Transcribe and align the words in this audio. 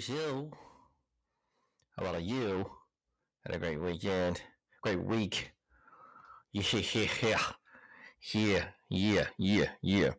Show. 0.00 0.50
How 1.96 2.06
about 2.06 2.22
you? 2.22 2.64
Had 3.44 3.56
a 3.56 3.58
great 3.58 3.80
weekend. 3.80 4.42
Great 4.82 5.02
week. 5.02 5.52
Yeah, 6.52 6.62
yeah, 7.22 7.38
yeah, 8.32 8.64
yeah, 8.88 9.26
yeah, 9.38 9.68
yeah. 9.82 10.10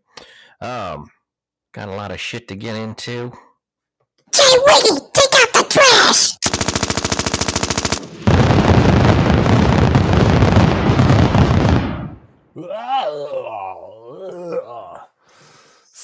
Um, 0.62 1.10
got 1.74 1.90
a 1.90 1.96
lot 1.96 2.12
of 2.12 2.20
shit 2.20 2.48
to 2.48 2.56
get 2.56 2.76
into. 2.76 3.32
Jay 4.34 4.58
Wiggy, 4.66 5.00
take 5.14 5.34
out 5.36 5.54
the 5.54 5.66
trash! 5.70 6.37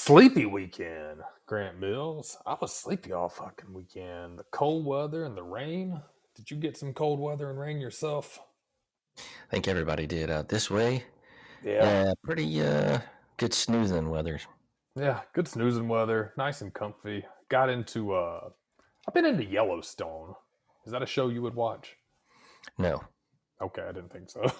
Sleepy 0.06 0.44
weekend, 0.44 1.22
Grant 1.46 1.80
Mills. 1.80 2.36
I 2.44 2.58
was 2.60 2.74
sleepy 2.74 3.12
all 3.12 3.30
fucking 3.30 3.72
weekend. 3.72 4.38
The 4.38 4.44
cold 4.50 4.84
weather 4.84 5.24
and 5.24 5.34
the 5.34 5.42
rain. 5.42 5.98
Did 6.34 6.50
you 6.50 6.58
get 6.58 6.76
some 6.76 6.92
cold 6.92 7.18
weather 7.18 7.48
and 7.48 7.58
rain 7.58 7.80
yourself? 7.80 8.38
I 9.16 9.22
think 9.50 9.66
everybody 9.66 10.06
did 10.06 10.30
out 10.30 10.50
this 10.50 10.70
way. 10.70 11.04
Yeah. 11.64 11.84
Yeah, 11.84 12.12
pretty 12.22 12.60
uh 12.60 12.98
good 13.38 13.54
snoozing 13.54 14.10
weather. 14.10 14.38
Yeah, 14.94 15.20
good 15.32 15.48
snoozing 15.48 15.88
weather, 15.88 16.34
nice 16.36 16.60
and 16.60 16.74
comfy. 16.74 17.24
Got 17.48 17.70
into 17.70 18.12
uh 18.12 18.50
I've 19.08 19.14
been 19.14 19.24
into 19.24 19.46
Yellowstone. 19.46 20.34
Is 20.84 20.92
that 20.92 21.02
a 21.02 21.06
show 21.06 21.30
you 21.30 21.40
would 21.40 21.54
watch? 21.54 21.96
No. 22.76 23.02
Okay, 23.62 23.80
I 23.80 23.92
didn't 23.92 24.12
think 24.12 24.28
so. 24.28 24.52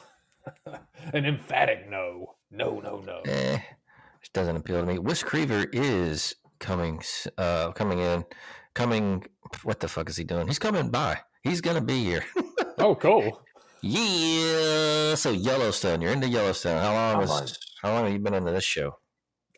An 1.12 1.26
emphatic 1.26 1.90
no. 1.90 2.36
No, 2.50 2.80
no, 2.80 3.02
no. 3.04 3.20
Eh, 3.26 3.58
it 4.24 4.32
doesn't 4.32 4.56
appeal 4.56 4.80
to 4.80 4.86
me. 4.86 4.98
Wes 4.98 5.22
Creever 5.22 5.68
is 5.72 6.34
coming, 6.58 7.00
uh, 7.38 7.72
coming 7.72 7.98
in, 8.00 8.24
coming. 8.74 9.24
What 9.62 9.80
the 9.80 9.88
fuck 9.88 10.08
is 10.08 10.16
he 10.16 10.24
doing? 10.24 10.46
He's 10.46 10.58
coming 10.58 10.90
by. 10.90 11.18
He's 11.42 11.60
gonna 11.60 11.80
be 11.82 12.02
here. 12.04 12.24
Oh, 12.76 12.96
cool. 12.96 13.40
yeah. 13.82 15.14
So 15.14 15.30
Yellowstone, 15.30 16.00
you're 16.00 16.10
into 16.12 16.28
Yellowstone. 16.28 16.80
How 16.82 16.92
long 16.92 17.22
is? 17.22 17.30
on- 17.30 17.46
How 17.82 17.92
long 17.94 18.04
have 18.04 18.12
you 18.12 18.18
been 18.18 18.34
into 18.34 18.50
this 18.50 18.64
show? 18.64 18.98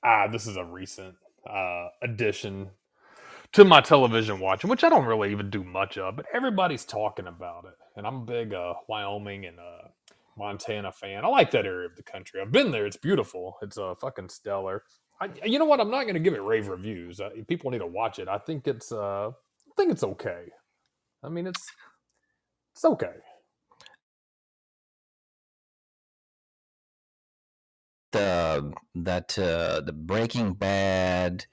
Ah, 0.04 0.27
this 0.28 0.47
is 0.47 0.56
a 0.59 0.65
recent 0.65 1.15
uh, 1.48 1.88
addition 2.03 2.69
to 3.53 3.65
my 3.65 3.81
television 3.81 4.38
watching, 4.38 4.69
which 4.69 4.84
I 4.84 4.88
don't 4.91 5.06
really 5.06 5.31
even 5.33 5.48
do 5.48 5.65
much 5.65 5.97
of, 5.97 6.16
but 6.16 6.27
everybody's 6.33 6.84
talking 6.84 7.27
about 7.27 7.65
it. 7.65 7.75
And 7.97 8.06
I'm 8.06 8.16
a 8.16 8.25
big 8.25 8.53
uh, 8.53 8.75
Wyoming 8.87 9.47
and 9.47 9.59
uh, 9.59 9.88
Montana 10.36 10.92
fan. 10.92 11.24
I 11.24 11.28
like 11.28 11.50
that 11.52 11.66
area 11.66 11.86
of 11.86 11.97
the 11.97 12.02
country. 12.02 12.41
I've 12.41 12.52
been 12.52 12.70
there. 12.70 12.86
It's 12.86 12.97
beautiful. 12.97 13.56
It's 13.62 13.78
uh, 13.78 13.94
fucking 13.94 14.28
stellar. 14.28 14.82
I, 15.20 15.30
you 15.44 15.58
know 15.58 15.64
what? 15.64 15.80
I'm 15.80 15.91
not 15.91 16.02
going 16.02 16.14
to 16.14 16.20
give 16.20 16.34
it 16.34 16.42
rave 16.42 16.69
reviews. 16.69 17.20
Uh, 17.20 17.30
people 17.48 17.70
need 17.70 17.78
to 17.78 17.86
watch 17.86 18.19
it. 18.19 18.28
I 18.28 18.38
think 18.38 18.66
it's. 18.69 18.92
Uh, 18.92 19.28
I 19.28 19.72
think 19.76 19.92
it's 19.92 20.04
okay. 20.04 20.44
I 21.22 21.28
mean, 21.28 21.47
it's 21.47 21.66
it's 22.74 22.84
okay. 22.84 23.14
The 28.12 28.72
that 28.94 29.39
uh, 29.39 29.80
the 29.80 29.92
Breaking 29.92 30.54
Bad. 30.54 31.47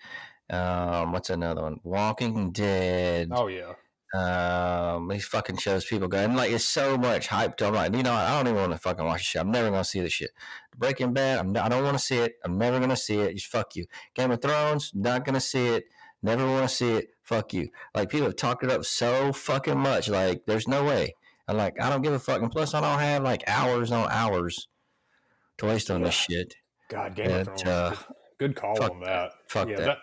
Um, 0.49 1.13
what's 1.13 1.29
another 1.29 1.63
one? 1.63 1.79
Walking 1.83 2.51
Dead. 2.51 3.29
Oh 3.31 3.47
yeah. 3.47 3.73
Um, 4.13 5.07
these 5.07 5.25
fucking 5.25 5.57
shows 5.57 5.85
people 5.85 6.07
go 6.07 6.19
and 6.19 6.35
like 6.35 6.51
it's 6.51 6.63
so 6.65 6.97
much 6.97 7.27
hyped. 7.27 7.61
I'm 7.65 7.73
like, 7.73 7.95
you 7.95 8.03
know. 8.03 8.13
I 8.13 8.29
don't 8.37 8.47
even 8.47 8.59
want 8.59 8.71
to 8.73 8.77
fucking 8.77 9.03
watch 9.03 9.21
the 9.21 9.23
shit. 9.23 9.41
I'm 9.41 9.51
never 9.51 9.71
gonna 9.71 9.83
see 9.83 10.01
this 10.01 10.13
shit. 10.13 10.29
Breaking 10.77 11.13
Bad, 11.13 11.39
I'm, 11.39 11.57
I 11.57 11.67
don't 11.67 11.83
want 11.83 11.97
to 11.97 12.03
see 12.03 12.17
it. 12.17 12.35
I'm 12.45 12.57
never 12.59 12.79
gonna 12.79 12.95
see 12.95 13.19
it. 13.19 13.33
Just 13.33 13.47
fuck 13.47 13.75
you. 13.75 13.85
Game 14.13 14.29
of 14.29 14.39
Thrones, 14.41 14.91
not 14.93 15.25
gonna 15.25 15.39
see 15.39 15.67
it. 15.67 15.85
Never 16.21 16.45
want 16.45 16.69
to 16.69 16.73
see 16.73 16.91
it. 16.91 17.07
Fuck 17.23 17.53
you. 17.53 17.69
Like 17.95 18.09
people 18.09 18.27
have 18.27 18.35
talked 18.35 18.63
it 18.63 18.69
up 18.69 18.85
so 18.85 19.33
fucking 19.33 19.79
much. 19.79 20.09
Like 20.09 20.43
there's 20.45 20.67
no 20.67 20.83
way. 20.83 21.15
I'm 21.47 21.57
like, 21.57 21.81
I 21.81 21.89
don't 21.89 22.01
give 22.03 22.13
a 22.13 22.19
fuck. 22.19 22.41
And 22.41 22.51
plus, 22.51 22.73
I 22.73 22.81
don't 22.81 22.99
have 22.99 23.23
like 23.23 23.43
hours 23.47 23.91
on 23.91 24.09
hours 24.11 24.67
to 25.57 25.65
waste 25.65 25.89
on 25.91 26.03
this 26.03 26.13
shit. 26.13 26.55
God, 26.87 27.15
Game 27.15 27.31
It, 27.31 27.41
of 27.41 27.45
Thrones. 27.47 27.63
uh, 27.63 27.95
good, 28.37 28.53
good 28.53 28.55
call 28.55 28.75
fuck 28.75 28.91
on 28.91 28.99
that. 29.01 29.31
Fuck 29.47 29.69
yeah, 29.69 29.75
that. 29.77 29.85
that. 29.85 29.97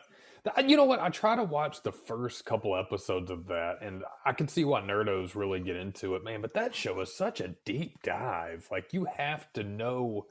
You 0.65 0.77
know 0.77 0.85
what? 0.85 1.01
I 1.01 1.11
try 1.11 1.37
to 1.37 1.45
watch 1.45 1.83
the 1.83 1.93
first 1.93 2.45
couple 2.45 2.77
episodes 2.77 3.31
of 3.31 3.47
that, 3.49 3.79
and 3.83 4.03
I 4.25 4.33
can 4.33 4.49
see 4.49 4.65
why 4.65 4.81
nerdos 4.81 5.35
really 5.35 5.61
get 5.61 5.77
into 5.77 6.15
it, 6.15 6.25
man. 6.25 6.41
But 6.41 6.55
that 6.55 6.75
show 6.75 6.99
is 7.01 7.15
such 7.15 7.41
a 7.41 7.57
deep 7.65 8.03
dive. 8.03 8.67
Like 8.71 8.93
you 8.93 9.07
have 9.17 9.53
to 9.53 9.63
know 9.63 10.27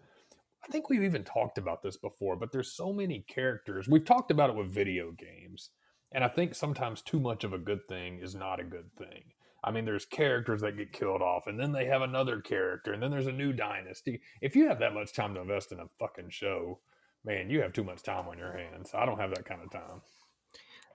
I 0.64 0.68
think 0.72 0.90
we've 0.90 1.04
even 1.04 1.24
talked 1.24 1.58
about 1.58 1.82
this 1.82 1.98
before, 1.98 2.36
but 2.36 2.52
there's 2.52 2.76
so 2.76 2.92
many 2.92 3.24
characters. 3.28 3.88
We've 3.88 4.06
talked 4.06 4.32
about 4.32 4.50
it 4.50 4.56
with 4.56 4.74
video 4.74 5.12
games, 5.12 5.70
and 6.12 6.24
I 6.24 6.28
think 6.28 6.54
sometimes 6.54 7.02
too 7.02 7.20
much 7.20 7.44
of 7.44 7.54
a 7.54 7.58
good 7.58 7.88
thing 7.88 8.20
is 8.22 8.36
not 8.36 8.60
a 8.60 8.66
good 8.66 8.94
thing. 8.98 9.24
I 9.64 9.72
mean, 9.72 9.86
there's 9.86 10.06
characters 10.06 10.62
that 10.62 10.78
get 10.78 10.94
killed 10.94 11.22
off, 11.22 11.48
and 11.48 11.60
then 11.60 11.72
they 11.72 11.86
have 11.86 12.02
another 12.02 12.40
character, 12.42 12.94
and 12.94 13.02
then 13.02 13.12
there's 13.12 13.28
a 13.28 13.32
new 13.32 13.54
dynasty. 13.54 14.22
If 14.42 14.56
you 14.56 14.68
have 14.68 14.80
that 14.80 14.94
much 14.94 15.14
time 15.14 15.34
to 15.36 15.42
invest 15.42 15.72
in 15.72 15.80
a 15.80 15.90
fucking 16.00 16.30
show, 16.30 16.80
man, 17.26 17.50
you 17.50 17.62
have 17.62 17.74
too 17.74 17.84
much 17.84 18.04
time 18.04 18.28
on 18.28 18.38
your 18.38 18.52
hands. 18.58 18.92
I 18.94 19.06
don't 19.06 19.20
have 19.20 19.32
that 19.32 19.46
kind 19.46 19.62
of 19.64 19.72
time. 19.72 20.02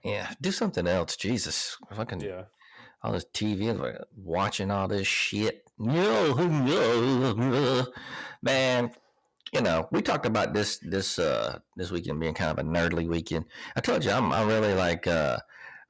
Yeah, 0.03 0.31
do 0.41 0.51
something 0.51 0.87
else. 0.87 1.15
Jesus, 1.15 1.77
fucking 1.93 2.21
Yeah. 2.21 2.43
all 3.03 3.13
this 3.13 3.25
TV, 3.33 3.71
like, 3.77 3.97
watching 4.15 4.71
all 4.71 4.87
this 4.87 5.07
shit. 5.07 5.63
No, 5.77 6.33
no, 6.33 7.33
no. 7.33 7.87
man. 8.41 8.91
You 9.53 9.61
know, 9.61 9.87
we 9.91 10.01
talked 10.01 10.25
about 10.25 10.53
this 10.53 10.79
this 10.79 11.17
uh 11.17 11.59
this 11.77 11.89
weekend 11.89 12.19
being 12.19 12.33
kind 12.33 12.51
of 12.51 12.65
a 12.65 12.67
nerdly 12.67 13.07
weekend. 13.07 13.45
I 13.75 13.79
told 13.79 14.03
you 14.03 14.11
I'm 14.11 14.33
I 14.33 14.43
really 14.43 14.73
like 14.73 15.07
uh 15.07 15.37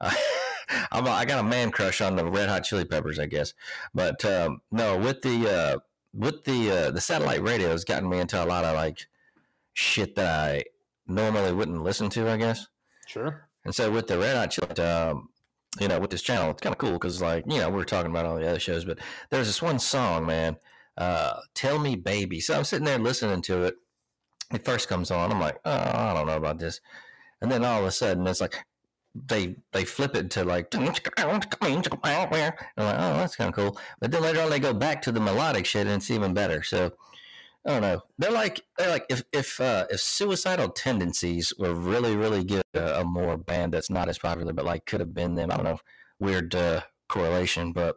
I'm 0.92 1.06
a, 1.06 1.10
I 1.10 1.24
got 1.24 1.40
a 1.40 1.42
man 1.48 1.70
crush 1.72 2.00
on 2.00 2.16
the 2.16 2.24
Red 2.24 2.48
Hot 2.48 2.62
Chili 2.64 2.84
Peppers, 2.84 3.18
I 3.18 3.26
guess. 3.26 3.54
But 3.94 4.24
um, 4.24 4.60
no, 4.70 4.96
with 4.98 5.22
the 5.22 5.50
uh 5.50 5.78
with 6.12 6.44
the 6.44 6.70
uh 6.70 6.90
the 6.92 7.00
satellite 7.00 7.42
radio 7.42 7.70
has 7.70 7.84
gotten 7.84 8.08
me 8.08 8.18
into 8.20 8.42
a 8.42 8.46
lot 8.46 8.64
of 8.64 8.74
like 8.76 9.06
shit 9.76 10.14
that 10.16 10.50
I 10.50 10.64
normally 11.06 11.52
wouldn't 11.52 11.84
listen 11.84 12.08
to, 12.10 12.28
I 12.28 12.38
guess. 12.38 12.66
Sure. 13.06 13.48
And 13.64 13.74
so 13.74 13.90
with 13.90 14.06
the 14.06 14.18
Red 14.18 14.36
Hot 14.36 14.50
Chili, 14.50 14.88
um, 14.88 15.28
you 15.78 15.86
know, 15.86 16.00
with 16.00 16.10
this 16.10 16.22
channel, 16.22 16.50
it's 16.50 16.62
kind 16.62 16.72
of 16.72 16.78
cool 16.78 16.92
because, 16.92 17.20
like, 17.20 17.44
you 17.46 17.58
know, 17.58 17.68
we 17.68 17.80
are 17.80 17.84
talking 17.84 18.10
about 18.10 18.24
all 18.24 18.36
the 18.36 18.48
other 18.48 18.58
shows, 18.58 18.86
but 18.86 18.98
there's 19.30 19.46
this 19.46 19.60
one 19.60 19.78
song, 19.78 20.24
man, 20.24 20.56
uh, 20.96 21.34
"Tell 21.54 21.78
Me 21.78 21.94
Baby." 21.94 22.40
So 22.40 22.56
I'm 22.56 22.64
sitting 22.64 22.86
there 22.86 22.98
listening 22.98 23.42
to 23.42 23.64
it. 23.64 23.74
It 24.52 24.64
first 24.64 24.88
comes 24.88 25.10
on, 25.10 25.30
I'm 25.30 25.40
like, 25.40 25.58
oh, 25.64 25.70
I 25.70 26.14
don't 26.14 26.26
know 26.26 26.36
about 26.36 26.58
this, 26.58 26.80
and 27.42 27.52
then 27.52 27.64
all 27.64 27.80
of 27.80 27.86
a 27.86 27.90
sudden, 27.90 28.26
it's 28.26 28.40
like 28.40 28.64
they 29.14 29.56
they 29.72 29.84
flip 29.84 30.16
it 30.16 30.30
to 30.30 30.44
like, 30.44 30.74
I'm 30.74 30.86
like, 30.86 31.12
oh, 31.18 31.38
that's 32.78 33.36
kind 33.36 33.48
of 33.48 33.54
cool. 33.54 33.78
But 34.00 34.10
then 34.10 34.22
later 34.22 34.40
on, 34.40 34.48
they 34.48 34.60
go 34.60 34.72
back 34.72 35.02
to 35.02 35.12
the 35.12 35.20
melodic 35.20 35.66
shit, 35.66 35.86
and 35.86 35.96
it's 35.96 36.10
even 36.10 36.32
better. 36.32 36.62
So 36.62 36.92
I 37.66 37.70
don't 37.70 37.82
know. 37.82 38.02
They're 38.18 38.30
like 38.30 38.60
they're 38.78 38.90
like 38.90 39.06
if 39.08 39.24
if 39.32 39.60
uh, 39.60 39.86
if 39.90 40.00
suicidal 40.00 40.68
tendencies 40.68 41.52
were 41.58 41.74
really 41.74 42.16
really 42.16 42.44
good 42.44 42.62
a, 42.74 43.00
a 43.00 43.04
more 43.04 43.36
band 43.36 43.72
that's 43.72 43.90
not 43.90 44.08
as 44.08 44.18
popular, 44.18 44.52
but 44.52 44.64
like 44.64 44.86
could 44.86 45.00
have 45.00 45.14
been 45.14 45.34
them. 45.34 45.50
I 45.50 45.56
don't 45.56 45.64
know. 45.64 45.80
Weird 46.20 46.54
uh, 46.54 46.82
correlation, 47.08 47.72
but 47.72 47.96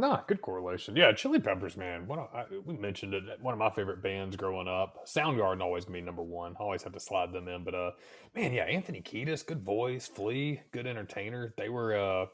Nah, 0.00 0.22
good 0.26 0.40
correlation. 0.40 0.96
Yeah, 0.96 1.12
Chili 1.12 1.40
Peppers, 1.40 1.76
man. 1.76 2.08
I, 2.10 2.44
we 2.64 2.74
mentioned 2.78 3.12
it. 3.12 3.22
One 3.42 3.52
of 3.52 3.58
my 3.58 3.68
favorite 3.68 4.02
bands 4.02 4.34
growing 4.34 4.66
up. 4.66 5.06
Soundgarden 5.06 5.60
always 5.60 5.84
gonna 5.84 5.98
be 5.98 6.00
number 6.00 6.22
one. 6.22 6.56
I 6.58 6.62
always 6.62 6.82
have 6.84 6.94
to 6.94 7.00
slide 7.00 7.34
them 7.34 7.48
in. 7.48 7.64
But 7.64 7.74
uh, 7.74 7.90
man, 8.34 8.54
yeah, 8.54 8.64
Anthony 8.64 9.02
Kiedis, 9.02 9.44
good 9.44 9.62
voice. 9.62 10.06
Flea, 10.06 10.62
good 10.72 10.86
entertainer. 10.86 11.52
They 11.58 11.68
were 11.68 11.98
uh, 11.98 12.26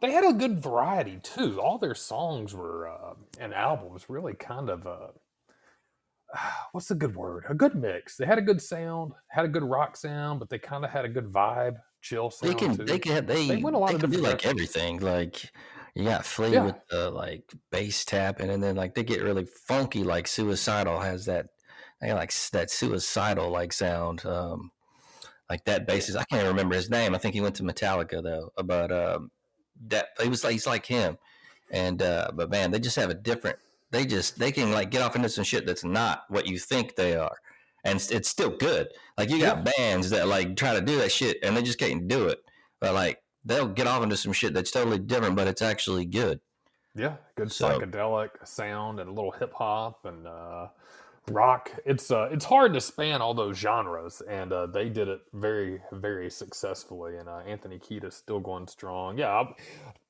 they 0.00 0.12
had 0.12 0.24
a 0.24 0.32
good 0.32 0.62
variety 0.62 1.18
too. 1.20 1.60
All 1.60 1.78
their 1.78 1.96
songs 1.96 2.54
were 2.54 2.88
uh, 2.88 3.14
and 3.40 3.52
albums 3.52 4.04
really 4.08 4.34
kind 4.34 4.70
of 4.70 4.86
uh, 4.86 5.08
what's 6.72 6.88
the 6.88 6.94
good 6.94 7.16
word? 7.16 7.44
A 7.48 7.54
good 7.54 7.74
mix. 7.74 8.16
They 8.16 8.26
had 8.26 8.38
a 8.38 8.42
good 8.42 8.60
sound, 8.62 9.12
had 9.28 9.44
a 9.44 9.48
good 9.48 9.62
rock 9.64 9.96
sound, 9.96 10.40
but 10.40 10.50
they 10.50 10.58
kind 10.58 10.84
of 10.84 10.90
had 10.90 11.04
a 11.04 11.08
good 11.08 11.32
vibe, 11.32 11.76
chill 12.02 12.30
sound. 12.30 12.52
they 12.52 12.58
can 12.58 12.76
too. 12.76 12.84
they 12.84 12.98
can 12.98 13.26
they 13.26 13.48
They 13.48 13.56
went 13.62 13.76
a 13.76 13.78
lot 13.78 13.94
of 13.94 14.00
can 14.00 14.10
do 14.10 14.16
different 14.16 14.44
like 14.44 14.46
everything. 14.46 15.00
Like 15.00 15.50
you 15.94 16.04
got 16.04 16.24
Flea 16.24 16.52
Yeah. 16.52 16.64
with 16.64 16.76
the 16.90 17.10
like 17.10 17.44
bass 17.70 18.04
tapping, 18.04 18.50
and 18.50 18.62
then 18.62 18.76
like 18.76 18.94
they 18.94 19.04
get 19.04 19.22
really 19.22 19.46
funky. 19.66 20.04
Like 20.04 20.26
Suicidal 20.28 21.00
has 21.00 21.26
that 21.26 21.46
they 22.00 22.12
like 22.12 22.32
that 22.52 22.70
suicidal 22.70 23.50
like 23.50 23.72
sound. 23.72 24.24
Um, 24.24 24.70
like 25.50 25.64
that 25.64 25.88
bassist. 25.88 26.16
I 26.16 26.24
can't 26.24 26.46
remember 26.46 26.74
his 26.74 26.90
name. 26.90 27.14
I 27.14 27.18
think 27.18 27.34
he 27.34 27.40
went 27.40 27.54
to 27.56 27.62
Metallica 27.62 28.22
though. 28.22 28.52
But 28.62 28.92
um, 28.92 29.30
that 29.88 30.08
he 30.22 30.28
was 30.28 30.44
like 30.44 30.52
he's 30.52 30.66
like 30.66 30.86
him. 30.86 31.16
And 31.70 32.02
uh, 32.02 32.30
but 32.34 32.50
man, 32.50 32.70
they 32.70 32.78
just 32.78 32.96
have 32.96 33.10
a 33.10 33.14
different. 33.14 33.58
They 33.90 34.04
just 34.04 34.38
they 34.38 34.52
can 34.52 34.70
like 34.72 34.90
get 34.90 35.02
off 35.02 35.16
into 35.16 35.28
some 35.28 35.44
shit 35.44 35.66
that's 35.66 35.84
not 35.84 36.24
what 36.28 36.46
you 36.46 36.58
think 36.58 36.94
they 36.94 37.16
are, 37.16 37.36
and 37.84 37.96
it's, 38.10 38.28
still 38.28 38.50
good. 38.50 38.88
Like 39.16 39.30
you 39.30 39.40
got 39.40 39.64
bands 39.76 40.10
that 40.10 40.28
like 40.28 40.56
try 40.56 40.74
to 40.74 40.80
do 40.80 40.98
that 40.98 41.10
shit 41.10 41.38
and 41.42 41.56
they 41.56 41.62
just 41.62 41.78
can't 41.78 42.06
do 42.06 42.26
it. 42.26 42.38
But 42.80 42.94
like 42.94 43.18
they'll 43.44 43.68
get 43.68 43.86
off 43.86 44.02
into 44.02 44.16
some 44.16 44.32
shit 44.32 44.52
that's 44.52 44.70
totally 44.70 44.98
different, 44.98 45.36
but 45.36 45.48
it's 45.48 45.62
actually 45.62 46.04
good. 46.04 46.40
Yeah, 46.94 47.16
good 47.36 47.50
So- 47.52 47.78
psychedelic 47.78 48.30
sound 48.44 49.00
and 49.00 49.08
a 49.08 49.12
little 49.12 49.30
hip 49.30 49.52
hop 49.54 50.04
and 50.04 50.26
uh, 50.26 50.68
rock. 51.28 51.70
It's 51.84 52.10
uh, 52.10 52.28
it's 52.32 52.44
hard 52.44 52.74
to 52.74 52.80
span 52.80 53.20
all 53.22 53.34
those 53.34 53.56
genres, 53.56 54.22
and 54.28 54.52
uh, 54.52 54.66
they 54.66 54.88
did 54.88 55.08
it 55.08 55.20
very 55.32 55.80
very 55.92 56.30
successfully. 56.30 57.16
And 57.16 57.28
uh, 57.28 57.38
Anthony 57.46 57.78
Kiedis 57.78 58.14
still 58.14 58.40
going 58.40 58.66
strong. 58.66 59.18
Yeah, 59.18 59.28
I'll- 59.28 59.54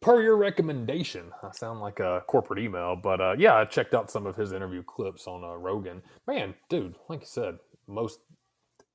per 0.00 0.22
your 0.22 0.36
recommendation, 0.36 1.30
I 1.42 1.50
sound 1.52 1.80
like 1.80 2.00
a 2.00 2.22
corporate 2.28 2.60
email, 2.60 2.96
but 2.96 3.20
uh, 3.20 3.34
yeah, 3.38 3.56
I 3.56 3.64
checked 3.64 3.94
out 3.94 4.10
some 4.10 4.26
of 4.26 4.36
his 4.36 4.52
interview 4.52 4.82
clips 4.82 5.26
on 5.26 5.44
uh, 5.44 5.54
Rogan. 5.56 6.02
Man, 6.26 6.54
dude, 6.68 6.94
like 7.08 7.20
you 7.20 7.26
said, 7.26 7.58
most 7.86 8.20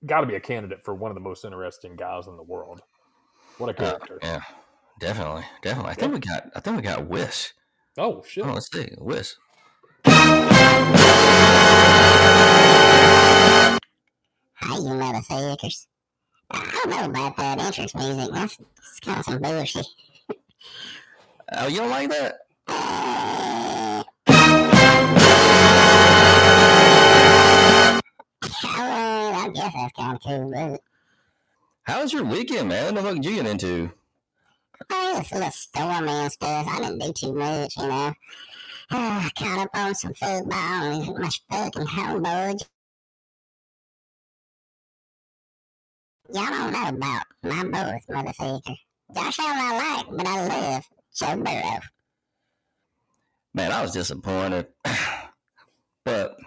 got 0.05 0.21
to 0.21 0.27
be 0.27 0.35
a 0.35 0.39
candidate 0.39 0.83
for 0.83 0.93
one 0.95 1.11
of 1.11 1.15
the 1.15 1.21
most 1.21 1.45
interesting 1.45 1.95
guys 1.95 2.27
in 2.27 2.35
the 2.37 2.43
world. 2.43 2.81
What 3.57 3.69
a 3.69 3.73
Uh, 3.73 3.75
character! 3.91 4.19
yeah, 4.23 4.41
definitely, 4.99 5.43
definitely. 5.61 5.91
I 5.91 5.95
think 5.95 6.13
we 6.13 6.19
got. 6.19 6.49
I 6.55 6.59
think 6.59 6.77
we 6.77 6.81
got 6.83 7.07
Wiss. 7.07 7.53
Oh 7.97 8.23
shit! 8.27 8.45
Oh, 8.45 8.53
let's 8.53 8.71
see, 8.71 8.89
Wiss. 14.69 14.73
Hi, 14.73 14.77
you 14.77 14.83
motherfuckers. 14.95 15.87
I 16.51 16.85
don't 16.85 16.89
know 16.89 17.05
about 17.05 17.37
that 17.37 17.59
entrance 17.59 17.95
music. 17.95 18.29
That's, 18.33 18.57
that's 18.57 18.99
kind 19.01 19.19
of 19.19 19.25
some 19.25 19.41
bullshit. 19.41 19.87
Oh, 21.55 21.67
you 21.67 21.77
don't 21.77 21.89
like 21.89 22.09
that? 22.09 22.39
Uh, 28.65 29.31
I 29.35 29.49
guess 29.53 29.73
that's 29.73 29.93
kind 29.93 30.15
of 30.15 30.21
cool, 30.23 30.51
but 30.51 30.81
How 31.83 32.01
was 32.01 32.13
your 32.13 32.23
weekend, 32.23 32.69
man? 32.69 32.85
What 32.85 32.95
the 32.95 33.07
fuck 33.09 33.15
did 33.15 33.25
you 33.25 33.35
get 33.35 33.45
into? 33.47 33.91
well, 34.89 35.19
it's 35.19 35.31
a 35.31 35.35
little 35.35 35.51
stormy 35.51 36.09
and 36.09 36.31
stuff. 36.31 36.67
I 36.67 36.79
didn't 36.79 36.99
do 36.99 37.13
too 37.13 37.33
much, 37.33 37.77
you 37.77 37.87
know. 37.87 38.13
I 38.91 39.29
caught 39.37 39.59
up 39.59 39.69
on 39.73 39.95
some 39.95 40.13
football 40.13 40.53
and 40.53 41.17
my 41.17 41.29
fucking 41.51 41.85
homeboy. 41.85 42.65
Y'all 46.33 46.45
don't 46.47 46.71
know 46.71 46.87
about 46.89 47.25
my 47.43 47.63
boys, 47.63 48.05
motherfucker. 48.09 48.75
Josh 49.15 49.39
Allen 49.39 49.57
I 49.59 49.95
like, 49.95 50.17
but 50.17 50.27
I 50.27 50.47
love 50.47 50.83
Joe 51.15 51.37
Burrow. 51.37 51.79
Man, 53.53 53.71
I 53.71 53.81
was 53.83 53.91
disappointed. 53.91 54.67
but 56.05 56.37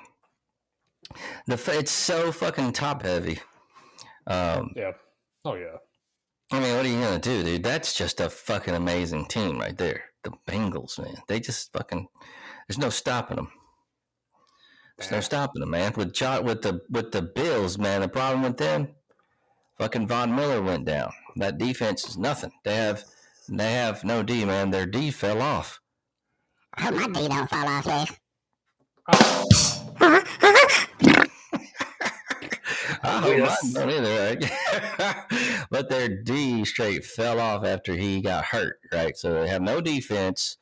the 1.46 1.54
f- 1.54 1.68
it's 1.68 1.92
so 1.92 2.32
fucking 2.32 2.72
top 2.72 3.02
heavy. 3.02 3.38
Um, 4.26 4.72
Yeah. 4.74 4.92
Oh 5.44 5.54
yeah. 5.54 5.76
I 6.50 6.58
mean, 6.60 6.76
what 6.76 6.84
are 6.84 6.88
you 6.88 7.00
gonna 7.00 7.20
do, 7.20 7.44
dude? 7.44 7.62
That's 7.62 7.94
just 7.96 8.20
a 8.20 8.28
fucking 8.28 8.74
amazing 8.74 9.26
team 9.26 9.58
right 9.58 9.76
there. 9.78 10.04
The 10.24 10.32
Bengals, 10.48 10.98
man. 10.98 11.16
They 11.28 11.38
just 11.38 11.72
fucking. 11.72 12.08
There's 12.66 12.78
no 12.78 12.90
stopping 12.90 13.36
them. 13.36 13.52
There's 14.98 15.12
no 15.12 15.20
stopping 15.20 15.60
them, 15.60 15.70
man. 15.70 15.92
With 15.96 16.12
jo- 16.12 16.42
with 16.42 16.62
the 16.62 16.80
with 16.90 17.12
the 17.12 17.22
Bills, 17.22 17.78
man. 17.78 18.00
The 18.00 18.08
problem 18.08 18.42
with 18.42 18.56
them, 18.56 18.88
fucking 19.78 20.06
Von 20.08 20.34
Miller 20.34 20.62
went 20.62 20.84
down. 20.84 21.12
That 21.36 21.58
defense 21.58 22.06
is 22.08 22.18
nothing. 22.18 22.52
They 22.64 22.76
have 22.76 23.04
they 23.48 23.72
have 23.72 24.04
no 24.04 24.22
D, 24.22 24.44
man. 24.44 24.70
Their 24.70 24.86
D 24.86 25.10
fell 25.10 25.40
off. 25.42 25.80
Oh, 26.78 26.90
my 26.90 27.06
D 27.08 27.28
don't 27.28 27.48
fall 27.50 27.68
off, 27.68 27.86
yeah. 27.86 28.04
I 33.02 33.20
Oh, 33.20 33.20
hope 33.20 33.36
yes. 33.38 33.62
mine 33.62 33.72
don't 33.72 33.90
either, 33.90 34.36
right? 34.36 35.66
but 35.70 35.88
their 35.88 36.08
D 36.08 36.64
straight 36.64 37.04
fell 37.04 37.38
off 37.40 37.64
after 37.64 37.94
he 37.94 38.20
got 38.20 38.46
hurt, 38.46 38.80
right? 38.92 39.16
So 39.16 39.34
they 39.42 39.48
have 39.48 39.62
no 39.62 39.80
defense, 39.80 40.56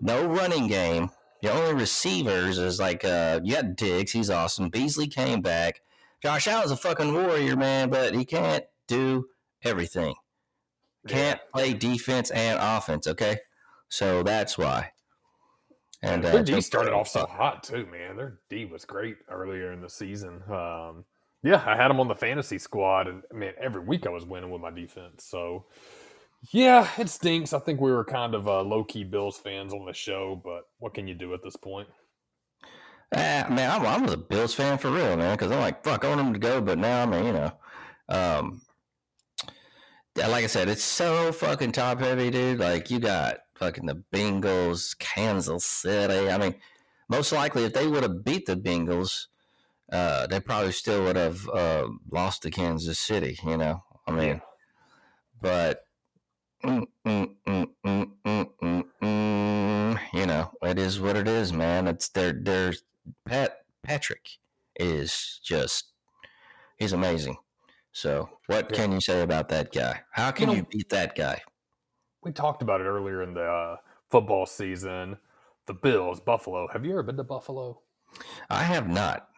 no 0.00 0.26
running 0.26 0.66
game. 0.68 1.10
The 1.42 1.52
only 1.52 1.74
receivers 1.74 2.58
is 2.58 2.80
like 2.80 3.04
uh 3.04 3.40
you 3.44 3.56
got 3.56 3.76
Diggs, 3.76 4.12
he's 4.12 4.30
awesome. 4.30 4.70
Beasley 4.70 5.06
came 5.08 5.40
back. 5.42 5.82
Josh 6.24 6.48
Allen's 6.48 6.70
a 6.70 6.76
fucking 6.78 7.12
warrior, 7.12 7.54
man, 7.54 7.90
but 7.90 8.14
he 8.14 8.24
can't 8.24 8.64
do 8.88 9.26
everything. 9.62 10.14
Can't 11.06 11.38
play 11.52 11.74
defense 11.74 12.30
and 12.30 12.58
offense, 12.58 13.06
okay? 13.06 13.40
So 13.90 14.22
that's 14.22 14.56
why. 14.56 14.92
And 16.02 16.24
their 16.24 16.38
uh, 16.38 16.42
D 16.42 16.62
started 16.62 16.94
off 16.94 17.08
so 17.08 17.26
hot 17.26 17.62
too, 17.62 17.86
man. 17.92 18.16
Their 18.16 18.38
D 18.48 18.64
was 18.64 18.86
great 18.86 19.18
earlier 19.30 19.72
in 19.72 19.82
the 19.82 19.90
season. 19.90 20.42
Um, 20.50 21.04
yeah, 21.42 21.62
I 21.66 21.76
had 21.76 21.88
them 21.88 22.00
on 22.00 22.08
the 22.08 22.14
fantasy 22.14 22.58
squad, 22.58 23.06
and 23.06 23.22
man, 23.30 23.52
every 23.60 23.82
week 23.82 24.06
I 24.06 24.10
was 24.10 24.24
winning 24.24 24.50
with 24.50 24.62
my 24.62 24.70
defense. 24.70 25.24
So, 25.24 25.66
yeah, 26.52 26.88
it 26.96 27.10
stinks. 27.10 27.52
I 27.52 27.58
think 27.58 27.82
we 27.82 27.92
were 27.92 28.02
kind 28.02 28.34
of 28.34 28.48
uh, 28.48 28.62
low 28.62 28.82
key 28.82 29.04
Bills 29.04 29.36
fans 29.36 29.74
on 29.74 29.84
the 29.84 29.92
show, 29.92 30.40
but 30.42 30.68
what 30.78 30.94
can 30.94 31.06
you 31.06 31.14
do 31.14 31.34
at 31.34 31.42
this 31.42 31.56
point? 31.56 31.88
Ah, 33.16 33.46
man, 33.48 33.70
I'm, 33.70 33.86
I 33.86 33.98
was 33.98 34.12
a 34.12 34.16
Bills 34.16 34.54
fan 34.54 34.76
for 34.76 34.90
real, 34.90 35.16
man, 35.16 35.36
because 35.36 35.52
I'm 35.52 35.60
like, 35.60 35.84
fuck, 35.84 36.04
I 36.04 36.08
want 36.08 36.18
them 36.18 36.32
to 36.32 36.38
go, 36.38 36.60
but 36.60 36.78
now, 36.78 37.02
I 37.02 37.06
mean, 37.06 37.26
you 37.26 37.32
know, 37.32 37.52
um, 38.08 38.62
like 40.16 40.44
I 40.44 40.48
said, 40.48 40.68
it's 40.68 40.82
so 40.82 41.30
fucking 41.30 41.72
top 41.72 42.00
heavy, 42.00 42.30
dude. 42.30 42.58
Like, 42.58 42.90
you 42.90 42.98
got 42.98 43.38
fucking 43.54 43.86
the 43.86 44.02
Bengals, 44.12 44.98
Kansas 44.98 45.64
City. 45.64 46.28
I 46.30 46.38
mean, 46.38 46.56
most 47.08 47.32
likely, 47.32 47.64
if 47.64 47.72
they 47.72 47.86
would 47.86 48.02
have 48.02 48.24
beat 48.24 48.46
the 48.46 48.56
Bengals, 48.56 49.26
uh, 49.92 50.26
they 50.26 50.40
probably 50.40 50.72
still 50.72 51.04
would 51.04 51.16
have 51.16 51.48
uh, 51.48 51.86
lost 52.10 52.42
to 52.42 52.50
Kansas 52.50 52.98
City, 52.98 53.38
you 53.44 53.56
know? 53.56 53.82
I 54.08 54.10
mean, 54.12 54.40
but 55.40 55.84
mm, 56.64 56.86
mm, 57.06 57.34
mm, 57.46 57.66
mm, 57.86 58.10
mm, 58.26 58.84
mm, 59.02 59.98
you 60.12 60.26
know, 60.26 60.50
it 60.62 60.78
is 60.78 61.00
what 61.00 61.16
it 61.16 61.28
is, 61.28 61.52
man. 61.52 61.86
It's 61.86 62.08
their 62.08 62.32
their 62.32 62.72
Pat 63.24 63.64
Patrick 63.82 64.28
is 64.76 65.40
just 65.44 65.92
he's 66.78 66.92
amazing. 66.92 67.36
So, 67.92 68.28
what 68.46 68.70
Yeah. 68.70 68.76
can 68.76 68.92
you 68.92 69.00
say 69.00 69.22
about 69.22 69.48
that 69.50 69.72
guy? 69.72 70.00
How 70.10 70.30
can 70.32 70.48
know- 70.48 70.54
you 70.54 70.64
beat 70.64 70.88
that 70.90 71.14
guy? 71.14 71.42
We 72.22 72.32
talked 72.32 72.62
about 72.62 72.80
it 72.80 72.84
earlier 72.84 73.22
in 73.22 73.34
the 73.34 73.44
uh, 73.44 73.76
football 74.10 74.46
season. 74.46 75.18
The 75.66 75.74
Bills, 75.74 76.20
Buffalo. 76.20 76.66
Have 76.72 76.84
you 76.84 76.92
ever 76.92 77.02
been 77.02 77.16
to 77.18 77.24
Buffalo? 77.24 77.80
I 78.50 78.62
have 78.64 78.88
not. 78.88 79.28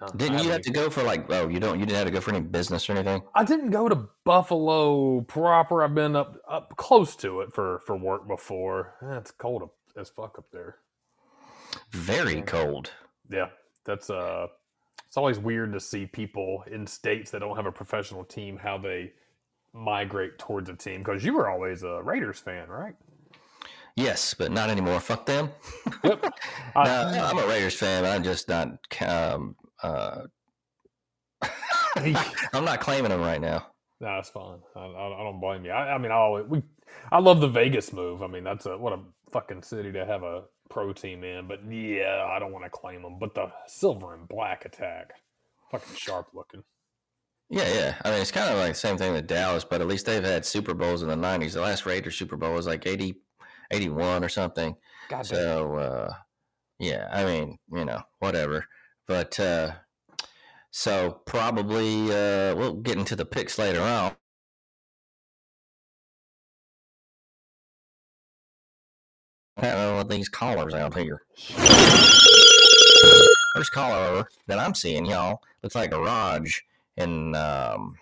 No, 0.00 0.06
Didn't 0.08 0.44
you 0.44 0.50
have 0.50 0.62
to 0.62 0.70
go 0.70 0.90
for 0.90 1.02
like? 1.02 1.30
Oh, 1.32 1.48
you 1.48 1.58
don't. 1.58 1.78
You 1.80 1.84
didn't 1.86 1.98
have 1.98 2.06
to 2.06 2.12
go 2.12 2.20
for 2.20 2.30
any 2.30 2.40
business 2.40 2.88
or 2.88 2.92
anything. 2.92 3.22
I 3.34 3.42
didn't 3.44 3.70
go 3.70 3.88
to 3.88 4.08
Buffalo 4.24 5.22
proper. 5.22 5.82
I've 5.82 5.94
been 5.94 6.14
up 6.14 6.36
up 6.48 6.76
close 6.76 7.16
to 7.16 7.40
it 7.40 7.52
for 7.52 7.80
for 7.80 7.96
work 7.96 8.28
before. 8.28 8.94
Eh, 9.02 9.16
it's 9.16 9.32
cold 9.32 9.62
up, 9.64 9.74
as 9.96 10.08
fuck 10.08 10.38
up 10.38 10.44
there. 10.52 10.76
Very 11.90 12.42
cold. 12.42 12.90
Yeah, 13.30 13.48
that's 13.84 14.10
uh, 14.10 14.46
it's 15.06 15.16
always 15.16 15.38
weird 15.38 15.72
to 15.72 15.80
see 15.80 16.06
people 16.06 16.64
in 16.70 16.86
states 16.86 17.30
that 17.30 17.40
don't 17.40 17.56
have 17.56 17.66
a 17.66 17.72
professional 17.72 18.24
team 18.24 18.56
how 18.56 18.78
they 18.78 19.12
migrate 19.72 20.38
towards 20.38 20.68
a 20.70 20.74
team 20.74 21.02
because 21.02 21.24
you 21.24 21.34
were 21.34 21.48
always 21.48 21.82
a 21.82 22.02
Raiders 22.02 22.38
fan, 22.38 22.68
right? 22.68 22.94
Yes, 23.96 24.32
but 24.34 24.52
not 24.52 24.70
anymore. 24.70 25.00
Fuck 25.00 25.26
them. 25.26 25.50
Yep. 26.04 26.22
no, 26.22 26.30
I- 26.76 27.18
I'm 27.30 27.38
a 27.38 27.46
Raiders 27.46 27.74
fan. 27.74 28.04
I'm 28.04 28.22
just 28.22 28.48
not. 28.48 28.78
Um, 29.00 29.56
uh, 29.82 30.22
I'm 31.96 32.64
not 32.64 32.80
claiming 32.80 33.10
them 33.10 33.20
right 33.20 33.40
now. 33.40 33.66
No, 34.00 34.06
that's 34.14 34.30
fine. 34.30 34.58
I, 34.76 34.80
I, 34.80 35.20
I 35.20 35.22
don't 35.24 35.40
blame 35.40 35.64
you. 35.64 35.72
I, 35.72 35.94
I 35.94 35.98
mean, 35.98 36.12
I 36.12 36.16
always 36.16 36.46
we, 36.46 36.62
I 37.10 37.18
love 37.18 37.40
the 37.40 37.48
Vegas 37.48 37.92
move. 37.92 38.22
I 38.22 38.28
mean, 38.28 38.44
that's 38.44 38.66
a 38.66 38.78
what 38.78 38.92
a 38.92 39.00
fucking 39.32 39.62
city 39.62 39.90
to 39.92 40.06
have 40.06 40.22
a 40.22 40.44
pro 40.68 40.92
team 40.92 41.24
in. 41.24 41.46
But 41.48 41.60
yeah, 41.70 42.26
I 42.28 42.38
don't 42.38 42.52
want 42.52 42.64
to 42.64 42.70
claim 42.70 43.02
them. 43.02 43.18
But 43.18 43.34
the 43.34 43.52
silver 43.66 44.14
and 44.14 44.28
black 44.28 44.64
attack, 44.64 45.12
fucking 45.70 45.96
sharp 45.96 46.28
looking. 46.34 46.62
Yeah, 47.50 47.68
yeah. 47.72 47.94
I 48.04 48.10
mean, 48.10 48.20
it's 48.20 48.30
kind 48.30 48.52
of 48.52 48.58
like 48.58 48.72
the 48.72 48.78
same 48.78 48.98
thing 48.98 49.12
with 49.12 49.26
Dallas, 49.26 49.64
but 49.64 49.80
at 49.80 49.86
least 49.86 50.04
they've 50.06 50.22
had 50.22 50.44
Super 50.44 50.74
Bowls 50.74 51.02
in 51.02 51.08
the 51.08 51.16
90s. 51.16 51.54
The 51.54 51.62
last 51.62 51.86
Raiders 51.86 52.16
Super 52.16 52.36
Bowl 52.36 52.52
was 52.52 52.66
like 52.66 52.86
80, 52.86 53.14
81 53.70 54.22
or 54.22 54.28
something. 54.28 54.76
God. 55.08 55.24
So, 55.24 55.74
uh, 55.76 56.12
yeah, 56.78 57.08
I 57.10 57.24
mean, 57.24 57.58
you 57.72 57.86
know, 57.86 58.02
whatever. 58.18 58.66
But, 59.06 59.40
uh, 59.40 59.72
so 60.70 61.22
probably, 61.24 62.10
uh, 62.10 62.54
we'll 62.54 62.74
get 62.74 62.98
into 62.98 63.16
the 63.16 63.24
picks 63.24 63.58
later 63.58 63.80
on. 63.80 64.14
I 69.58 69.62
don't 69.62 69.76
know 69.76 69.96
what 69.96 70.08
these 70.08 70.28
callers 70.28 70.74
out 70.74 70.96
here. 70.96 71.22
First 73.54 73.72
caller 73.72 74.28
that 74.46 74.58
I'm 74.58 74.74
seeing, 74.74 75.04
y'all, 75.06 75.42
looks 75.62 75.74
like 75.74 75.92
a 75.92 76.00
Raj 76.00 76.64
in 76.96 77.34
um, 77.34 77.96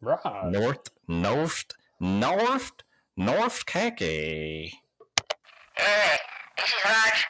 Right. 0.00 0.18
North, 0.50 0.88
North, 1.08 1.64
North, 2.00 2.72
North 3.16 3.64
Khaki. 3.66 4.78
Hey, 5.76 6.16
this 6.58 6.66
is 6.68 6.74
Raj. 6.84 7.26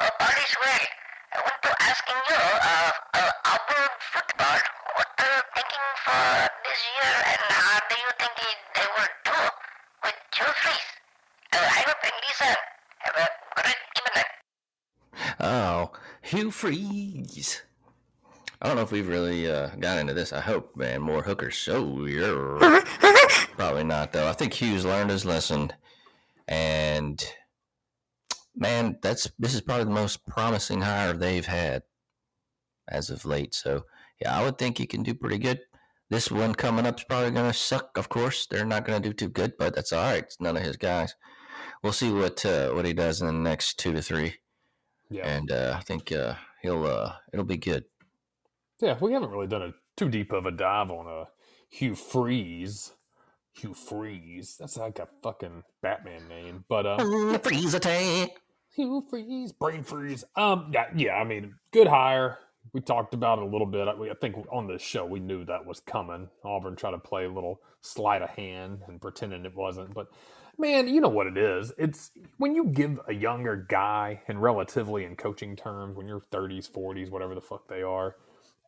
All 0.00 0.08
is 0.28 0.56
well. 0.62 0.86
I 1.32 1.38
want 1.40 1.62
to 1.62 1.70
ask 1.82 2.04
you, 2.08 2.14
uh, 2.36 2.90
uh, 3.14 3.30
Auburn 3.44 3.88
football, 4.12 4.60
what 4.96 5.08
are 5.18 5.36
you 5.36 5.42
thinking 5.54 5.88
for 6.04 6.48
this 6.64 6.80
year 6.96 7.16
and 7.32 7.40
how 7.52 7.80
do 7.88 7.96
you 7.96 8.10
think 8.18 8.36
they 8.74 8.86
will 8.96 9.12
do 9.24 9.38
with 10.04 10.16
Hugh 10.36 10.52
Freeze? 10.60 10.90
Uh, 11.52 11.58
I 11.58 11.80
hope 11.84 12.00
and 12.04 12.16
Lisa 12.24 12.56
have 13.04 13.16
a 13.16 13.28
great 13.60 13.82
evening. 14.00 14.30
Oh, 15.48 15.92
Hugh 16.22 16.50
Freeze. 16.50 17.62
I 18.60 18.66
don't 18.66 18.74
know 18.74 18.82
if 18.82 18.90
we've 18.90 19.06
really 19.06 19.48
uh, 19.48 19.68
got 19.78 19.98
into 19.98 20.12
this. 20.12 20.32
I 20.32 20.40
hope, 20.40 20.74
man, 20.76 21.00
more 21.00 21.22
hookers. 21.22 21.56
So, 21.56 22.04
yeah. 22.04 22.84
Probably 23.52 23.84
not, 23.84 24.12
though. 24.12 24.26
I 24.26 24.32
think 24.32 24.54
Hugh's 24.54 24.84
learned 24.84 25.10
his 25.10 25.24
lesson. 25.24 25.72
And, 26.48 27.24
man, 28.56 28.98
that's 29.02 29.30
this 29.38 29.54
is 29.54 29.60
probably 29.60 29.84
the 29.84 29.90
most 29.90 30.26
promising 30.26 30.80
hire 30.80 31.12
they've 31.12 31.46
had 31.46 31.84
as 32.88 33.08
of 33.08 33.24
late. 33.24 33.54
So, 33.54 33.84
yeah, 34.20 34.36
I 34.36 34.42
would 34.42 34.58
think 34.58 34.78
he 34.78 34.86
can 34.86 35.04
do 35.04 35.14
pretty 35.14 35.38
good. 35.38 35.60
This 36.10 36.28
one 36.28 36.56
coming 36.56 36.86
up 36.86 36.98
is 36.98 37.04
probably 37.04 37.30
going 37.30 37.52
to 37.52 37.56
suck, 37.56 37.96
of 37.96 38.08
course. 38.08 38.48
They're 38.50 38.66
not 38.66 38.84
going 38.84 39.00
to 39.00 39.08
do 39.08 39.14
too 39.14 39.28
good, 39.28 39.52
but 39.60 39.76
that's 39.76 39.92
all 39.92 40.02
right. 40.02 40.24
It's 40.24 40.40
none 40.40 40.56
of 40.56 40.64
his 40.64 40.76
guys. 40.76 41.14
We'll 41.84 41.92
see 41.92 42.12
what 42.12 42.44
uh, 42.44 42.70
what 42.70 42.84
he 42.84 42.92
does 42.92 43.20
in 43.20 43.28
the 43.28 43.32
next 43.32 43.78
two 43.78 43.92
to 43.92 44.02
three 44.02 44.38
Yeah. 45.10 45.26
and 45.28 45.50
uh, 45.52 45.76
I 45.78 45.82
think 45.82 46.10
uh, 46.12 46.34
he'll 46.62 46.84
uh, 46.86 47.12
it'll 47.32 47.44
be 47.44 47.56
good. 47.58 47.84
Yeah. 48.80 48.96
We 49.00 49.12
haven't 49.12 49.30
really 49.30 49.46
done 49.46 49.62
a 49.62 49.72
too 49.96 50.08
deep 50.08 50.32
of 50.32 50.46
a 50.46 50.50
dive 50.50 50.90
on 50.90 51.06
a 51.06 51.28
Hugh 51.70 51.94
Freeze. 51.94 52.92
Hugh 53.52 53.72
Freeze. 53.74 54.56
That's 54.58 54.76
like 54.76 54.98
a 54.98 55.08
fucking 55.22 55.62
Batman 55.82 56.28
name. 56.28 56.64
But 56.68 56.86
uh, 56.86 57.38
Freeze 57.38 57.74
attack. 57.74 58.30
Hugh 58.74 59.06
Freeze, 59.08 59.52
brain 59.52 59.82
freeze. 59.82 60.22
Um, 60.36 60.70
yeah, 60.74 60.86
yeah. 60.94 61.14
I 61.14 61.24
mean, 61.24 61.54
good 61.72 61.86
hire. 61.86 62.38
We 62.74 62.82
talked 62.82 63.14
about 63.14 63.38
it 63.38 63.44
a 63.44 63.48
little 63.48 63.66
bit. 63.66 63.88
I, 63.88 63.94
we- 63.94 64.10
I 64.10 64.14
think 64.20 64.36
on 64.52 64.66
this 64.66 64.82
show 64.82 65.06
we 65.06 65.18
knew 65.20 65.46
that 65.46 65.64
was 65.64 65.80
coming. 65.80 66.28
Auburn 66.44 66.76
tried 66.76 66.90
to 66.90 66.98
play 66.98 67.24
a 67.24 67.32
little 67.32 67.60
sleight 67.80 68.20
of 68.20 68.28
hand 68.28 68.80
and 68.88 69.00
pretending 69.00 69.46
it 69.46 69.54
wasn't. 69.56 69.94
But 69.94 70.08
man, 70.58 70.88
you 70.88 71.00
know 71.00 71.08
what 71.08 71.26
it 71.26 71.36
is. 71.36 71.72
It's 71.78 72.10
when 72.38 72.54
you 72.54 72.66
give 72.66 73.00
a 73.06 73.12
younger 73.12 73.56
guy, 73.68 74.22
and 74.28 74.40
relatively 74.40 75.04
in 75.04 75.16
coaching 75.16 75.56
terms, 75.56 75.96
when 75.96 76.06
you're 76.06 76.20
30s, 76.32 76.70
40s, 76.70 77.10
whatever 77.10 77.34
the 77.34 77.40
fuck 77.40 77.68
they 77.68 77.82
are, 77.82 78.16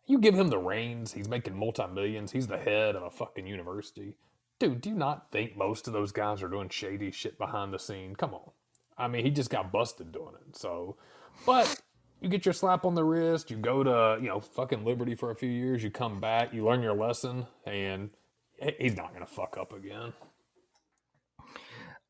you 0.06 0.18
give 0.18 0.34
him 0.34 0.48
the 0.48 0.58
reins. 0.58 1.12
He's 1.12 1.28
making 1.28 1.56
multi 1.56 1.86
millions. 1.86 2.32
He's 2.32 2.46
the 2.46 2.58
head 2.58 2.96
of 2.96 3.02
a 3.02 3.10
fucking 3.10 3.46
university. 3.46 4.14
Dude, 4.58 4.80
do 4.80 4.88
you 4.88 4.96
not 4.96 5.30
think 5.30 5.56
most 5.56 5.86
of 5.86 5.92
those 5.92 6.10
guys 6.10 6.42
are 6.42 6.48
doing 6.48 6.68
shady 6.68 7.10
shit 7.10 7.38
behind 7.38 7.72
the 7.72 7.78
scene? 7.78 8.16
Come 8.16 8.34
on. 8.34 8.50
I 8.96 9.06
mean, 9.06 9.24
he 9.24 9.30
just 9.30 9.50
got 9.50 9.70
busted 9.70 10.10
doing 10.10 10.34
it. 10.40 10.56
So, 10.56 10.96
but 11.46 11.80
you 12.20 12.28
get 12.28 12.44
your 12.44 12.52
slap 12.52 12.84
on 12.84 12.94
the 12.94 13.04
wrist, 13.04 13.50
you 13.50 13.56
go 13.56 13.84
to, 13.84 14.18
you 14.20 14.28
know, 14.28 14.40
fucking 14.40 14.84
Liberty 14.84 15.14
for 15.14 15.30
a 15.30 15.36
few 15.36 15.50
years, 15.50 15.84
you 15.84 15.90
come 15.90 16.18
back, 16.18 16.52
you 16.52 16.64
learn 16.64 16.82
your 16.82 16.94
lesson, 16.94 17.46
and 17.64 18.10
he's 18.78 18.96
not 18.96 19.14
going 19.14 19.24
to 19.24 19.32
fuck 19.32 19.56
up 19.56 19.72
again. 19.72 20.12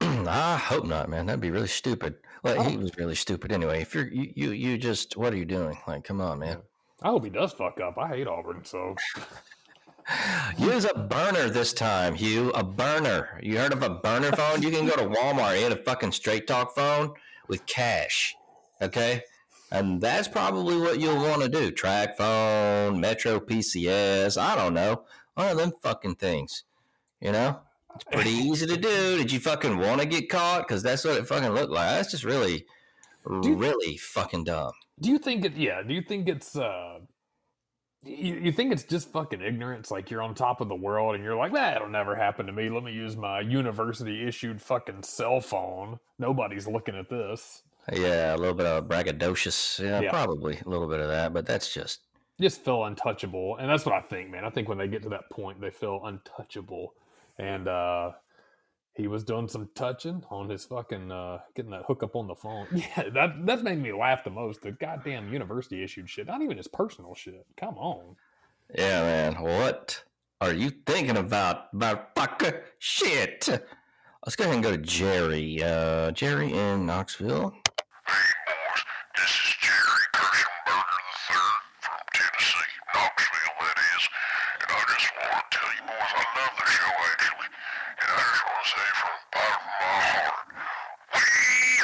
I 0.29 0.57
hope 0.57 0.87
not, 0.87 1.09
man. 1.09 1.27
That'd 1.27 1.41
be 1.41 1.51
really 1.51 1.69
stupid. 1.69 2.17
Well, 2.43 2.63
he 2.63 2.77
oh. 2.77 2.81
was 2.81 2.97
really 2.97 3.15
stupid 3.15 3.53
anyway. 3.53 3.83
If 3.83 3.95
you're 3.95 4.09
you, 4.09 4.33
you 4.35 4.51
you 4.53 4.79
just 4.79 5.17
what 5.17 5.33
are 5.33 5.37
you 5.37 5.45
doing? 5.45 5.79
Like, 5.87 6.05
come 6.05 6.21
on, 6.21 6.39
man. 6.39 6.59
I 7.03 7.09
hope 7.09 7.25
he 7.25 7.31
does 7.31 7.53
fuck 7.53 7.81
up. 7.81 7.97
I 7.99 8.09
hate 8.09 8.27
Auburn, 8.27 8.65
so 8.65 8.95
Use 10.57 10.87
a 10.87 10.99
burner 10.99 11.51
this 11.51 11.73
time, 11.73 12.15
Hugh. 12.15 12.51
A 12.51 12.65
burner. 12.65 13.39
You 13.43 13.59
heard 13.59 13.73
of 13.73 13.83
a 13.83 13.91
burner 13.91 14.33
phone? 14.33 14.63
You 14.63 14.71
can 14.71 14.87
go 14.87 14.97
to 14.97 15.07
Walmart 15.09 15.53
and 15.53 15.69
get 15.69 15.73
a 15.73 15.83
fucking 15.83 16.13
straight 16.13 16.47
talk 16.47 16.75
phone 16.75 17.13
with 17.47 17.67
cash. 17.67 18.35
Okay? 18.81 19.23
And 19.71 20.01
that's 20.01 20.27
probably 20.27 20.79
what 20.79 20.99
you'll 20.99 21.23
want 21.23 21.43
to 21.43 21.49
do. 21.49 21.71
Track 21.71 22.17
phone, 22.17 23.01
Metro 23.01 23.39
PCS, 23.39 24.41
I 24.41 24.57
don't 24.57 24.75
know. 24.75 25.03
One 25.35 25.49
of 25.49 25.59
them 25.59 25.73
fucking 25.83 26.17
things. 26.17 26.65
You 27.21 27.33
know? 27.33 27.61
It's 27.95 28.05
pretty 28.05 28.31
easy 28.31 28.67
to 28.67 28.77
do. 28.77 29.19
Did 29.19 29.33
you 29.33 29.41
fucking 29.41 29.77
want 29.79 30.01
to 30.01 30.07
get 30.07 30.29
caught? 30.29 30.67
Because 30.67 30.83
that's 30.83 31.05
what 31.05 31.17
it 31.17 31.27
fucking 31.27 31.51
looked 31.51 31.73
like. 31.73 31.89
That's 31.91 32.11
just 32.11 32.25
really, 32.25 32.65
you- 33.43 33.57
really 33.57 33.97
fucking 33.97 34.45
dumb. 34.45 34.73
do 35.01 35.11
you 35.11 35.19
think 35.19 35.45
it, 35.45 35.55
yeah, 35.57 35.83
do 35.83 35.95
you 35.95 36.03
think 36.03 36.29
it's, 36.29 36.57
uh, 36.57 36.99
you, 38.05 38.35
you 38.37 38.53
think 38.53 38.73
it's 38.73 38.85
just 38.85 39.11
fucking 39.11 39.41
ignorance? 39.43 39.91
Like 39.91 40.11
you're 40.11 40.23
on 40.23 40.35
top 40.35 40.61
of 40.61 40.69
the 40.69 40.75
world 40.77 41.15
and 41.17 41.25
you're 41.25 41.35
like, 41.37 41.53
that'll 41.53 41.89
never 41.89 42.15
happen 42.15 42.47
to 42.47 42.53
me. 42.53 42.69
Let 42.69 42.85
me 42.85 42.93
use 42.93 43.17
my 43.17 43.41
university 43.41 44.27
issued 44.27 44.63
fucking 44.63 45.03
cell 45.03 45.41
phone. 45.41 45.99
Nobody's 46.19 46.69
looking 46.69 46.95
at 46.97 47.09
this. 47.11 47.63
Yeah, 47.93 48.35
a 48.35 48.37
little 48.37 48.55
bit 48.55 48.67
of 48.67 48.85
braggadocious. 48.85 49.83
Yeah, 49.83 50.01
Yeah. 50.01 50.11
probably 50.11 50.59
a 50.65 50.69
little 50.69 50.87
bit 50.89 51.01
of 51.01 51.09
that, 51.09 51.33
but 51.33 51.47
that's 51.47 51.73
just 51.75 52.01
just 52.41 52.65
feel 52.65 52.85
untouchable 52.85 53.57
and 53.57 53.69
that's 53.69 53.85
what 53.85 53.97
i 53.97 54.01
think 54.01 54.31
man 54.31 54.45
i 54.45 54.49
think 54.51 54.69
when 54.69 54.79
they 54.79 54.87
get 54.87 55.03
to 55.03 55.09
that 55.09 55.29
point 55.29 55.61
they 55.61 55.71
feel 55.71 56.01
untouchable 56.05 56.95
and 57.39 57.69
uh 57.69 58.13
he 58.95 59.07
was 59.07 59.23
doing 59.23 59.47
some 59.49 59.69
touching 59.75 60.25
on 60.31 60.49
his 60.49 60.65
fucking 60.65 61.13
uh 61.13 61.39
getting 61.55 61.71
that 61.71 61.85
hookup 61.87 62.17
on 62.17 62.27
the 62.27 62.35
phone. 62.35 62.67
Yeah, 62.73 63.09
that 63.15 63.47
that's 63.47 63.63
made 63.63 63.79
me 63.81 63.93
laugh 63.93 64.25
the 64.25 64.31
most. 64.31 64.63
The 64.63 64.73
goddamn 64.73 65.33
university 65.33 65.83
issued 65.83 66.11
shit, 66.11 66.27
not 66.27 66.43
even 66.43 66.57
his 66.57 66.69
personal 66.69 67.15
shit. 67.15 67.47
Come 67.57 67.77
on. 67.79 68.17
Yeah, 68.75 69.03
man. 69.03 69.35
What 69.43 70.03
are 70.41 70.53
you 70.53 70.71
thinking 70.71 71.17
about, 71.17 71.73
motherfucker? 71.75 72.63
Shit. 72.79 73.49
Let's 73.49 74.37
go 74.37 74.45
ahead 74.45 74.55
and 74.57 74.63
go 74.65 74.71
to 74.73 74.79
Jerry. 74.79 75.63
Uh, 75.63 76.11
Jerry 76.11 76.53
in 76.53 76.85
Knoxville. 76.87 77.51
Hey, 78.07 78.13
boys, 78.47 78.83
this 79.17 79.31
is 79.31 79.55
Jerry 79.63 80.07
Kirschenberger 80.13 81.07
III 81.31 81.39
from 81.81 82.01
Tennessee, 82.13 82.75
Knoxville, 82.95 83.57
that 83.61 83.79
is. 83.79 84.09
And 84.61 84.69
I 84.69 84.81
just 84.93 85.09
want 85.17 85.45
to 85.51 85.59
tell 85.59 85.71
you 85.73 85.83
boys 85.87 86.13
I 86.13 86.25
love 86.37 86.55
the 86.59 86.67
show, 86.69 86.93
actually. 87.13 87.49
And 88.01 88.09
I 88.11 88.21
just 88.21 88.43
want 88.45 88.59
to 88.61 88.69
say 88.69 88.89
from 89.01 89.15
the 89.17 89.29
bottom 89.33 89.65
of 89.65 89.81
my 89.81 89.97
heart, 90.13 90.45
we 91.15 91.25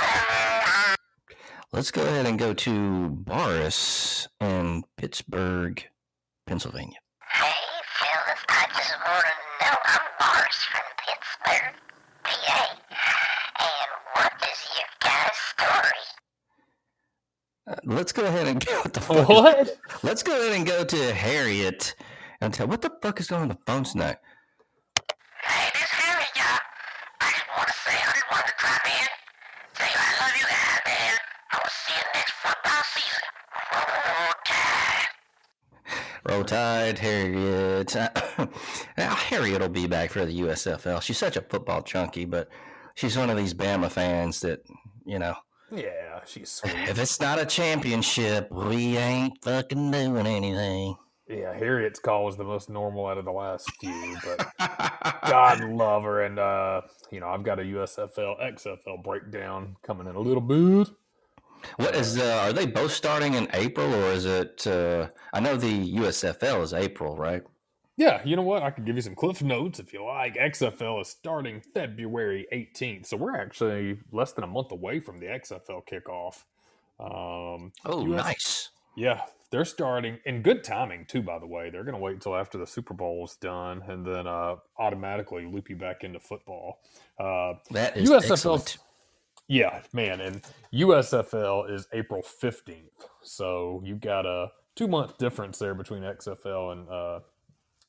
all 0.05 1.74
Let's 1.85 1.91
go 1.91 2.01
ahead 2.07 2.25
and 2.25 2.39
go 2.39 2.55
to 2.55 3.11
Boris 3.11 4.27
in 4.41 4.85
Pittsburgh, 4.97 5.87
Pennsylvania. 6.47 6.97
Hey, 7.31 7.53
fellas, 8.01 8.41
I 8.49 8.67
just 8.69 8.95
want 9.07 9.27
to 9.27 9.67
know. 9.67 9.77
I'm 9.85 10.01
Boris 10.19 10.65
from 10.65 10.81
Pittsburgh, 10.97 11.75
PA. 12.23 12.69
And 13.61 13.91
what 14.15 14.33
is 14.51 14.67
your 14.79 14.89
guys' 15.03 15.37
story? 15.59 16.01
Uh, 17.67 17.75
let's 17.85 18.13
go 18.13 18.25
ahead 18.25 18.49
and 18.49 18.65
go. 18.67 18.73
What 18.81 18.95
the 18.95 19.01
fuck? 19.03 19.29
What? 19.29 19.79
Let's 20.03 20.23
go 20.23 20.33
ahead 20.41 20.57
and 20.57 20.67
go 20.67 20.85
to 20.85 21.13
Harriet 21.13 21.95
and 22.41 22.55
tell 22.55 22.67
what 22.67 22.81
the 22.81 22.93
fuck 23.03 23.21
is 23.21 23.27
going 23.27 23.43
on 23.43 23.49
the 23.49 23.59
phone 23.67 23.85
tonight. 23.85 24.17
Hey, 25.43 25.69
this 25.75 25.91
Harry, 25.91 26.25
y'all. 26.35 26.61
I 27.21 27.31
just 27.31 27.45
want 27.55 27.69
to 27.69 27.75
say, 27.75 27.93
I 27.93 28.13
just 28.15 28.25
wanted 28.31 28.47
to 28.47 28.55
drop 28.57 28.87
in. 28.87 29.09
Say 29.77 29.85
I 29.85 30.25
love 30.25 30.35
you 30.41 30.47
guys, 30.47 30.81
man. 30.87 31.19
I 31.53 31.59
will 31.59 31.71
see 31.71 31.95
you 31.95 32.03
next 32.15 32.33
football 32.33 32.83
season. 32.95 33.23
Roll 33.73 34.35
Tide. 34.45 35.07
Tide, 36.45 36.99
Harriet. 36.99 37.97
Uh, 38.97 39.15
Harriet 39.15 39.61
will 39.61 39.69
be 39.69 39.87
back 39.89 40.11
for 40.11 40.25
the 40.25 40.41
USFL. 40.41 41.03
She's 41.03 41.19
such 41.19 41.37
a 41.37 41.41
football 41.43 41.83
chunky, 41.83 42.25
but 42.25 42.49
she's 42.95 43.17
one 43.19 43.29
of 43.31 43.37
these 43.37 43.53
Bama 43.55 43.91
fans 43.91 44.41
that, 44.43 44.61
you 45.05 45.19
know, 45.19 45.35
Yeah, 45.73 46.21
she's 46.27 46.51
sweet. 46.53 46.75
if 46.89 46.99
it's 46.99 47.21
not 47.21 47.41
a 47.41 47.47
championship, 47.47 48.51
we 48.53 48.97
ain't 48.97 49.43
fucking 49.43 49.91
doing 49.91 50.27
anything. 50.27 50.97
Yeah, 51.29 51.55
Harriet's 51.55 51.99
call 51.99 52.25
was 52.27 52.37
the 52.37 52.45
most 52.45 52.69
normal 52.69 53.07
out 53.07 53.19
of 53.19 53.25
the 53.25 53.33
last 53.33 53.69
few, 53.81 54.17
but 54.25 54.47
God 55.27 55.61
love 55.71 56.03
her. 56.05 56.23
And, 56.23 56.39
uh, 56.39 56.83
you 57.11 57.19
know, 57.19 57.29
I've 57.29 57.43
got 57.43 57.59
a 57.59 57.63
USFL, 57.63 58.41
XFL 58.55 59.03
breakdown 59.03 59.75
coming 59.83 60.07
in 60.07 60.15
a 60.17 60.21
little 60.21 60.43
bit. 60.43 60.89
What 61.77 61.95
is 61.95 62.19
uh, 62.19 62.41
are 62.43 62.53
they 62.53 62.67
both 62.67 62.93
starting 62.93 63.35
in 63.35 63.49
April 63.53 63.93
or 63.95 64.13
is 64.13 64.25
it 64.25 64.67
uh, 64.67 65.09
I 65.33 65.41
know 65.41 65.57
the 65.57 65.95
USFL 65.97 66.63
is 66.63 66.73
April, 66.73 67.17
right? 67.17 67.43
Yeah, 67.97 68.21
you 68.25 68.35
know 68.35 68.43
what? 68.43 68.63
I 68.65 68.71
can 68.71 68.85
give 68.85 68.97
you 68.97 69.03
some 69.03 69.15
cliff 69.15 69.41
notes 69.41 69.79
if 69.79 69.93
you 69.93 70.05
like. 70.05 70.35
XFL 70.35 71.01
is 71.03 71.09
starting 71.09 71.61
February 71.75 72.45
18th, 72.53 73.07
so 73.07 73.17
we're 73.17 73.37
actually 73.37 73.99
less 74.11 74.33
than 74.33 74.43
a 74.43 74.49
month 74.49 74.73
away 74.73 74.99
from 74.99 75.21
the 75.21 75.27
XFL 75.27 75.83
kickoff. 75.87 76.43
Um, 76.99 77.73
Oh, 77.85 78.05
US 78.15 78.25
nice. 78.25 78.71
yeah, 78.97 79.23
they're 79.51 79.65
starting 79.65 80.19
in 80.27 80.43
good 80.43 80.65
timing 80.65 81.05
too. 81.07 81.23
By 81.23 81.39
the 81.39 81.47
way, 81.47 81.71
they're 81.71 81.85
going 81.85 81.95
to 81.95 82.01
wait 82.01 82.15
until 82.15 82.35
after 82.35 82.59
the 82.59 82.67
Super 82.67 82.95
Bowl 82.95 83.25
is 83.25 83.37
done 83.37 83.83
and 83.89 84.05
then 84.05 84.27
uh, 84.27 84.57
automatically 84.79 85.47
loop 85.47 85.71
you 85.71 85.77
back 85.77 86.03
into 86.03 86.19
football. 86.19 86.81
Uh, 87.19 87.55
That 87.71 87.97
is 87.97 88.11
USFL 88.11 88.33
excellent. 88.33 88.77
Yeah, 89.49 89.83
man, 89.93 90.21
and 90.21 90.43
USFL 90.73 91.71
is 91.71 91.87
April 91.93 92.23
fifteenth, 92.23 93.09
so 93.23 93.83
you 93.85 93.97
got 93.97 94.25
a 94.25 94.49
two 94.75 94.89
month 94.89 95.19
difference 95.19 95.59
there 95.59 95.75
between 95.75 96.03
XFL 96.03 96.73
and 96.73 96.89
uh, 96.89 97.21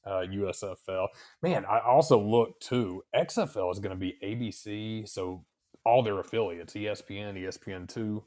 uh, 0.05 0.25
USFL. 0.27 1.07
Man, 1.41 1.65
I 1.65 1.79
also 1.79 2.19
looked 2.19 2.61
too. 2.61 3.03
XFL 3.15 3.71
is 3.71 3.79
going 3.79 3.97
to 3.97 3.99
be 3.99 4.17
ABC, 4.23 5.07
so 5.07 5.45
all 5.85 6.03
their 6.03 6.19
affiliates, 6.19 6.73
ESPN, 6.73 7.35
ESPN 7.41 7.87
two, 7.87 8.23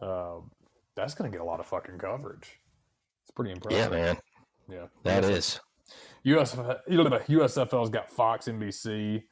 uh, 0.00 0.36
that's 0.94 1.14
going 1.14 1.30
to 1.30 1.36
get 1.36 1.42
a 1.42 1.46
lot 1.46 1.60
of 1.60 1.66
fucking 1.66 1.98
coverage. 1.98 2.58
It's 3.22 3.30
pretty 3.30 3.52
impressive. 3.52 3.92
Yeah, 3.92 3.98
man. 3.98 4.16
Yeah, 4.70 4.86
That 5.02 5.24
USFL 5.24 5.30
is. 5.30 5.60
USFL, 6.24 7.26
USFL's 7.26 7.90
got 7.90 8.10
Fox, 8.10 8.46
NBC, 8.46 9.22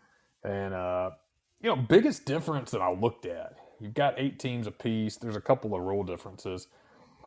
and 0.45 0.75
uh, 0.75 1.11
you 1.61 1.69
know, 1.69 1.77
biggest 1.77 2.25
difference 2.25 2.71
that 2.71 2.81
I 2.81 2.93
looked 2.93 3.27
at. 3.27 3.57
You've 3.81 3.95
got 3.95 4.15
eight 4.19 4.39
teams 4.39 4.67
apiece. 4.67 5.17
There's 5.17 5.37
a 5.37 5.41
couple 5.41 5.75
of 5.75 5.83
rule 5.83 6.05
differences, 6.05 6.69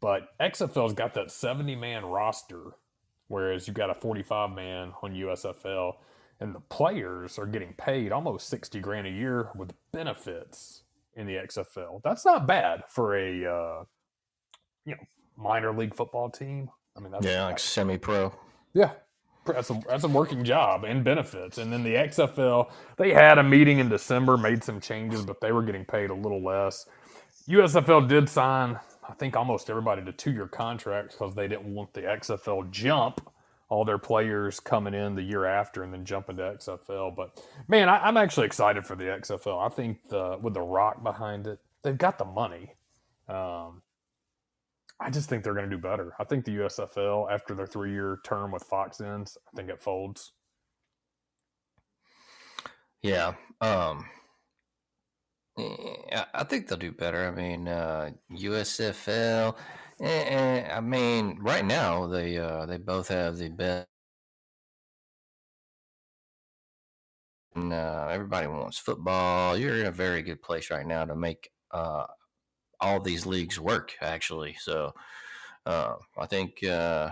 but 0.01 0.29
XFL's 0.39 0.93
got 0.93 1.13
that 1.13 1.31
70 1.31 1.75
man 1.75 2.05
roster, 2.05 2.73
whereas 3.27 3.67
you 3.67 3.73
got 3.73 3.89
a 3.89 3.93
45 3.95 4.51
man 4.51 4.93
on 5.01 5.13
USFL, 5.13 5.95
and 6.39 6.53
the 6.55 6.59
players 6.59 7.37
are 7.39 7.45
getting 7.45 7.73
paid 7.73 8.11
almost 8.11 8.47
60 8.49 8.79
grand 8.79 9.07
a 9.07 9.11
year 9.11 9.49
with 9.55 9.73
benefits 9.91 10.83
in 11.15 11.27
the 11.27 11.35
XFL. 11.35 12.01
That's 12.03 12.25
not 12.25 12.47
bad 12.47 12.83
for 12.87 13.15
a 13.15 13.45
uh, 13.45 13.83
you 14.85 14.95
know 14.95 15.01
minor 15.37 15.73
league 15.73 15.93
football 15.95 16.29
team. 16.29 16.69
I 16.97 16.99
mean, 16.99 17.11
that's 17.11 17.25
Yeah, 17.25 17.45
like 17.45 17.59
semi 17.59 17.97
pro. 17.97 18.33
yeah, 18.73 18.91
that's 19.45 19.69
a 19.69 19.81
that's 19.87 20.03
a 20.03 20.07
working 20.07 20.43
job 20.43 20.83
and 20.83 21.03
benefits. 21.03 21.57
And 21.57 21.71
then 21.71 21.83
the 21.83 21.95
XFL, 21.95 22.71
they 22.97 23.13
had 23.13 23.37
a 23.37 23.43
meeting 23.43 23.79
in 23.79 23.89
December, 23.89 24.37
made 24.37 24.63
some 24.63 24.79
changes, 24.79 25.23
but 25.25 25.41
they 25.41 25.51
were 25.51 25.63
getting 25.63 25.85
paid 25.85 26.09
a 26.09 26.13
little 26.15 26.43
less. 26.43 26.85
USFL 27.49 28.07
did 28.07 28.29
sign, 28.29 28.79
I 29.07 29.13
think, 29.13 29.35
almost 29.35 29.69
everybody 29.69 30.03
to 30.05 30.11
two 30.11 30.31
year 30.31 30.47
contracts 30.47 31.15
because 31.15 31.35
they 31.35 31.47
didn't 31.47 31.73
want 31.73 31.93
the 31.93 32.01
XFL 32.01 32.69
jump 32.71 33.21
all 33.69 33.85
their 33.85 33.97
players 33.97 34.59
coming 34.59 34.93
in 34.93 35.15
the 35.15 35.23
year 35.23 35.45
after 35.45 35.83
and 35.83 35.93
then 35.93 36.03
jumping 36.03 36.35
to 36.35 36.43
XFL. 36.43 37.15
But 37.15 37.41
man, 37.69 37.87
I, 37.87 37.99
I'm 37.99 38.17
actually 38.17 38.45
excited 38.45 38.85
for 38.85 38.97
the 38.97 39.05
XFL. 39.05 39.65
I 39.65 39.73
think 39.73 40.09
the, 40.09 40.37
with 40.41 40.53
the 40.53 40.61
Rock 40.61 41.01
behind 41.01 41.47
it, 41.47 41.57
they've 41.81 41.97
got 41.97 42.17
the 42.17 42.25
money. 42.25 42.75
Um, 43.29 43.81
I 45.01 45.09
just 45.09 45.29
think 45.29 45.43
they're 45.43 45.53
going 45.55 45.69
to 45.69 45.75
do 45.75 45.81
better. 45.81 46.13
I 46.19 46.23
think 46.25 46.45
the 46.45 46.57
USFL, 46.57 47.31
after 47.31 47.55
their 47.55 47.67
three 47.67 47.91
year 47.91 48.19
term 48.23 48.51
with 48.51 48.63
Fox 48.63 49.01
ends, 49.01 49.37
I 49.51 49.57
think 49.57 49.69
it 49.69 49.81
folds. 49.81 50.33
Yeah. 53.01 53.33
Um 53.61 54.05
I 55.57 56.25
I 56.33 56.43
think 56.43 56.67
they'll 56.67 56.77
do 56.77 56.91
better. 56.91 57.27
I 57.27 57.31
mean, 57.31 57.67
uh 57.67 58.11
USFL. 58.31 59.55
eh, 60.01 60.05
eh, 60.05 60.69
I 60.75 60.81
mean, 60.81 61.37
right 61.41 61.65
now 61.65 62.07
they 62.07 62.37
uh 62.37 62.65
they 62.65 62.77
both 62.77 63.07
have 63.09 63.37
the 63.37 63.49
best. 63.49 63.87
And, 67.55 67.73
uh, 67.73 68.07
everybody 68.09 68.47
wants 68.47 68.77
football. 68.77 69.57
You're 69.57 69.79
in 69.81 69.85
a 69.87 69.91
very 69.91 70.21
good 70.21 70.41
place 70.41 70.71
right 70.71 70.85
now 70.85 71.05
to 71.05 71.15
make 71.15 71.49
uh, 71.71 72.05
all 72.81 72.99
these 72.99 73.25
leagues 73.25 73.59
work. 73.59 73.95
Actually, 74.01 74.55
so 74.59 74.93
uh, 75.65 75.95
I 76.17 76.25
think 76.25 76.63
uh, 76.63 77.11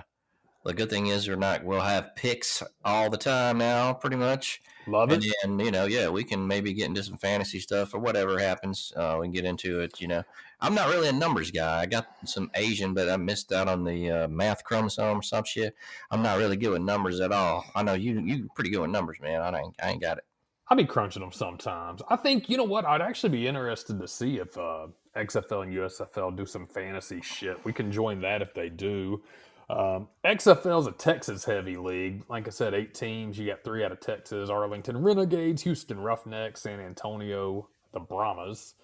the 0.65 0.73
good 0.73 0.89
thing 0.89 1.07
is 1.07 1.27
we're 1.27 1.35
not. 1.35 1.63
We'll 1.63 1.81
have 1.81 2.15
picks 2.15 2.63
all 2.83 3.09
the 3.09 3.17
time 3.17 3.57
now, 3.57 3.93
pretty 3.93 4.17
much. 4.17 4.61
Love 4.87 5.11
And 5.11 5.23
it. 5.23 5.35
then, 5.43 5.59
you 5.59 5.71
know, 5.71 5.85
yeah, 5.85 6.09
we 6.09 6.23
can 6.23 6.47
maybe 6.47 6.73
get 6.73 6.87
into 6.87 7.03
some 7.03 7.17
fantasy 7.17 7.59
stuff 7.59 7.93
or 7.93 7.99
whatever 7.99 8.39
happens. 8.39 8.91
Uh, 8.95 9.17
we 9.19 9.27
can 9.27 9.33
get 9.33 9.45
into 9.45 9.81
it. 9.81 10.01
You 10.01 10.07
know, 10.07 10.23
I'm 10.61 10.73
not 10.73 10.89
really 10.89 11.09
a 11.09 11.13
numbers 11.13 11.51
guy. 11.51 11.81
I 11.81 11.85
got 11.85 12.07
some 12.25 12.49
Asian, 12.55 12.93
but 12.93 13.07
I 13.09 13.17
missed 13.17 13.51
out 13.51 13.67
on 13.67 13.83
the 13.83 14.09
uh, 14.09 14.27
math 14.27 14.63
chromosome 14.63 15.19
or 15.19 15.21
some 15.21 15.43
shit. 15.43 15.75
I'm 16.11 16.23
not 16.23 16.37
really 16.39 16.57
good 16.57 16.71
with 16.71 16.81
numbers 16.81 17.19
at 17.19 17.31
all. 17.31 17.65
I 17.75 17.83
know 17.83 17.93
you 17.93 18.19
you 18.21 18.49
pretty 18.55 18.71
good 18.71 18.81
with 18.81 18.89
numbers, 18.89 19.19
man. 19.21 19.41
I 19.41 19.59
ain't 19.59 19.75
I 19.81 19.89
ain't 19.91 20.01
got 20.01 20.17
it. 20.17 20.23
I'll 20.69 20.77
be 20.77 20.85
crunching 20.85 21.21
them 21.21 21.31
sometimes. 21.31 22.01
I 22.09 22.15
think, 22.15 22.47
you 22.47 22.55
know 22.57 22.63
what? 22.63 22.85
I'd 22.85 23.01
actually 23.01 23.31
be 23.31 23.47
interested 23.47 23.99
to 23.99 24.07
see 24.07 24.37
if 24.37 24.55
uh, 24.55 24.87
XFL 25.17 25.63
and 25.63 25.73
USFL 25.73 26.35
do 26.37 26.45
some 26.45 26.67
fantasy 26.67 27.21
shit. 27.21 27.63
We 27.65 27.73
can 27.73 27.91
join 27.91 28.21
that 28.21 28.43
if 28.43 28.53
they 28.53 28.69
do. 28.69 29.23
Um, 29.69 30.07
XFL 30.23 30.81
is 30.81 30.87
a 30.87 30.91
Texas 30.91 31.45
heavy 31.45 31.77
league. 31.77 32.23
Like 32.29 32.47
I 32.47 32.51
said, 32.51 32.73
eight 32.75 32.93
teams. 32.93 33.37
You 33.37 33.47
got 33.47 33.63
three 33.63 33.83
out 33.83 33.91
of 33.91 33.99
Texas 33.99 34.49
Arlington 34.49 35.01
Renegades, 35.01 35.63
Houston 35.63 35.99
Roughnecks, 35.99 36.61
San 36.61 36.79
Antonio, 36.79 37.67
the 37.91 37.99
Brahmas. 37.99 38.75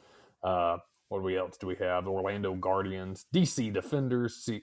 Uh, 0.44 0.78
what 1.10 1.24
we 1.24 1.38
else 1.38 1.58
do 1.58 1.68
we 1.68 1.76
have? 1.76 2.08
Orlando 2.08 2.56
Guardians, 2.56 3.26
DC 3.34 3.72
Defenders, 3.72 4.36
C- 4.36 4.62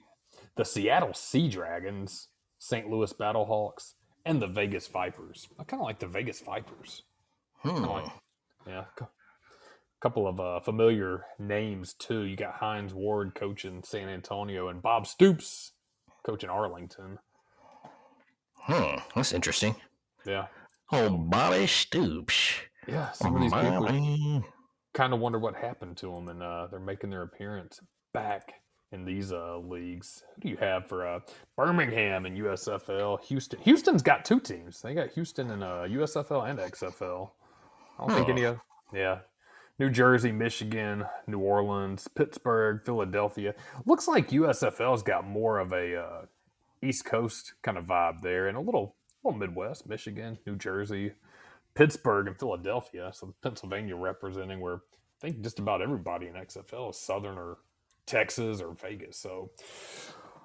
the 0.55 0.65
Seattle 0.65 1.13
Sea 1.13 1.47
Dragons, 1.47 2.29
St. 2.59 2.89
Louis 2.89 3.11
Battlehawks, 3.13 3.93
and 4.25 4.41
the 4.41 4.47
Vegas 4.47 4.87
Vipers. 4.87 5.47
I 5.59 5.63
kind 5.63 5.81
of 5.81 5.85
like 5.85 5.99
the 5.99 6.07
Vegas 6.07 6.41
Vipers. 6.41 7.03
Hmm. 7.63 7.83
like- 7.85 8.11
Yeah, 8.67 8.85
a 9.01 9.07
couple 10.01 10.27
of 10.27 10.39
uh, 10.39 10.59
familiar 10.61 11.25
names 11.39 11.93
too. 11.93 12.21
You 12.23 12.35
got 12.35 12.53
Hines 12.55 12.93
Ward 12.93 13.35
coaching 13.35 13.83
San 13.83 14.07
Antonio, 14.09 14.67
and 14.69 14.81
Bob 14.81 15.05
Stoops 15.07 15.73
coaching 16.25 16.49
Arlington. 16.49 17.19
Hmm. 18.53 18.97
That's 19.15 19.33
interesting. 19.33 19.75
Yeah, 20.25 20.47
Oh, 20.91 21.09
Bobby 21.09 21.67
Stoops. 21.67 22.53
Yeah, 22.87 23.11
some 23.11 23.35
of 23.35 23.41
these 23.41 23.51
people 23.53 24.43
kind 24.93 25.13
of 25.13 25.19
wonder 25.19 25.39
what 25.39 25.55
happened 25.55 25.97
to 25.97 26.13
them, 26.13 26.29
and 26.29 26.41
uh, 26.43 26.67
they're 26.69 26.79
making 26.79 27.09
their 27.09 27.23
appearance 27.23 27.79
back 28.13 28.53
in 28.91 29.03
these 29.05 29.33
uh, 29.33 29.57
leagues. 29.57 30.23
Who 30.35 30.41
do 30.41 30.49
you 30.49 30.57
have 30.57 30.87
for 30.87 31.05
uh, 31.07 31.19
Birmingham 31.57 32.25
and 32.25 32.37
USFL? 32.37 33.21
Houston. 33.25 33.59
Houston's 33.61 34.01
got 34.03 34.23
two 34.23 34.39
teams. 34.39 34.81
They 34.81 34.93
got 34.93 35.09
Houston 35.11 35.49
and 35.51 35.63
uh, 35.63 35.83
USFL 35.87 36.49
and 36.49 36.59
XFL. 36.59 37.31
I 37.99 38.07
don't 38.07 38.15
think 38.15 38.29
any 38.29 38.43
of 38.43 38.59
yeah. 38.93 39.19
New 39.79 39.89
Jersey, 39.89 40.31
Michigan, 40.31 41.05
New 41.25 41.39
Orleans, 41.39 42.07
Pittsburgh, 42.07 42.81
Philadelphia. 42.85 43.55
Looks 43.85 44.07
like 44.07 44.29
USFL's 44.29 45.01
got 45.01 45.25
more 45.25 45.59
of 45.59 45.73
a 45.73 45.95
uh, 45.97 46.21
East 46.81 47.05
Coast 47.05 47.53
kind 47.63 47.77
of 47.77 47.85
vibe 47.85 48.21
there, 48.21 48.47
and 48.47 48.55
a 48.55 48.61
little, 48.61 48.95
little 49.23 49.37
Midwest, 49.37 49.87
Michigan, 49.87 50.37
New 50.45 50.55
Jersey, 50.55 51.13
Pittsburgh, 51.73 52.27
and 52.27 52.37
Philadelphia. 52.37 53.11
So 53.13 53.33
Pennsylvania 53.41 53.95
representing 53.95 54.59
where 54.59 54.75
I 54.75 54.79
think 55.21 55.41
just 55.41 55.59
about 55.59 55.81
everybody 55.81 56.27
in 56.27 56.33
XFL 56.33 56.91
is 56.91 56.99
Southern 56.99 57.37
or 57.37 57.57
Texas 58.05 58.61
or 58.61 58.73
Vegas. 58.73 59.17
So 59.17 59.51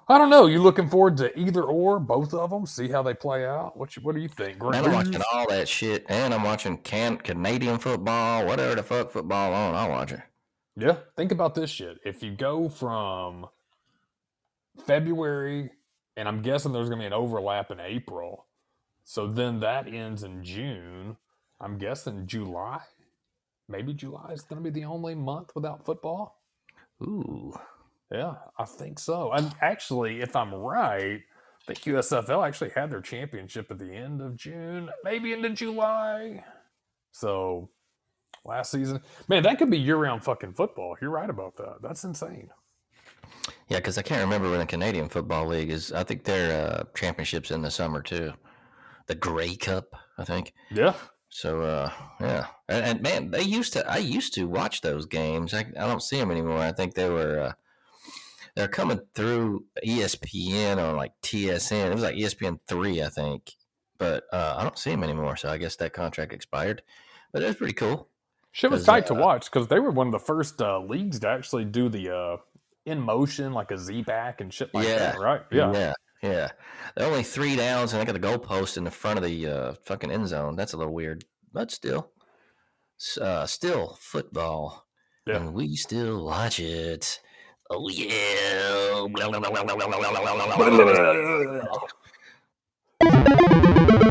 I 0.09 0.17
don't 0.17 0.31
know. 0.31 0.47
You 0.47 0.59
looking 0.59 0.89
forward 0.89 1.17
to 1.17 1.37
either 1.39 1.61
or 1.61 1.99
both 1.99 2.33
of 2.33 2.49
them? 2.49 2.65
See 2.65 2.87
how 2.87 3.03
they 3.03 3.13
play 3.13 3.45
out. 3.45 3.77
What 3.77 3.95
you, 3.95 4.01
what 4.01 4.15
do 4.15 4.21
you 4.21 4.27
think? 4.27 4.59
Man, 4.59 4.83
I'm 4.83 4.91
watching 4.91 5.21
all 5.31 5.47
that 5.49 5.69
shit, 5.69 6.03
and 6.09 6.33
I'm 6.33 6.41
watching 6.41 6.77
can 6.79 7.17
Canadian 7.17 7.77
football, 7.77 8.47
whatever 8.47 8.73
the 8.73 8.81
fuck 8.81 9.11
football 9.11 9.53
on. 9.53 9.75
I'll 9.75 9.89
watch 9.91 10.11
it. 10.11 10.21
Yeah, 10.75 10.95
think 11.15 11.31
about 11.31 11.53
this 11.53 11.69
shit. 11.69 11.99
If 12.03 12.23
you 12.23 12.31
go 12.31 12.69
from 12.69 13.45
February, 14.83 15.69
and 16.17 16.27
I'm 16.27 16.41
guessing 16.41 16.73
there's 16.73 16.89
going 16.89 16.99
to 16.99 17.03
be 17.03 17.07
an 17.07 17.13
overlap 17.13 17.69
in 17.69 17.79
April, 17.79 18.47
so 19.03 19.27
then 19.27 19.59
that 19.59 19.87
ends 19.87 20.23
in 20.23 20.43
June. 20.43 21.17
I'm 21.61 21.77
guessing 21.77 22.25
July, 22.25 22.79
maybe 23.67 23.93
July 23.93 24.31
is 24.31 24.41
going 24.41 24.63
to 24.63 24.71
be 24.71 24.79
the 24.79 24.85
only 24.85 25.13
month 25.13 25.51
without 25.53 25.85
football. 25.85 26.41
Ooh, 27.03 27.53
Yeah, 28.11 28.35
I 28.57 28.65
think 28.65 28.99
so. 28.99 29.31
And 29.31 29.53
actually, 29.61 30.21
if 30.21 30.35
I'm 30.35 30.53
right, 30.53 31.21
I 31.21 31.65
think 31.65 31.79
USFL 31.81 32.47
actually 32.47 32.71
had 32.71 32.89
their 32.89 33.01
championship 33.01 33.69
at 33.69 33.77
the 33.77 33.93
end 33.93 34.21
of 34.21 34.35
June, 34.35 34.89
maybe 35.03 35.33
into 35.33 35.49
July. 35.49 36.43
So 37.11 37.69
last 38.43 38.71
season, 38.71 39.01
man, 39.27 39.43
that 39.43 39.59
could 39.59 39.69
be 39.69 39.77
year-round 39.77 40.23
fucking 40.23 40.53
football. 40.53 40.95
You're 41.01 41.11
right 41.11 41.29
about 41.29 41.55
that. 41.57 41.81
That's 41.83 42.03
insane. 42.03 42.49
yeah, 43.67 43.77
because 43.77 43.97
I 43.99 44.01
can't 44.01 44.21
remember 44.21 44.49
when 44.49 44.59
the 44.59 44.65
Canadian 44.65 45.09
Football 45.09 45.47
League 45.47 45.69
is. 45.69 45.91
I 45.91 46.03
think 46.03 46.23
their 46.23 46.67
uh, 46.67 46.83
championships 46.95 47.51
in 47.51 47.61
the 47.61 47.71
summer 47.71 48.01
too. 48.01 48.33
The 49.05 49.15
Grey 49.15 49.55
Cup, 49.55 49.95
I 50.17 50.23
think. 50.23 50.53
Yeah. 50.71 50.93
So 51.29 51.61
uh, 51.61 51.91
yeah, 52.19 52.47
and, 52.67 52.85
and 52.85 53.01
man, 53.01 53.29
they 53.31 53.43
used 53.43 53.73
to. 53.73 53.87
I 53.87 53.97
used 53.97 54.33
to 54.35 54.47
watch 54.47 54.81
those 54.81 55.05
games. 55.05 55.53
I, 55.53 55.59
I 55.77 55.85
don't 55.85 56.01
see 56.01 56.17
them 56.17 56.31
anymore. 56.31 56.57
I 56.57 56.71
think 56.71 56.95
they 56.95 57.09
were. 57.09 57.39
Uh, 57.39 57.53
they're 58.55 58.67
coming 58.67 58.99
through 59.15 59.65
ESPN 59.85 60.77
or 60.77 60.95
like 60.95 61.11
TSN. 61.23 61.87
It 61.91 61.93
was 61.93 62.03
like 62.03 62.15
ESPN 62.15 62.59
three, 62.67 63.01
I 63.03 63.09
think. 63.09 63.51
But 63.97 64.23
uh, 64.31 64.55
I 64.57 64.63
don't 64.63 64.77
see 64.77 64.91
them 64.91 65.03
anymore. 65.03 65.35
So 65.35 65.49
I 65.49 65.57
guess 65.57 65.75
that 65.77 65.93
contract 65.93 66.31
expired. 66.33 66.81
But 67.33 67.43
it 67.43 67.47
was 67.47 67.55
pretty 67.57 67.73
cool. 67.73 68.07
Shit 68.51 68.71
was 68.71 68.85
tight 68.85 69.05
to 69.07 69.13
uh, 69.13 69.19
watch 69.19 69.51
because 69.51 69.67
they 69.67 69.79
were 69.79 69.91
one 69.91 70.07
of 70.07 70.13
the 70.13 70.19
first 70.19 70.61
uh, 70.61 70.79
leagues 70.79 71.19
to 71.19 71.27
actually 71.29 71.65
do 71.65 71.87
the 71.89 72.09
uh, 72.15 72.37
in 72.85 72.99
motion, 72.99 73.53
like 73.53 73.69
a 73.71 73.77
Z 73.77 74.01
back 74.03 74.41
and 74.41 74.51
shit 74.53 74.73
like 74.73 74.87
Yeah. 74.87 74.97
that, 74.97 75.19
right? 75.19 75.41
Yeah. 75.51 75.71
yeah, 75.73 75.93
yeah. 76.23 76.49
They're 76.95 77.05
only 77.07 77.23
three 77.23 77.55
downs, 77.55 77.93
and 77.93 78.01
they 78.01 78.05
got 78.11 78.15
a 78.15 78.19
goalpost 78.39 78.77
in 78.77 78.85
the 78.85 78.91
front 78.91 79.19
of 79.19 79.23
the 79.25 79.45
uh, 79.47 79.73
fucking 79.85 80.09
end 80.09 80.27
zone. 80.27 80.55
That's 80.55 80.73
a 80.73 80.77
little 80.77 80.93
weird, 80.93 81.25
but 81.53 81.69
still, 81.69 82.09
uh, 83.21 83.45
still 83.45 83.97
football, 83.99 84.87
Yeah. 85.27 85.35
and 85.37 85.53
we 85.53 85.75
still 85.75 86.25
watch 86.25 86.59
it. 86.59 87.19
Oh 87.71 87.87
yeah. 87.89 89.05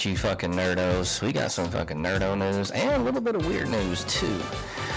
right, 0.00 0.10
you 0.10 0.16
fucking 0.16 0.52
nerdos. 0.52 1.20
We 1.20 1.30
got 1.30 1.52
some 1.52 1.68
fucking 1.70 1.98
nerdo 1.98 2.38
news 2.38 2.70
and 2.70 3.02
a 3.02 3.04
little 3.04 3.20
bit 3.20 3.34
of 3.34 3.46
weird 3.46 3.68
news 3.68 4.04
too. 4.04 4.40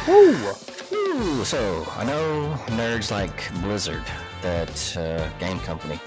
Woo! 0.07 0.53
Ooh, 0.93 1.43
so 1.43 1.85
I 1.97 2.05
know 2.05 2.57
nerds 2.67 3.11
like 3.11 3.51
Blizzard, 3.61 4.03
that 4.41 4.97
uh, 4.97 5.27
game 5.39 5.59
company. 5.59 5.99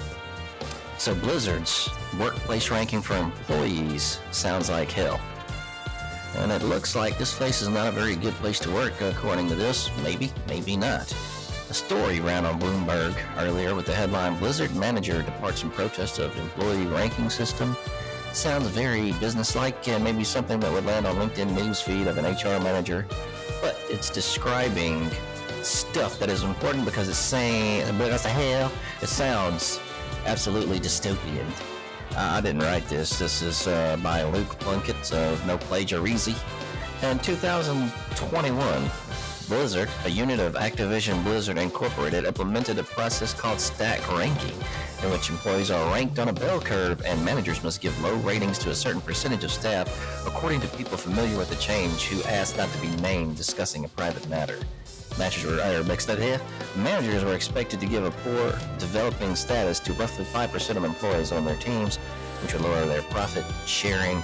So 0.96 1.14
Blizzard's 1.14 1.90
workplace 2.18 2.70
ranking 2.70 3.02
for 3.02 3.16
employees 3.16 4.18
sounds 4.30 4.70
like 4.70 4.90
hell. 4.90 5.20
And 6.36 6.50
it 6.50 6.62
looks 6.62 6.96
like 6.96 7.18
this 7.18 7.34
place 7.34 7.60
is 7.60 7.68
not 7.68 7.88
a 7.88 7.92
very 7.92 8.16
good 8.16 8.34
place 8.34 8.58
to 8.60 8.70
work, 8.70 8.98
according 9.02 9.48
to 9.48 9.54
this. 9.54 9.90
Maybe, 10.02 10.32
maybe 10.48 10.74
not. 10.74 11.12
A 11.68 11.74
story 11.74 12.20
ran 12.20 12.46
on 12.46 12.58
Bloomberg 12.58 13.14
earlier 13.36 13.74
with 13.74 13.84
the 13.84 13.94
headline 13.94 14.38
Blizzard 14.38 14.74
manager 14.74 15.20
departs 15.20 15.62
in 15.64 15.70
protest 15.70 16.18
of 16.18 16.34
employee 16.38 16.86
ranking 16.86 17.28
system. 17.28 17.76
Sounds 18.36 18.66
very 18.68 19.12
businesslike 19.12 19.88
and 19.88 20.04
maybe 20.04 20.22
something 20.22 20.60
that 20.60 20.70
would 20.70 20.84
land 20.84 21.06
on 21.06 21.16
LinkedIn 21.16 21.56
newsfeed 21.56 22.06
of 22.06 22.18
an 22.18 22.26
HR 22.26 22.62
manager 22.62 23.06
but 23.62 23.76
it's 23.88 24.10
describing 24.10 25.10
stuff 25.62 26.18
that 26.18 26.28
is 26.28 26.42
important 26.42 26.84
because 26.84 27.08
it's 27.08 27.18
saying, 27.18 27.82
as 27.82 28.22
the 28.22 28.28
hell, 28.28 28.70
it 29.02 29.08
sounds 29.08 29.80
absolutely 30.26 30.78
dystopian. 30.78 31.46
Uh, 32.12 32.36
I 32.36 32.40
didn't 32.40 32.62
write 32.62 32.86
this. 32.88 33.18
This 33.18 33.42
is 33.42 33.66
uh, 33.66 33.96
by 34.02 34.22
Luke 34.22 34.58
Plunkett 34.58 35.12
of 35.12 35.44
No 35.46 35.58
Plagiarism. 35.58 36.34
In 37.02 37.18
2021, 37.18 38.90
Blizzard, 39.48 39.88
a 40.04 40.10
unit 40.10 40.40
of 40.40 40.54
Activision 40.54 41.22
Blizzard 41.22 41.56
Incorporated, 41.56 42.24
implemented 42.24 42.80
a 42.80 42.82
process 42.82 43.32
called 43.32 43.60
stack 43.60 44.00
ranking, 44.10 44.58
in 45.04 45.10
which 45.12 45.30
employees 45.30 45.70
are 45.70 45.88
ranked 45.92 46.18
on 46.18 46.28
a 46.28 46.32
bell 46.32 46.60
curve 46.60 47.00
and 47.04 47.24
managers 47.24 47.62
must 47.62 47.80
give 47.80 47.96
low 48.02 48.16
ratings 48.16 48.58
to 48.58 48.70
a 48.70 48.74
certain 48.74 49.00
percentage 49.00 49.44
of 49.44 49.52
staff, 49.52 50.26
according 50.26 50.60
to 50.62 50.68
people 50.76 50.96
familiar 50.96 51.38
with 51.38 51.48
the 51.48 51.56
change 51.56 52.06
who 52.06 52.20
asked 52.24 52.56
not 52.56 52.68
to 52.72 52.78
be 52.80 52.88
named 52.96 53.36
discussing 53.36 53.84
a 53.84 53.88
private 53.88 54.28
matter. 54.28 54.58
Managers 55.16 55.44
were 55.44 55.80
or 55.80 55.84
mixed 55.84 56.10
up 56.10 56.18
here. 56.18 56.40
Managers 56.76 57.22
were 57.22 57.34
expected 57.34 57.78
to 57.78 57.86
give 57.86 58.04
a 58.04 58.10
poor 58.10 58.50
developing 58.78 59.36
status 59.36 59.78
to 59.80 59.92
roughly 59.92 60.24
5% 60.24 60.76
of 60.76 60.82
employees 60.82 61.30
on 61.30 61.44
their 61.44 61.56
teams, 61.56 61.98
which 62.42 62.52
would 62.52 62.62
lower 62.62 62.84
their 62.86 63.02
profit 63.02 63.44
sharing 63.64 64.20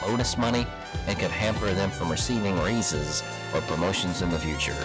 bonus 0.00 0.36
money 0.36 0.66
and 1.06 1.18
could 1.18 1.30
hamper 1.30 1.72
them 1.72 1.90
from 1.90 2.10
receiving 2.10 2.58
raises 2.60 3.22
or 3.54 3.60
promotions 3.62 4.22
in 4.22 4.30
the 4.30 4.38
future. 4.38 4.76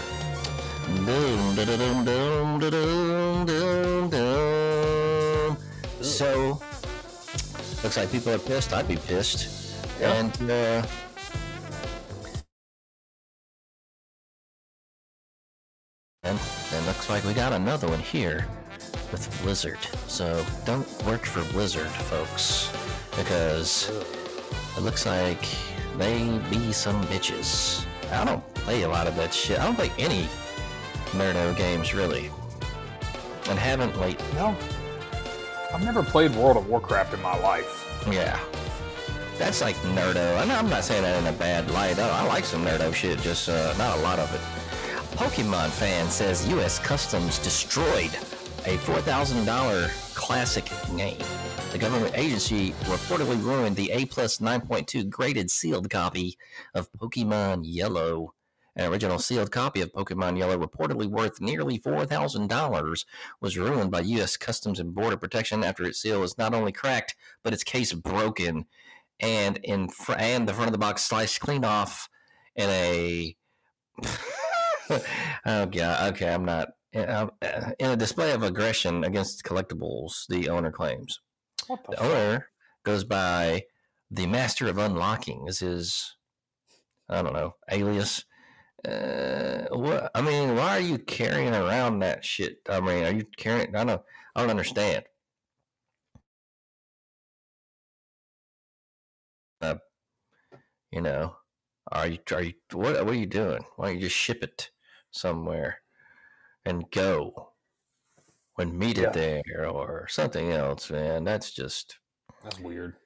So, 6.01 6.59
looks 7.83 7.97
like 7.97 8.11
people 8.11 8.33
are 8.33 8.39
pissed. 8.39 8.73
I'd 8.73 8.87
be 8.87 8.97
pissed. 8.97 9.75
Yeah. 9.99 10.13
And, 10.13 10.51
uh, 10.51 10.85
and 16.23 16.39
it 16.73 16.85
looks 16.85 17.09
like 17.09 17.23
we 17.23 17.33
got 17.33 17.53
another 17.53 17.87
one 17.87 17.99
here 17.99 18.47
with 19.11 19.41
Blizzard. 19.41 19.79
So 20.07 20.45
don't 20.65 20.87
work 21.03 21.25
for 21.25 21.43
Blizzard, 21.51 21.87
folks, 21.87 22.71
because 23.15 23.91
it 24.77 24.81
looks 24.81 25.05
like 25.05 25.47
they 25.97 26.39
be 26.49 26.71
some 26.71 27.03
bitches. 27.05 27.85
I 28.11 28.25
don't 28.25 28.53
play 28.53 28.83
a 28.83 28.89
lot 28.89 29.07
of 29.07 29.15
that 29.17 29.33
shit. 29.33 29.59
I 29.59 29.65
don't 29.65 29.75
play 29.75 29.91
any 29.97 30.27
Nerdo 31.11 31.55
games 31.57 31.93
really, 31.93 32.29
and 33.49 33.57
haven't 33.57 33.99
lately. 33.99 34.25
No, 34.35 34.55
I've 35.73 35.83
never 35.83 36.03
played 36.03 36.35
World 36.35 36.57
of 36.57 36.67
Warcraft 36.67 37.13
in 37.13 37.21
my 37.21 37.37
life. 37.39 38.03
Yeah. 38.09 38.39
That's 39.37 39.61
like 39.61 39.75
nerdo. 39.95 40.37
I'm 40.37 40.69
not 40.69 40.83
saying 40.83 41.03
that 41.03 41.17
in 41.17 41.33
a 41.33 41.37
bad 41.37 41.71
light. 41.71 41.97
I, 41.97 42.09
I 42.09 42.27
like 42.27 42.43
some 42.43 42.65
nerdo 42.65 42.93
shit, 42.93 43.19
just 43.19 43.47
uh, 43.47 43.73
not 43.77 43.97
a 43.97 44.01
lot 44.01 44.19
of 44.19 44.33
it. 44.35 44.41
Pokemon 45.17 45.69
fan 45.69 46.09
says 46.09 46.47
U.S. 46.49 46.77
Customs 46.77 47.39
destroyed 47.39 48.13
a 48.65 48.77
$4,000 48.77 50.15
classic 50.15 50.69
game. 50.95 51.17
The 51.71 51.77
government 51.77 52.17
agency 52.17 52.71
reportedly 52.85 53.41
ruined 53.43 53.75
the 53.75 53.91
A 53.91 54.05
plus 54.05 54.39
9.2 54.39 55.09
graded 55.09 55.51
sealed 55.51 55.89
copy 55.89 56.37
of 56.73 56.91
Pokemon 56.93 57.61
Yellow 57.63 58.33
An 58.75 58.91
original 58.91 59.19
sealed 59.19 59.51
copy 59.51 59.81
of 59.81 59.93
Pokemon 59.93 60.37
Yellow, 60.37 60.57
reportedly 60.57 61.05
worth 61.07 61.39
nearly 61.41 61.77
$4,000, 61.79 63.05
was 63.41 63.57
ruined 63.57 63.91
by 63.91 63.99
U.S. 64.01 64.35
Customs 64.37 64.79
and 64.79 64.95
Border 64.95 65.17
Protection 65.17 65.63
after 65.63 65.83
its 65.85 66.01
seal 66.01 66.19
was 66.21 66.37
not 66.37 66.53
only 66.53 66.71
cracked, 66.71 67.15
but 67.43 67.53
its 67.53 67.63
case 67.63 67.93
broken 67.93 68.65
and 69.19 69.57
in 69.63 69.89
fr- 69.89 70.13
and 70.17 70.47
the 70.47 70.53
front 70.53 70.69
of 70.69 70.71
the 70.71 70.77
box 70.77 71.03
sliced 71.03 71.39
clean 71.41 71.65
off 71.65 72.09
in 72.55 72.69
a. 72.69 73.35
oh, 75.45 75.65
God. 75.65 76.13
Okay, 76.13 76.33
I'm 76.33 76.45
not. 76.45 76.69
uh, 76.95 77.27
In 77.79 77.91
a 77.91 77.97
display 77.97 78.31
of 78.31 78.43
aggression 78.43 79.03
against 79.03 79.43
collectibles, 79.43 80.25
the 80.29 80.49
owner 80.49 80.71
claims. 80.71 81.19
What 81.67 81.83
the 81.83 81.91
The 81.95 82.01
owner 82.01 82.47
goes 82.83 83.03
by 83.03 83.63
the 84.11 84.27
Master 84.27 84.67
of 84.67 84.77
Unlocking. 84.77 85.47
Is 85.47 85.59
his, 85.59 86.15
I 87.09 87.21
don't 87.21 87.33
know, 87.33 87.55
alias. 87.69 88.25
Uh, 88.87 89.65
what? 89.71 90.09
I 90.15 90.21
mean, 90.21 90.55
why 90.55 90.77
are 90.77 90.79
you 90.79 90.97
carrying 90.97 91.53
around 91.53 91.99
that 91.99 92.23
shit? 92.23 92.59
I 92.69 92.79
mean, 92.79 93.03
are 93.03 93.11
you 93.11 93.25
carrying? 93.37 93.75
I 93.75 93.83
don't. 93.83 94.01
I 94.35 94.41
don't 94.41 94.49
understand. 94.49 95.03
Uh, 99.61 99.75
you 100.91 101.01
know, 101.01 101.35
are 101.91 102.07
you? 102.07 102.19
Are 102.31 102.41
you? 102.41 102.53
What? 102.71 103.05
What 103.05 103.13
are 103.13 103.17
you 103.17 103.25
doing? 103.25 103.65
Why 103.75 103.87
don't 103.87 103.95
you 103.95 104.03
just 104.03 104.15
ship 104.15 104.43
it 104.43 104.69
somewhere 105.11 105.81
and 106.65 106.89
go? 106.91 107.51
When 108.59 108.77
meet 108.77 108.97
Yeah. 108.97 109.05
it 109.07 109.13
there 109.13 109.69
or 109.69 110.05
something 110.09 110.51
else, 110.51 110.89
man. 110.91 111.23
That's 111.23 111.49
just 111.51 111.97
That's 112.43 112.59
weird. 112.59 112.97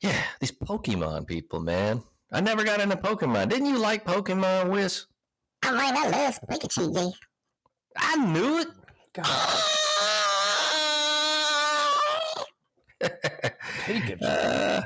yeah, 0.00 0.22
these 0.40 0.52
Pokemon 0.52 1.26
people, 1.26 1.60
man. 1.60 2.02
I 2.32 2.40
never 2.40 2.64
got 2.64 2.80
into 2.80 2.96
Pokemon. 2.96 3.50
Didn't 3.50 3.66
you 3.66 3.76
like 3.76 4.06
Pokemon, 4.06 4.70
Wiz? 4.70 5.04
I 5.62 5.72
mean, 5.72 5.80
I 5.94 6.08
love 6.08 6.40
Pikachu, 6.48 7.12
I 7.98 8.16
knew 8.16 8.60
it. 8.60 8.68
God, 9.12 9.26
Pikachu. 13.84 14.22
Uh, 14.24 14.82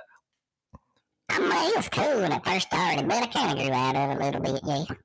I 1.30 1.38
mean, 1.38 1.50
it 1.70 1.76
was 1.76 1.88
cool 1.88 2.20
when 2.20 2.32
it 2.32 2.44
first 2.44 2.66
started, 2.66 3.06
but 3.08 3.22
I 3.22 3.26
kind 3.28 3.52
of 3.60 3.64
grew 3.64 3.72
out 3.74 3.94
of 3.94 4.10
it 4.10 4.34
a 4.34 4.38
little 4.40 4.40
bit, 4.40 4.60
Yeah. 4.64 4.96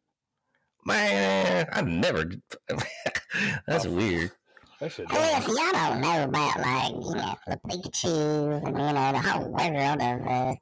man, 0.83 1.67
I 1.71 1.81
never. 1.81 2.25
That's 3.67 3.85
Oh. 3.85 3.91
weird. 3.91 4.31
That 4.79 4.91
shit. 4.91 5.11
Well, 5.11 5.31
dumb. 5.31 5.41
if 5.41 5.47
y'all 5.47 5.71
don't 5.71 6.01
know 6.01 6.23
about, 6.23 6.59
like, 6.59 6.91
you 6.91 7.15
know, 7.15 7.35
the 7.47 7.59
Pikachu 7.67 8.65
and, 8.65 8.77
you 8.77 8.93
know, 8.93 9.11
the 9.11 9.19
whole 9.19 9.51
world 9.51 10.01
of, 10.01 10.27
uh, 10.27 10.55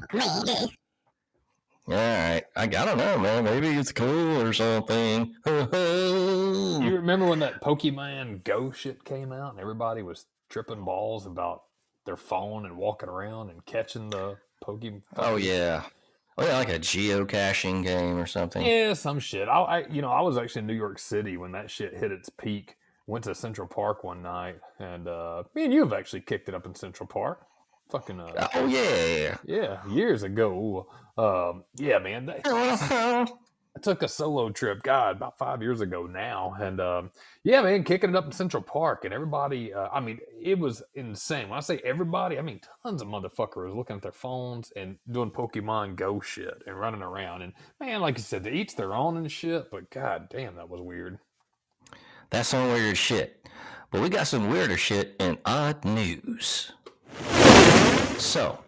Pokemon, 0.00 0.46
G. 0.46 0.76
All 1.88 1.94
right, 1.94 2.44
I, 2.54 2.62
I 2.62 2.66
don't 2.66 2.96
know, 2.96 3.18
man. 3.18 3.42
Maybe 3.42 3.66
it's 3.68 3.90
cool 3.90 4.40
or 4.40 4.52
something. 4.52 5.34
You 5.44 5.52
remember 6.96 7.26
when 7.26 7.40
that 7.40 7.60
Pokemon 7.60 8.44
Go 8.44 8.70
shit 8.70 9.04
came 9.04 9.32
out 9.32 9.52
and 9.52 9.60
everybody 9.60 10.02
was 10.02 10.26
tripping 10.48 10.84
balls 10.84 11.26
about 11.26 11.64
their 12.06 12.16
phone 12.16 12.66
and 12.66 12.76
walking 12.76 13.08
around 13.08 13.50
and 13.50 13.64
catching 13.66 14.10
the 14.10 14.36
Pokemon? 14.62 15.02
oh 15.16 15.34
yeah, 15.34 15.82
oh 16.38 16.46
yeah, 16.46 16.56
like 16.56 16.68
a 16.68 16.78
geocaching 16.78 17.82
game 17.82 18.16
or 18.16 18.26
something. 18.26 18.64
Yeah, 18.64 18.94
some 18.94 19.18
shit. 19.18 19.48
I, 19.48 19.60
I, 19.60 19.86
you 19.88 20.02
know, 20.02 20.10
I 20.12 20.20
was 20.20 20.38
actually 20.38 20.60
in 20.60 20.68
New 20.68 20.74
York 20.74 21.00
City 21.00 21.36
when 21.36 21.50
that 21.52 21.68
shit 21.68 21.98
hit 21.98 22.12
its 22.12 22.28
peak. 22.28 22.76
Went 23.06 23.24
to 23.24 23.34
Central 23.34 23.66
Park 23.66 24.04
one 24.04 24.22
night, 24.22 24.56
and 24.78 25.08
uh, 25.08 25.42
me 25.54 25.64
and 25.64 25.72
you 25.72 25.80
have 25.80 25.92
actually 25.92 26.20
kicked 26.20 26.48
it 26.48 26.54
up 26.54 26.66
in 26.66 26.74
Central 26.74 27.06
Park. 27.06 27.46
Fucking, 27.90 28.20
uh, 28.20 28.48
Oh 28.54 28.66
yeah. 28.66 29.36
yeah, 29.44 29.86
years 29.88 30.22
ago. 30.22 30.86
Um, 31.18 31.64
yeah, 31.76 31.98
man, 31.98 32.32
I 33.74 33.80
took 33.80 34.02
a 34.02 34.08
solo 34.08 34.50
trip, 34.50 34.82
God, 34.82 35.16
about 35.16 35.38
five 35.38 35.62
years 35.62 35.80
ago 35.80 36.06
now, 36.06 36.54
and 36.60 36.78
um, 36.80 37.10
yeah, 37.42 37.62
man, 37.62 37.84
kicking 37.84 38.10
it 38.10 38.16
up 38.16 38.26
in 38.26 38.32
Central 38.32 38.62
Park, 38.62 39.04
and 39.04 39.14
everybody. 39.14 39.72
Uh, 39.72 39.88
I 39.92 40.00
mean, 40.00 40.18
it 40.40 40.58
was 40.58 40.82
insane. 40.94 41.48
When 41.48 41.56
I 41.56 41.60
say 41.60 41.80
everybody, 41.84 42.38
I 42.38 42.42
mean 42.42 42.60
tons 42.82 43.02
of 43.02 43.08
motherfuckers 43.08 43.74
looking 43.74 43.96
at 43.96 44.02
their 44.02 44.12
phones 44.12 44.72
and 44.76 44.96
doing 45.10 45.30
Pokemon 45.30 45.96
Go 45.96 46.20
shit 46.20 46.62
and 46.66 46.78
running 46.78 47.02
around. 47.02 47.42
And 47.42 47.54
man, 47.80 48.00
like 48.00 48.18
you 48.18 48.22
said, 48.22 48.44
they 48.44 48.52
each 48.52 48.76
their 48.76 48.94
own 48.94 49.16
and 49.16 49.32
shit. 49.32 49.70
But 49.70 49.90
god 49.90 50.28
damn, 50.30 50.56
that 50.56 50.68
was 50.68 50.80
weird. 50.80 51.18
That's 52.32 52.48
some 52.48 52.72
weird 52.72 52.96
shit. 52.96 53.46
But 53.90 54.00
we 54.00 54.08
got 54.08 54.26
some 54.26 54.48
weirder 54.48 54.78
shit 54.78 55.16
in 55.20 55.36
odd 55.44 55.84
news. 55.84 56.72
So, 58.16 58.58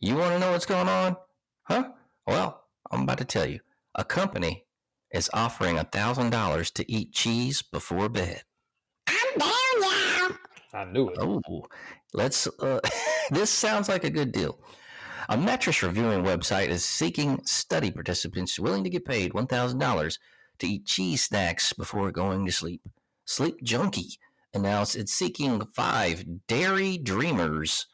you 0.00 0.16
want 0.16 0.32
to 0.32 0.38
know 0.40 0.50
what's 0.50 0.66
going 0.66 0.88
on? 0.88 1.16
Huh? 1.62 1.90
Well, 2.26 2.64
I'm 2.90 3.02
about 3.02 3.18
to 3.18 3.24
tell 3.24 3.46
you. 3.46 3.60
A 3.94 4.04
company 4.04 4.64
is 5.12 5.30
offering 5.32 5.78
a 5.78 5.84
$1,000 5.84 6.72
to 6.72 6.92
eat 6.92 7.12
cheese 7.12 7.62
before 7.62 8.08
bed. 8.08 8.42
I'm 9.06 9.38
down, 9.38 9.50
y'all. 9.80 10.36
I 10.72 10.84
knew 10.86 11.08
it. 11.10 11.18
Oh, 11.20 11.68
let's. 12.14 12.48
Uh, 12.58 12.80
this 13.30 13.48
sounds 13.48 13.88
like 13.88 14.02
a 14.02 14.10
good 14.10 14.32
deal. 14.32 14.58
A 15.28 15.36
mattress 15.38 15.84
reviewing 15.84 16.24
website 16.24 16.68
is 16.68 16.84
seeking 16.84 17.40
study 17.44 17.92
participants 17.92 18.58
willing 18.58 18.82
to 18.82 18.90
get 18.90 19.04
paid 19.04 19.32
$1,000 19.34 20.18
to 20.58 20.66
eat 20.66 20.84
cheese 20.84 21.22
snacks 21.22 21.72
before 21.72 22.10
going 22.10 22.44
to 22.44 22.50
sleep. 22.50 22.82
Sleep 23.24 23.62
Junkie 23.62 24.18
announced 24.52 24.96
it's 24.96 25.12
seeking 25.12 25.64
five 25.74 26.24
dairy 26.46 26.98
dreamers 26.98 27.86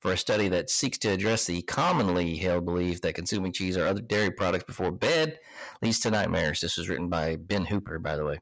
for 0.00 0.12
a 0.12 0.18
study 0.18 0.48
that 0.48 0.68
seeks 0.68 0.98
to 0.98 1.08
address 1.08 1.46
the 1.46 1.62
commonly 1.62 2.36
held 2.36 2.66
belief 2.66 3.00
that 3.00 3.14
consuming 3.14 3.52
cheese 3.52 3.76
or 3.76 3.86
other 3.86 4.02
dairy 4.02 4.30
products 4.30 4.64
before 4.64 4.90
bed 4.90 5.38
leads 5.80 5.98
to 6.00 6.10
nightmares. 6.10 6.60
This 6.60 6.76
was 6.76 6.88
written 6.88 7.08
by 7.08 7.36
Ben 7.36 7.64
Hooper, 7.64 7.98
by 7.98 8.16
the 8.16 8.24
way. 8.24 8.38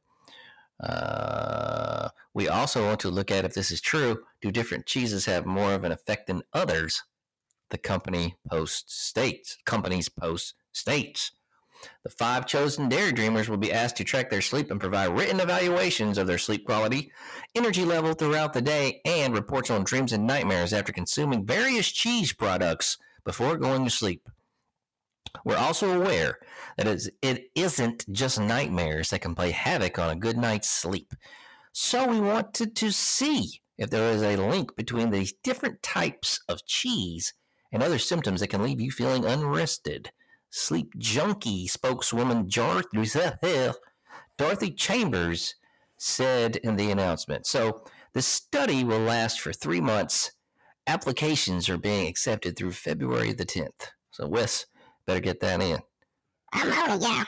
Uh, 0.82 2.08
we 2.34 2.48
also 2.48 2.84
want 2.84 2.98
to 3.00 3.10
look 3.10 3.30
at 3.30 3.44
if 3.44 3.54
this 3.54 3.70
is 3.70 3.80
true. 3.80 4.24
Do 4.40 4.50
different 4.50 4.86
cheeses 4.86 5.24
have 5.26 5.46
more 5.46 5.72
of 5.72 5.84
an 5.84 5.92
effect 5.92 6.26
than 6.26 6.42
others? 6.52 7.00
The 7.70 7.78
company 7.78 8.34
post 8.50 8.90
states. 8.90 9.56
Companies 9.64 10.08
post 10.08 10.54
states. 10.72 11.30
The 12.04 12.10
five 12.10 12.46
chosen 12.46 12.88
dairy 12.88 13.12
dreamers 13.12 13.48
will 13.48 13.56
be 13.56 13.72
asked 13.72 13.96
to 13.96 14.04
track 14.04 14.30
their 14.30 14.42
sleep 14.42 14.70
and 14.70 14.80
provide 14.80 15.16
written 15.16 15.40
evaluations 15.40 16.18
of 16.18 16.26
their 16.26 16.38
sleep 16.38 16.64
quality, 16.66 17.12
energy 17.54 17.84
level 17.84 18.14
throughout 18.14 18.52
the 18.52 18.62
day, 18.62 19.00
and 19.04 19.34
reports 19.34 19.70
on 19.70 19.84
dreams 19.84 20.12
and 20.12 20.26
nightmares 20.26 20.72
after 20.72 20.92
consuming 20.92 21.46
various 21.46 21.90
cheese 21.90 22.32
products 22.32 22.98
before 23.24 23.56
going 23.56 23.84
to 23.84 23.90
sleep. 23.90 24.28
We're 25.44 25.56
also 25.56 25.98
aware 25.98 26.38
that 26.76 27.08
it 27.22 27.50
isn't 27.54 28.12
just 28.12 28.38
nightmares 28.38 29.10
that 29.10 29.22
can 29.22 29.34
play 29.34 29.50
havoc 29.50 29.98
on 29.98 30.10
a 30.10 30.16
good 30.16 30.36
night's 30.36 30.68
sleep. 30.68 31.14
So 31.72 32.06
we 32.06 32.20
wanted 32.20 32.76
to 32.76 32.92
see 32.92 33.62
if 33.78 33.88
there 33.90 34.12
is 34.12 34.22
a 34.22 34.36
link 34.36 34.76
between 34.76 35.10
these 35.10 35.32
different 35.42 35.82
types 35.82 36.40
of 36.48 36.66
cheese 36.66 37.32
and 37.72 37.82
other 37.82 37.98
symptoms 37.98 38.40
that 38.40 38.48
can 38.48 38.62
leave 38.62 38.80
you 38.80 38.90
feeling 38.90 39.24
unrested. 39.24 40.12
Sleep 40.54 40.92
junkie 40.98 41.66
spokeswoman 41.66 42.46
Dorothy, 42.46 43.72
Dorothy 44.36 44.70
Chambers 44.70 45.54
said 45.96 46.56
in 46.56 46.76
the 46.76 46.90
announcement. 46.90 47.46
So 47.46 47.84
the 48.12 48.20
study 48.20 48.84
will 48.84 48.98
last 48.98 49.40
for 49.40 49.54
three 49.54 49.80
months. 49.80 50.32
Applications 50.86 51.70
are 51.70 51.78
being 51.78 52.06
accepted 52.06 52.54
through 52.56 52.72
February 52.72 53.32
the 53.32 53.46
10th. 53.46 53.88
So 54.10 54.28
Wes, 54.28 54.66
better 55.06 55.20
get 55.20 55.40
that 55.40 55.62
in. 55.62 55.78
I'm 56.52 56.70
on 56.70 56.98
it, 56.98 57.02
y'all. 57.02 57.24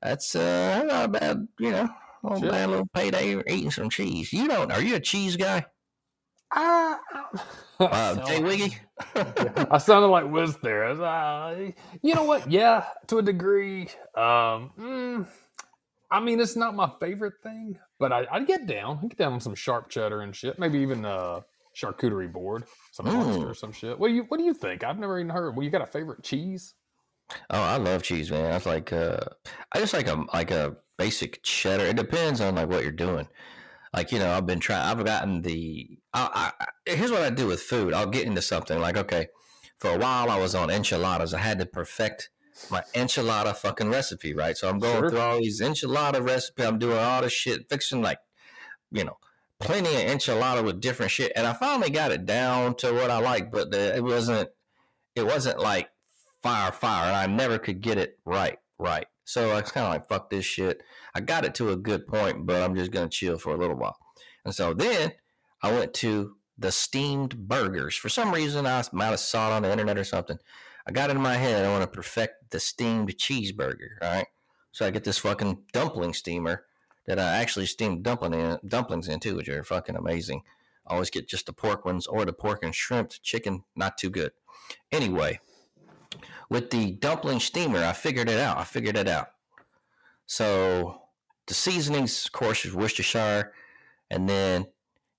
That's 0.00 0.36
uh 0.36 0.84
not 0.86 1.04
a 1.06 1.08
bad, 1.08 1.48
you 1.58 1.72
know, 1.72 1.88
a 2.22 2.28
little 2.28 2.40
Sure. 2.40 2.50
bad 2.52 2.70
little 2.70 2.86
payday 2.94 3.42
eating 3.48 3.72
some 3.72 3.90
cheese. 3.90 4.32
You 4.32 4.46
don't 4.46 4.70
are 4.70 4.80
you 4.82 4.94
a 4.94 5.00
cheese 5.00 5.36
guy? 5.36 5.66
Ah, 6.56 6.98
Uh, 7.78 8.14
Jay 8.26 8.40
Wiggy? 8.42 8.78
I 9.70 9.78
sounded 9.78 10.08
like 10.08 10.30
Wiz 10.30 10.56
there. 10.62 10.84
I 10.86 10.90
was, 10.92 11.00
uh, 11.00 11.70
you 12.02 12.14
know 12.14 12.24
what? 12.24 12.50
Yeah, 12.50 12.84
to 13.08 13.18
a 13.18 13.22
degree. 13.22 13.82
Um, 14.14 14.72
mm, 14.78 15.26
I 16.10 16.20
mean, 16.20 16.40
it's 16.40 16.56
not 16.56 16.74
my 16.74 16.90
favorite 17.00 17.34
thing, 17.42 17.78
but 17.98 18.12
I, 18.12 18.26
I'd 18.30 18.46
get 18.46 18.66
down. 18.66 19.00
I 19.02 19.06
get 19.08 19.18
down 19.18 19.34
on 19.34 19.40
some 19.40 19.54
sharp 19.54 19.90
cheddar 19.90 20.22
and 20.22 20.34
shit. 20.34 20.58
Maybe 20.58 20.78
even 20.78 21.04
a 21.04 21.44
charcuterie 21.76 22.32
board, 22.32 22.64
some 22.92 23.06
lobster 23.06 23.44
Mm. 23.44 23.50
or 23.50 23.54
some 23.54 23.72
shit. 23.72 23.98
What 23.98 24.08
do 24.08 24.14
you 24.14 24.22
What 24.28 24.38
do 24.38 24.44
you 24.44 24.54
think? 24.54 24.82
I've 24.82 24.98
never 24.98 25.18
even 25.18 25.28
heard. 25.30 25.54
Well, 25.54 25.64
you 25.64 25.70
got 25.70 25.82
a 25.82 25.86
favorite 25.86 26.22
cheese? 26.22 26.74
Oh, 27.50 27.60
I 27.60 27.76
love 27.76 28.02
cheese, 28.02 28.30
man. 28.30 28.52
I 28.52 28.68
like 28.70 28.92
uh 28.94 29.20
I 29.72 29.80
just 29.80 29.92
like 29.92 30.06
a 30.08 30.24
like 30.32 30.50
a 30.52 30.76
basic 30.96 31.42
cheddar. 31.42 31.84
It 31.84 31.96
depends 31.96 32.40
on 32.40 32.54
like 32.54 32.68
what 32.70 32.82
you're 32.82 32.92
doing. 32.92 33.28
Like, 33.94 34.12
you 34.12 34.18
know, 34.18 34.30
I've 34.32 34.46
been 34.46 34.60
trying 34.60 34.82
I've 34.82 35.04
gotten 35.04 35.42
the 35.42 35.98
I, 36.12 36.52
I, 36.60 36.66
here's 36.86 37.10
what 37.10 37.22
I 37.22 37.30
do 37.30 37.46
with 37.46 37.60
food. 37.62 37.92
I'll 37.94 38.06
get 38.06 38.26
into 38.26 38.42
something 38.42 38.80
like 38.80 38.96
okay, 38.96 39.28
for 39.78 39.90
a 39.90 39.98
while 39.98 40.30
I 40.30 40.38
was 40.38 40.54
on 40.54 40.70
enchiladas. 40.70 41.34
I 41.34 41.38
had 41.38 41.58
to 41.60 41.66
perfect 41.66 42.30
my 42.70 42.82
enchilada 42.94 43.54
fucking 43.54 43.90
recipe, 43.90 44.34
right? 44.34 44.56
So 44.56 44.68
I'm 44.68 44.78
going 44.78 44.96
Sure. 45.00 45.10
through 45.10 45.20
all 45.20 45.38
these 45.38 45.60
enchilada 45.60 46.24
recipe. 46.26 46.64
I'm 46.64 46.78
doing 46.78 46.98
all 46.98 47.22
this 47.22 47.32
shit, 47.32 47.68
fixing 47.68 48.02
like, 48.02 48.18
you 48.90 49.04
know, 49.04 49.18
plenty 49.60 49.94
of 49.94 50.10
enchilada 50.10 50.64
with 50.64 50.80
different 50.80 51.12
shit, 51.12 51.32
and 51.36 51.46
I 51.46 51.52
finally 51.52 51.90
got 51.90 52.12
it 52.12 52.24
down 52.24 52.74
to 52.76 52.92
what 52.92 53.10
I 53.10 53.18
like. 53.18 53.50
But 53.50 53.70
the, 53.70 53.96
it 53.96 54.02
wasn't, 54.02 54.48
it 55.14 55.24
wasn't 55.26 55.58
like 55.60 55.90
fire, 56.42 56.72
fire. 56.72 57.06
And 57.08 57.16
I 57.16 57.26
never 57.26 57.58
could 57.58 57.80
get 57.80 57.98
it 57.98 58.18
right, 58.24 58.58
right. 58.78 59.06
So 59.26 59.50
I 59.50 59.60
was 59.60 59.72
kind 59.72 59.84
of 59.84 59.92
like, 59.92 60.08
fuck 60.08 60.30
this 60.30 60.44
shit. 60.44 60.82
I 61.14 61.20
got 61.20 61.44
it 61.44 61.54
to 61.56 61.70
a 61.70 61.76
good 61.76 62.06
point, 62.06 62.46
but 62.46 62.62
I'm 62.62 62.76
just 62.76 62.92
gonna 62.92 63.08
chill 63.08 63.38
for 63.38 63.52
a 63.52 63.58
little 63.58 63.76
while. 63.76 63.98
And 64.44 64.54
so 64.54 64.72
then 64.72 65.12
I 65.62 65.72
went 65.72 65.92
to 65.94 66.36
the 66.56 66.70
steamed 66.70 67.36
burgers. 67.48 67.96
For 67.96 68.08
some 68.08 68.32
reason, 68.32 68.66
I 68.66 68.82
might 68.92 69.06
have 69.06 69.20
saw 69.20 69.50
it 69.50 69.54
on 69.54 69.62
the 69.62 69.70
internet 69.70 69.98
or 69.98 70.04
something. 70.04 70.38
I 70.86 70.92
got 70.92 71.10
in 71.10 71.20
my 71.20 71.34
head. 71.34 71.64
I 71.64 71.70
want 71.70 71.82
to 71.82 71.88
perfect 71.88 72.50
the 72.50 72.60
steamed 72.60 73.16
cheeseburger. 73.16 73.98
All 74.00 74.12
right. 74.12 74.26
So 74.70 74.86
I 74.86 74.90
get 74.90 75.04
this 75.04 75.18
fucking 75.18 75.64
dumpling 75.72 76.14
steamer 76.14 76.64
that 77.06 77.18
I 77.18 77.36
actually 77.36 77.66
steam 77.66 78.02
dumpling 78.02 78.34
in, 78.34 78.58
dumplings 78.66 79.08
in 79.08 79.18
too, 79.18 79.34
which 79.34 79.48
are 79.48 79.64
fucking 79.64 79.96
amazing. 79.96 80.42
I 80.86 80.94
always 80.94 81.10
get 81.10 81.28
just 81.28 81.46
the 81.46 81.52
pork 81.52 81.84
ones 81.84 82.06
or 82.06 82.24
the 82.24 82.32
pork 82.32 82.62
and 82.62 82.74
shrimp. 82.74 83.10
Chicken, 83.22 83.64
not 83.74 83.98
too 83.98 84.10
good. 84.10 84.30
Anyway, 84.92 85.40
with 86.48 86.70
the 86.70 86.92
dumpling 86.92 87.40
steamer, 87.40 87.82
I 87.82 87.92
figured 87.92 88.28
it 88.28 88.38
out. 88.38 88.58
I 88.58 88.64
figured 88.64 88.96
it 88.96 89.08
out. 89.08 89.28
So 90.26 91.02
the 91.46 91.54
seasonings, 91.54 92.26
of 92.26 92.32
course, 92.32 92.64
is 92.64 92.74
Worcestershire, 92.74 93.52
and 94.10 94.28
then 94.28 94.66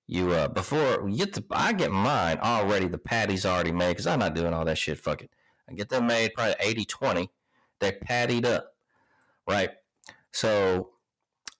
you 0.06 0.32
uh 0.32 0.48
before 0.48 1.06
you 1.08 1.18
get 1.18 1.34
the 1.34 1.44
I 1.50 1.72
get 1.72 1.90
mine 1.90 2.38
already. 2.42 2.88
The 2.88 2.98
patties 2.98 3.44
already 3.44 3.72
made 3.72 3.90
because 3.90 4.06
I'm 4.06 4.18
not 4.18 4.34
doing 4.34 4.54
all 4.54 4.64
that 4.64 4.78
shit. 4.78 4.98
Fuck 4.98 5.22
it. 5.22 5.30
I 5.68 5.74
get 5.74 5.90
them 5.90 6.06
made 6.06 6.32
probably 6.34 6.54
80 6.60 6.84
20. 6.84 7.30
They're 7.80 7.92
pattied 7.92 8.46
up, 8.46 8.72
right? 9.46 9.70
So 10.32 10.90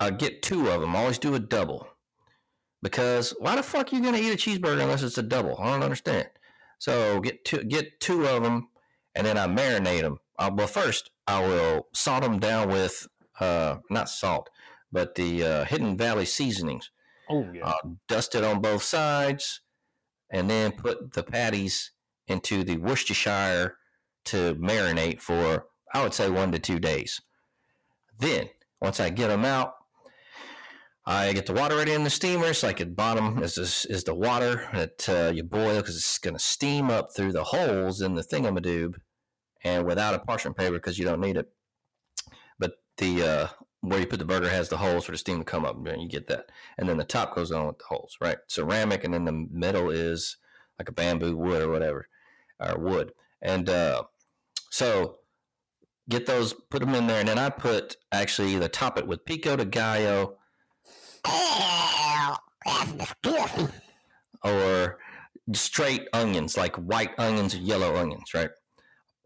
I 0.00 0.10
get 0.10 0.42
two 0.42 0.68
of 0.68 0.80
them. 0.80 0.96
I 0.96 1.00
always 1.00 1.18
do 1.18 1.34
a 1.34 1.38
double 1.38 1.86
because 2.82 3.34
why 3.38 3.56
the 3.56 3.62
fuck 3.62 3.92
are 3.92 3.96
you 3.96 4.02
gonna 4.02 4.18
eat 4.18 4.32
a 4.32 4.36
cheeseburger 4.36 4.82
unless 4.82 5.02
it's 5.02 5.18
a 5.18 5.22
double? 5.22 5.56
I 5.58 5.70
don't 5.70 5.82
understand. 5.82 6.28
So 6.78 7.20
get 7.20 7.44
two 7.44 7.64
get 7.64 8.00
two 8.00 8.26
of 8.26 8.42
them, 8.42 8.68
and 9.18 9.26
then 9.26 9.36
I 9.36 9.46
marinate 9.48 10.02
them. 10.02 10.20
Uh, 10.38 10.50
well, 10.54 10.68
first 10.68 11.10
I 11.26 11.40
will 11.40 11.88
salt 11.92 12.22
them 12.22 12.38
down 12.38 12.70
with 12.70 13.06
uh 13.40 13.78
not 13.90 14.08
salt, 14.08 14.48
but 14.92 15.16
the 15.16 15.44
uh, 15.44 15.64
Hidden 15.64 15.96
Valley 15.98 16.24
seasonings. 16.24 16.90
Oh 17.28 17.46
yeah. 17.52 17.66
Uh, 17.66 17.88
dust 18.06 18.34
it 18.36 18.44
on 18.44 18.62
both 18.62 18.84
sides, 18.84 19.60
and 20.30 20.48
then 20.48 20.72
put 20.72 21.12
the 21.12 21.24
patties 21.24 21.90
into 22.28 22.62
the 22.62 22.76
Worcestershire 22.76 23.76
to 24.26 24.54
marinate 24.54 25.20
for 25.20 25.66
I 25.92 26.02
would 26.02 26.14
say 26.14 26.30
one 26.30 26.52
to 26.52 26.60
two 26.60 26.78
days. 26.78 27.20
Then 28.18 28.48
once 28.80 29.00
I 29.00 29.10
get 29.10 29.28
them 29.28 29.44
out, 29.44 29.72
I 31.04 31.32
get 31.32 31.46
the 31.46 31.54
water 31.54 31.76
ready 31.76 31.92
in 31.94 32.04
the 32.04 32.10
steamer. 32.10 32.52
So 32.52 32.66
like 32.66 32.80
at 32.80 32.94
bottom 32.94 33.42
is 33.42 33.54
this, 33.54 33.84
is 33.86 34.04
the 34.04 34.14
water 34.14 34.68
that 34.74 35.08
uh, 35.08 35.32
you 35.34 35.42
boil 35.42 35.76
because 35.76 35.96
it's 35.96 36.18
going 36.18 36.36
to 36.36 36.42
steam 36.42 36.90
up 36.90 37.08
through 37.16 37.32
the 37.32 37.44
holes 37.44 38.02
in 38.02 38.14
the 38.14 38.22
thingamadoob, 38.22 38.96
and 39.64 39.86
without 39.86 40.14
a 40.14 40.18
parchment 40.18 40.56
paper 40.56 40.74
because 40.74 40.98
you 40.98 41.04
don't 41.04 41.20
need 41.20 41.36
it. 41.36 41.50
But 42.58 42.72
the 42.96 43.22
uh, 43.22 43.48
where 43.80 44.00
you 44.00 44.06
put 44.06 44.18
the 44.18 44.24
burger 44.24 44.48
has 44.48 44.68
the 44.68 44.76
holes 44.76 45.04
for 45.04 45.12
the 45.12 45.18
steam 45.18 45.38
to 45.38 45.44
come 45.44 45.64
up, 45.64 45.76
and 45.86 46.02
you 46.02 46.08
get 46.08 46.26
that. 46.28 46.50
And 46.76 46.88
then 46.88 46.96
the 46.96 47.04
top 47.04 47.34
goes 47.34 47.52
on 47.52 47.66
with 47.66 47.78
the 47.78 47.84
holes, 47.84 48.16
right? 48.20 48.38
Ceramic, 48.48 49.04
and 49.04 49.14
then 49.14 49.24
the 49.24 49.46
middle 49.50 49.90
is 49.90 50.36
like 50.78 50.88
a 50.88 50.92
bamboo 50.92 51.36
wood 51.36 51.62
or 51.62 51.70
whatever, 51.70 52.08
or 52.60 52.78
wood. 52.78 53.12
And 53.40 53.68
uh, 53.68 54.04
so 54.70 55.18
get 56.08 56.26
those, 56.26 56.54
put 56.70 56.80
them 56.80 56.94
in 56.94 57.06
there, 57.06 57.20
and 57.20 57.28
then 57.28 57.38
I 57.38 57.50
put 57.50 57.96
actually 58.10 58.54
either 58.54 58.68
top 58.68 58.98
it 58.98 59.06
with 59.06 59.24
pico 59.24 59.56
de 59.56 59.64
gallo 59.64 60.36
or 64.44 64.98
straight 65.52 66.08
onions, 66.12 66.56
like 66.56 66.76
white 66.76 67.10
onions 67.18 67.54
or 67.54 67.58
yellow 67.58 67.96
onions, 67.96 68.34
right? 68.34 68.50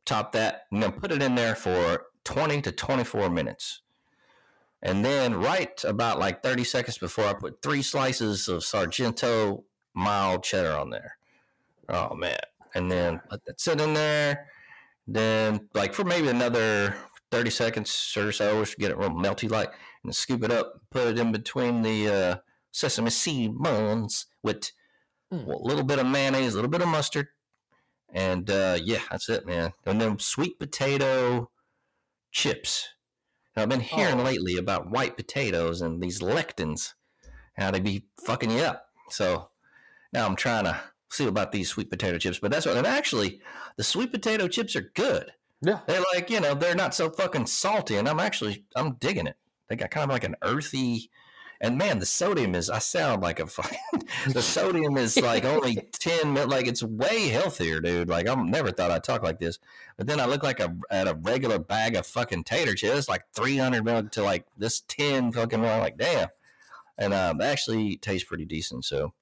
Top 0.05 0.33
that, 0.33 0.63
and 0.71 0.83
then 0.83 0.93
put 0.93 1.13
it 1.13 1.23
in 1.23 1.35
there 1.35 1.55
for 1.55 2.07
20 2.25 2.61
to 2.63 2.73
24 2.73 3.31
minutes. 3.31 3.83
And 4.83 5.05
then, 5.05 5.35
right 5.35 5.83
about 5.85 6.19
like 6.19 6.43
30 6.43 6.65
seconds 6.65 6.99
before, 6.99 7.27
I 7.27 7.35
put 7.35 7.63
three 7.63 7.83
slices 7.83 8.49
of 8.49 8.65
Sargento 8.65 9.65
mild 9.95 10.43
cheddar 10.43 10.73
on 10.77 10.91
there. 10.91 11.17
Oh, 11.89 12.15
man. 12.15 12.39
And 12.75 12.91
then 12.91 13.21
let 13.31 13.45
that 13.45 13.61
sit 13.61 13.81
in 13.81 13.95
there. 13.95 14.49
Then, 15.07 15.69
like 15.75 15.95
for 15.95 16.05
maybe 16.05 16.29
another 16.29 16.97
30 17.31 17.51
seconds 17.51 18.15
or 18.17 18.33
so, 18.33 18.65
get 18.79 18.91
it 18.91 18.99
real 18.99 19.11
melty 19.11 19.51
like, 19.51 19.73
and 20.03 20.15
scoop 20.15 20.43
it 20.43 20.51
up, 20.51 20.81
put 20.91 21.07
it 21.07 21.19
in 21.19 21.31
between 21.31 21.83
the 21.83 22.09
uh, 22.09 22.37
sesame 22.73 23.11
seed 23.11 23.57
buns 23.57 24.27
with 24.43 24.73
Mm. 25.33 25.47
a 25.47 25.57
little 25.57 25.85
bit 25.85 25.99
of 25.99 26.07
mayonnaise, 26.07 26.53
a 26.53 26.57
little 26.57 26.71
bit 26.71 26.83
of 26.83 26.89
mustard, 26.89 27.29
and 28.13 28.49
uh, 28.51 28.79
yeah, 28.83 29.01
that's 29.11 29.29
it, 29.29 29.47
man. 29.47 29.73
And 29.87 30.01
then 30.01 30.19
sweet 30.19 30.59
potato 30.59 31.51
chips. 32.31 32.89
Now, 33.57 33.63
I've 33.63 33.69
been 33.69 33.81
hearing 33.81 34.21
Oh. 34.21 34.25
lately 34.25 34.57
about 34.57 34.91
white 34.91 35.17
potatoes 35.17 35.81
and 35.83 36.03
these 36.03 36.21
lectins, 36.21 36.95
how 37.57 37.71
they 37.71 37.81
be 37.81 38.07
fucking 38.25 38.51
you 38.51 38.63
up. 38.63 38.87
So 39.11 39.51
now 40.13 40.27
I'm 40.27 40.37
trying 40.37 40.65
to 40.65 40.81
see 41.11 41.27
about 41.27 41.53
these 41.53 41.69
sweet 41.69 41.91
potato 41.91 42.17
chips. 42.19 42.39
But 42.39 42.51
that's 42.51 42.65
what, 42.67 42.77
and 42.77 42.87
actually, 42.87 43.41
the 43.77 43.85
sweet 43.85 44.11
potato 44.13 44.49
chips 44.49 44.75
are 44.77 44.91
good. 44.95 45.33
Yeah. 45.61 45.81
They're 45.87 46.03
like, 46.15 46.31
you 46.31 46.41
know, 46.41 46.55
they're 46.55 46.75
not 46.75 46.95
so 46.95 47.11
fucking 47.11 47.47
salty, 47.47 47.97
and 47.97 48.09
I'm 48.09 48.19
actually, 48.19 48.65
I'm 48.75 48.95
digging 48.95 49.27
it. 49.27 49.37
They 49.69 49.77
got 49.77 49.91
kind 49.91 50.05
of 50.05 50.11
like 50.11 50.25
an 50.25 50.37
earthy, 50.43 51.11
and 51.63 51.79
man, 51.79 52.01
the 52.01 52.07
sodium 52.07 52.57
is, 52.57 52.69
I 52.69 52.81
sound 52.81 53.23
like 53.23 53.39
a 53.39 53.47
fucking, 53.47 53.79
the 54.33 54.43
sodium 54.43 54.97
is 54.97 55.17
like 55.17 55.45
only 55.45 55.77
10, 55.93 56.35
like 56.49 56.67
it's 56.67 56.83
way 56.83 57.29
healthier, 57.29 57.81
dude. 57.81 58.09
Like, 58.09 58.29
I 58.29 58.35
never 58.35 58.73
thought 58.73 58.91
I'd 58.91 59.05
talk 59.05 59.23
like 59.23 59.39
this. 59.39 59.61
But 59.97 60.09
then 60.09 60.19
I 60.19 60.27
look 60.27 60.43
like 60.43 60.59
a, 60.59 60.77
at 60.91 61.07
a 61.07 61.15
regular 61.15 61.61
bag 61.61 61.95
of 61.95 62.05
fucking 62.05 62.43
tater 62.45 62.75
chips, 62.75 63.09
like 63.09 63.23
300 63.35 63.85
mil 63.85 64.03
to 64.09 64.23
like 64.25 64.45
this 64.59 64.81
10 64.89 65.31
fucking 65.31 65.61
mil, 65.61 65.79
like, 65.79 65.97
damn. 65.97 66.29
And 66.99 67.15
um, 67.15 67.41
actually 67.41 67.97
taste 67.97 68.27
pretty 68.27 68.45
decent, 68.45 68.85
so. 68.85 69.13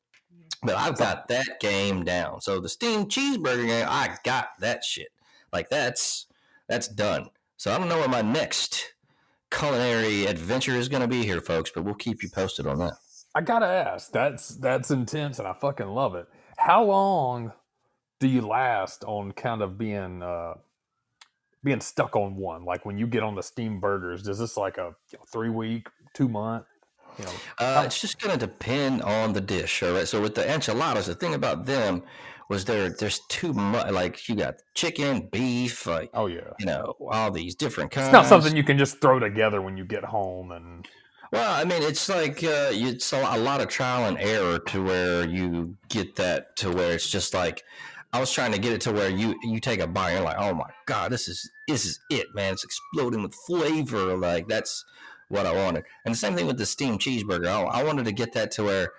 But 0.63 0.77
I've 0.77 0.99
got 0.99 1.29
that 1.29 1.61
game 1.61 2.05
down. 2.05 2.41
So 2.41 2.59
the 2.59 2.69
steamed 2.69 3.11
cheeseburger 3.11 3.67
game, 3.67 3.87
I 3.89 4.17
got 4.25 4.59
that 4.61 4.85
shit. 4.85 5.09
Like 5.53 5.71
that's 5.71 6.27
that's 6.69 6.87
done. 6.87 7.31
So 7.57 7.73
I 7.73 7.79
don't 7.79 7.89
know 7.89 7.99
what 7.99 8.11
my 8.11 8.21
next 8.21 8.93
culinary 9.51 10.27
adventure 10.27 10.77
is 10.77 10.89
going 10.89 11.03
to 11.03 11.09
be 11.09 11.25
here, 11.25 11.41
folks. 11.41 11.71
But 11.75 11.85
we'll 11.85 11.95
keep 11.95 12.23
you 12.23 12.31
posted 12.31 12.67
on 12.67 12.79
that. 12.79 12.95
I 13.35 13.41
gotta 13.43 13.67
ask. 13.67 14.11
That's 14.11 14.49
that's 14.49 14.91
intense, 14.91 15.39
and 15.39 15.47
I 15.47 15.53
fucking 15.53 15.87
love 15.87 16.17
it. 16.17 16.27
How 16.57 16.85
long 16.85 17.53
do 18.19 18.27
you 18.27 18.41
last 18.43 19.05
on 19.05 19.33
kind 19.33 19.63
of 19.63 19.79
being 19.79 20.23
uh 20.23 20.55
being 21.63 21.81
stuck 21.81 22.17
on 22.17 22.35
one? 22.37 22.65
Like 22.65 22.85
when 22.85 22.99
you 22.99 23.07
get 23.07 23.23
on 23.23 23.37
the 23.37 23.43
steam 23.43 23.79
burgers, 23.79 24.23
does 24.25 24.39
this 24.39 24.57
like 24.57 24.79
a 24.79 24.95
you 25.13 25.19
know, 25.19 25.25
three 25.33 25.49
week, 25.49 25.89
two 26.13 26.29
month? 26.29 26.65
You 27.19 27.25
know, 27.25 27.33
Uh, 27.59 27.83
it's 27.87 28.01
just 28.01 28.21
going 28.21 28.37
to 28.37 28.47
depend 28.47 29.03
on 29.03 29.33
the 29.33 29.41
dish. 29.41 29.83
All 29.83 29.93
right. 29.93 30.09
So 30.09 30.21
with 30.21 30.35
the 30.35 30.53
enchiladas, 30.53 31.07
the 31.07 31.15
thing 31.15 31.35
about 31.35 31.67
them 31.67 32.03
was 32.51 32.65
there. 32.65 32.91
There's 32.91 33.21
too 33.29 33.55
much. 33.55 33.93
Like 33.93 34.29
you 34.29 34.35
got 34.35 34.57
chicken, 34.75 35.29
beef, 35.31 35.87
like 35.87 36.11
oh 36.13 36.27
yeah, 36.27 36.51
you 36.59 36.67
know, 36.67 36.97
all 37.01 37.31
these 37.31 37.55
different 37.55 37.93
kinds. 37.93 38.09
it's 38.09 38.13
not 38.13 38.27
something 38.27 38.55
you 38.55 38.65
can 38.65 38.77
just 38.77 39.01
throw 39.01 39.19
together 39.21 39.63
when 39.63 39.77
you 39.77 39.85
get 39.85 40.05
home. 40.05 40.51
And 40.51 40.87
Well, 41.33 41.51
I 41.51 41.65
mean, 41.65 41.83
it's 41.83 42.09
like 42.09 42.43
uh, 42.43 42.71
it's 42.73 43.13
a, 43.13 43.39
lot 43.39 43.61
of 43.61 43.69
trial 43.69 44.07
and 44.07 44.19
error 44.19 44.59
to 44.59 44.83
where 44.83 45.27
you 45.27 45.77
get 45.89 46.17
that 46.17 46.57
to 46.57 46.71
where 46.71 46.93
it's 46.93 47.09
just 47.09 47.33
like 47.33 47.63
I 48.13 48.19
was 48.19 48.33
trying 48.33 48.51
to 48.51 48.59
get 48.59 48.73
it 48.73 48.81
to 48.83 48.93
where 48.93 49.09
you 49.09 49.37
you 49.45 49.61
take 49.61 49.79
a 49.79 49.87
bite 49.87 50.11
and 50.11 50.19
you're 50.19 50.27
like, 50.27 50.39
oh 50.39 50.53
my 50.53 50.71
god, 50.87 51.13
this 51.13 51.29
is 51.29 51.49
this 51.69 51.87
is 51.87 52.01
it, 52.11 52.27
man! 52.35 52.53
It's 52.53 52.65
exploding 52.65 53.23
with 53.23 53.35
flavor. 53.47 54.17
Like 54.17 54.49
that's 54.49 54.85
what 55.29 55.47
I 55.47 55.53
wanted. 55.53 55.85
And 56.05 56.13
the 56.13 56.19
same 56.19 56.35
thing 56.35 56.49
with 56.49 56.59
the 56.59 56.67
steamed 56.67 56.99
cheeseburger. 56.99 57.47
I, 57.47 57.63
I 57.63 57.85
wanted 57.85 58.07
to 58.07 58.13
get 58.13 58.33
that 58.35 58.51
to 58.53 58.65
where. 58.65 58.93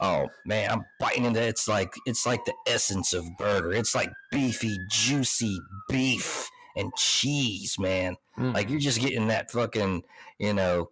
Oh 0.00 0.28
man, 0.44 0.70
I'm 0.70 0.84
biting 1.00 1.24
into 1.24 1.42
it. 1.42 1.48
It's 1.48 1.68
like 1.68 1.92
it's 2.06 2.26
like 2.26 2.44
the 2.44 2.54
essence 2.66 3.12
of 3.12 3.24
burger. 3.36 3.72
It's 3.72 3.94
like 3.94 4.10
beefy, 4.30 4.78
juicy 4.90 5.58
beef 5.88 6.48
and 6.76 6.94
cheese, 6.94 7.78
man. 7.78 8.16
Mm. 8.38 8.54
Like 8.54 8.70
you're 8.70 8.78
just 8.78 9.00
getting 9.00 9.28
that 9.28 9.50
fucking, 9.50 10.02
you 10.38 10.54
know, 10.54 10.90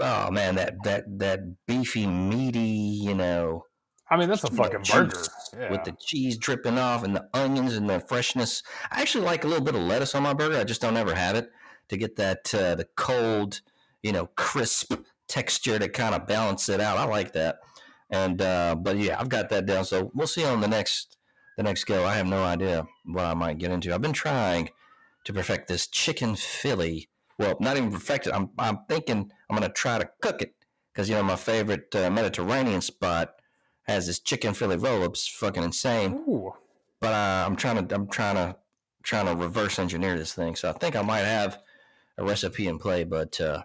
oh 0.00 0.30
man, 0.30 0.54
that 0.54 0.74
that 0.84 1.04
that 1.18 1.40
beefy, 1.66 2.06
meaty, 2.06 2.58
you 2.60 3.14
know, 3.14 3.64
I 4.10 4.16
mean, 4.16 4.28
that's 4.28 4.44
a 4.44 4.50
know, 4.50 4.62
fucking 4.62 4.82
burger 4.90 5.22
yeah. 5.58 5.70
with 5.70 5.84
the 5.84 5.92
cheese 5.98 6.38
dripping 6.38 6.78
off 6.78 7.04
and 7.04 7.14
the 7.14 7.28
onions 7.34 7.74
and 7.74 7.88
the 7.88 8.00
freshness. 8.00 8.62
I 8.90 9.02
actually 9.02 9.24
like 9.24 9.44
a 9.44 9.48
little 9.48 9.64
bit 9.64 9.74
of 9.74 9.82
lettuce 9.82 10.14
on 10.14 10.22
my 10.22 10.32
burger. 10.32 10.58
I 10.58 10.64
just 10.64 10.80
don't 10.80 10.96
ever 10.96 11.14
have 11.14 11.36
it 11.36 11.50
to 11.88 11.96
get 11.96 12.16
that 12.16 12.54
uh, 12.54 12.74
the 12.74 12.86
cold, 12.96 13.60
you 14.02 14.12
know, 14.12 14.26
crisp 14.36 14.94
texture 15.28 15.78
to 15.78 15.88
kind 15.88 16.14
of 16.14 16.26
balance 16.26 16.68
it 16.68 16.80
out. 16.80 16.96
I 16.96 17.04
like 17.04 17.32
that. 17.34 17.58
And 18.10 18.40
uh, 18.40 18.74
but 18.74 18.96
yeah, 18.96 19.20
I've 19.20 19.28
got 19.28 19.48
that 19.50 19.66
down. 19.66 19.84
So 19.84 20.10
we'll 20.14 20.26
see 20.26 20.44
on 20.44 20.60
the 20.60 20.68
next 20.68 21.16
the 21.56 21.62
next 21.62 21.84
go. 21.84 22.04
I 22.04 22.14
have 22.14 22.26
no 22.26 22.42
idea 22.42 22.86
what 23.04 23.24
I 23.24 23.34
might 23.34 23.58
get 23.58 23.70
into. 23.70 23.92
I've 23.92 24.02
been 24.02 24.12
trying 24.12 24.70
to 25.24 25.32
perfect 25.32 25.68
this 25.68 25.86
chicken 25.86 26.36
Philly. 26.36 27.08
Well, 27.38 27.56
not 27.60 27.76
even 27.76 27.92
perfect 27.92 28.26
it. 28.26 28.34
I'm 28.34 28.50
I'm 28.58 28.78
thinking 28.88 29.30
I'm 29.50 29.56
gonna 29.56 29.68
try 29.68 29.98
to 29.98 30.08
cook 30.22 30.40
it 30.40 30.54
because 30.92 31.08
you 31.08 31.16
know 31.16 31.22
my 31.22 31.36
favorite 31.36 31.94
uh, 31.94 32.10
Mediterranean 32.10 32.80
spot 32.80 33.34
has 33.82 34.06
this 34.06 34.20
chicken 34.20 34.54
Philly 34.54 34.76
roll 34.76 35.02
ups, 35.02 35.28
fucking 35.28 35.62
insane. 35.62 36.14
Ooh. 36.28 36.52
But 37.00 37.12
uh, 37.12 37.44
I'm 37.46 37.56
trying 37.56 37.86
to 37.86 37.94
I'm 37.94 38.08
trying 38.08 38.36
to 38.36 38.56
trying 39.02 39.26
to 39.26 39.34
reverse 39.34 39.78
engineer 39.78 40.16
this 40.16 40.34
thing. 40.34 40.56
So 40.56 40.70
I 40.70 40.72
think 40.72 40.96
I 40.96 41.02
might 41.02 41.20
have 41.20 41.58
a 42.16 42.24
recipe 42.24 42.66
in 42.66 42.78
play, 42.78 43.04
but 43.04 43.40
uh, 43.40 43.62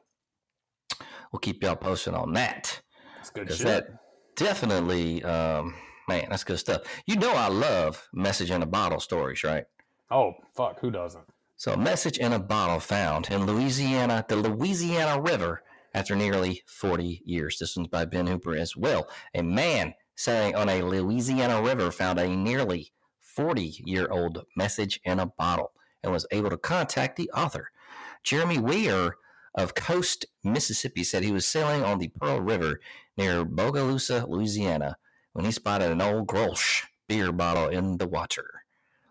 we'll 1.32 1.40
keep 1.40 1.64
y'all 1.64 1.76
posted 1.76 2.14
on 2.14 2.34
that 2.34 2.82
That's 3.18 3.30
good 3.30 3.52
shit. 3.52 3.66
that 3.66 4.03
definitely, 4.36 5.24
um, 5.24 5.76
man, 6.08 6.28
that's 6.30 6.44
good 6.44 6.60
stuff. 6.60 6.82
You 7.06 7.16
know, 7.16 7.34
I 7.34 7.48
love 7.48 8.08
message 8.14 8.52
in 8.52 8.62
a 8.62 8.68
bottle 8.68 9.00
stories, 9.00 9.44
right? 9.44 9.66
Oh 10.12 10.34
fuck, 10.56 10.80
who 10.80 10.92
doesn't? 10.92 11.26
So, 11.56 11.74
a 11.74 11.78
message 11.78 12.18
in 12.18 12.34
a 12.34 12.40
bottle 12.40 12.80
found 12.80 13.30
in 13.30 13.46
Louisiana, 13.46 14.26
the 14.28 14.36
Louisiana 14.36 15.22
River, 15.22 15.64
after 15.94 16.16
nearly 16.16 16.64
40 16.66 17.22
years. 17.26 17.58
This 17.60 17.78
one's 17.78 17.88
by 17.88 18.06
Ben 18.06 18.28
Hooper 18.28 18.56
as 18.56 18.76
well. 18.76 19.08
A 19.34 19.44
man 19.44 19.94
sailing 20.16 20.56
on 20.56 20.70
a 20.70 20.82
Louisiana 20.82 21.62
river 21.62 21.92
found 21.92 22.20
a 22.20 22.28
nearly 22.28 22.92
40 23.20 23.84
year 23.86 24.08
old 24.10 24.46
message 24.56 25.00
in 25.04 25.20
a 25.20 25.26
bottle 25.26 25.72
and 26.04 26.12
was 26.12 26.28
able 26.32 26.50
to 26.50 26.58
contact 26.58 27.16
the 27.16 27.30
author. 27.32 27.70
Jeremy 28.24 28.60
Weir 28.60 29.16
of 29.56 29.76
Coast, 29.76 30.26
Mississippi 30.44 31.04
said 31.04 31.24
he 31.24 31.32
was 31.32 31.46
sailing 31.46 31.84
on 31.84 32.00
the 32.00 32.10
Pearl 32.10 32.42
River 32.42 32.80
near 33.18 33.46
Bogalusa, 33.46 34.28
Louisiana, 34.28 34.98
when 35.34 35.46
he 35.46 35.52
spotted 35.52 35.92
an 35.92 36.02
old 36.02 36.28
Grolsch 36.28 36.86
beer 37.08 37.32
bottle 37.32 37.68
in 37.68 37.98
the 37.98 38.08
water. 38.08 38.64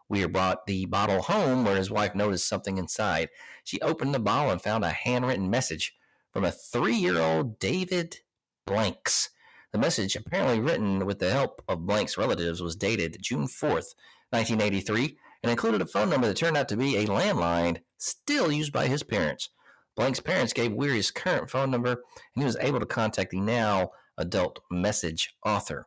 Weir 0.09 0.29
brought 0.29 0.67
the 0.67 0.85
bottle 0.87 1.23
home 1.23 1.65
where 1.65 1.77
his 1.77 1.91
wife 1.91 2.15
noticed 2.15 2.47
something 2.47 2.77
inside. 2.77 3.31
She 3.65 3.81
opened 3.81 4.15
the 4.15 4.19
bottle 4.19 4.53
and 4.53 4.61
found 4.61 4.85
a 4.85 4.91
handwritten 4.91 5.49
message 5.49 5.95
from 6.33 6.45
a 6.45 6.51
three 6.51 6.97
year 6.97 7.19
old 7.19 7.59
David 7.59 8.19
Blanks. 8.67 9.31
The 9.73 9.79
message, 9.79 10.17
apparently 10.17 10.61
written 10.61 11.07
with 11.07 11.19
the 11.19 11.31
help 11.31 11.63
of 11.67 11.87
Blank's 11.87 12.19
relatives, 12.19 12.63
was 12.63 12.77
dated 12.77 13.17
June 13.23 13.47
4th, 13.47 13.95
1983, 14.31 15.17
and 15.43 15.51
included 15.51 15.81
a 15.81 15.87
phone 15.87 16.11
number 16.11 16.27
that 16.27 16.37
turned 16.37 16.59
out 16.59 16.69
to 16.69 16.77
be 16.77 16.97
a 16.97 17.07
landline 17.07 17.79
still 17.97 18.53
used 18.53 18.73
by 18.73 18.89
his 18.89 19.03
parents. 19.03 19.49
Blank's 19.97 20.21
parents 20.21 20.53
gave 20.53 20.73
Weir 20.73 20.95
his 20.95 21.11
current 21.11 21.51
phone 21.51 21.71
number, 21.71 21.91
and 21.91 22.43
he 22.43 22.45
was 22.45 22.57
able 22.61 22.81
to 22.81 22.87
contact 22.87 23.31
the 23.31 23.41
now 23.41 23.91
adult 24.17 24.61
message 24.71 25.35
author. 25.45 25.87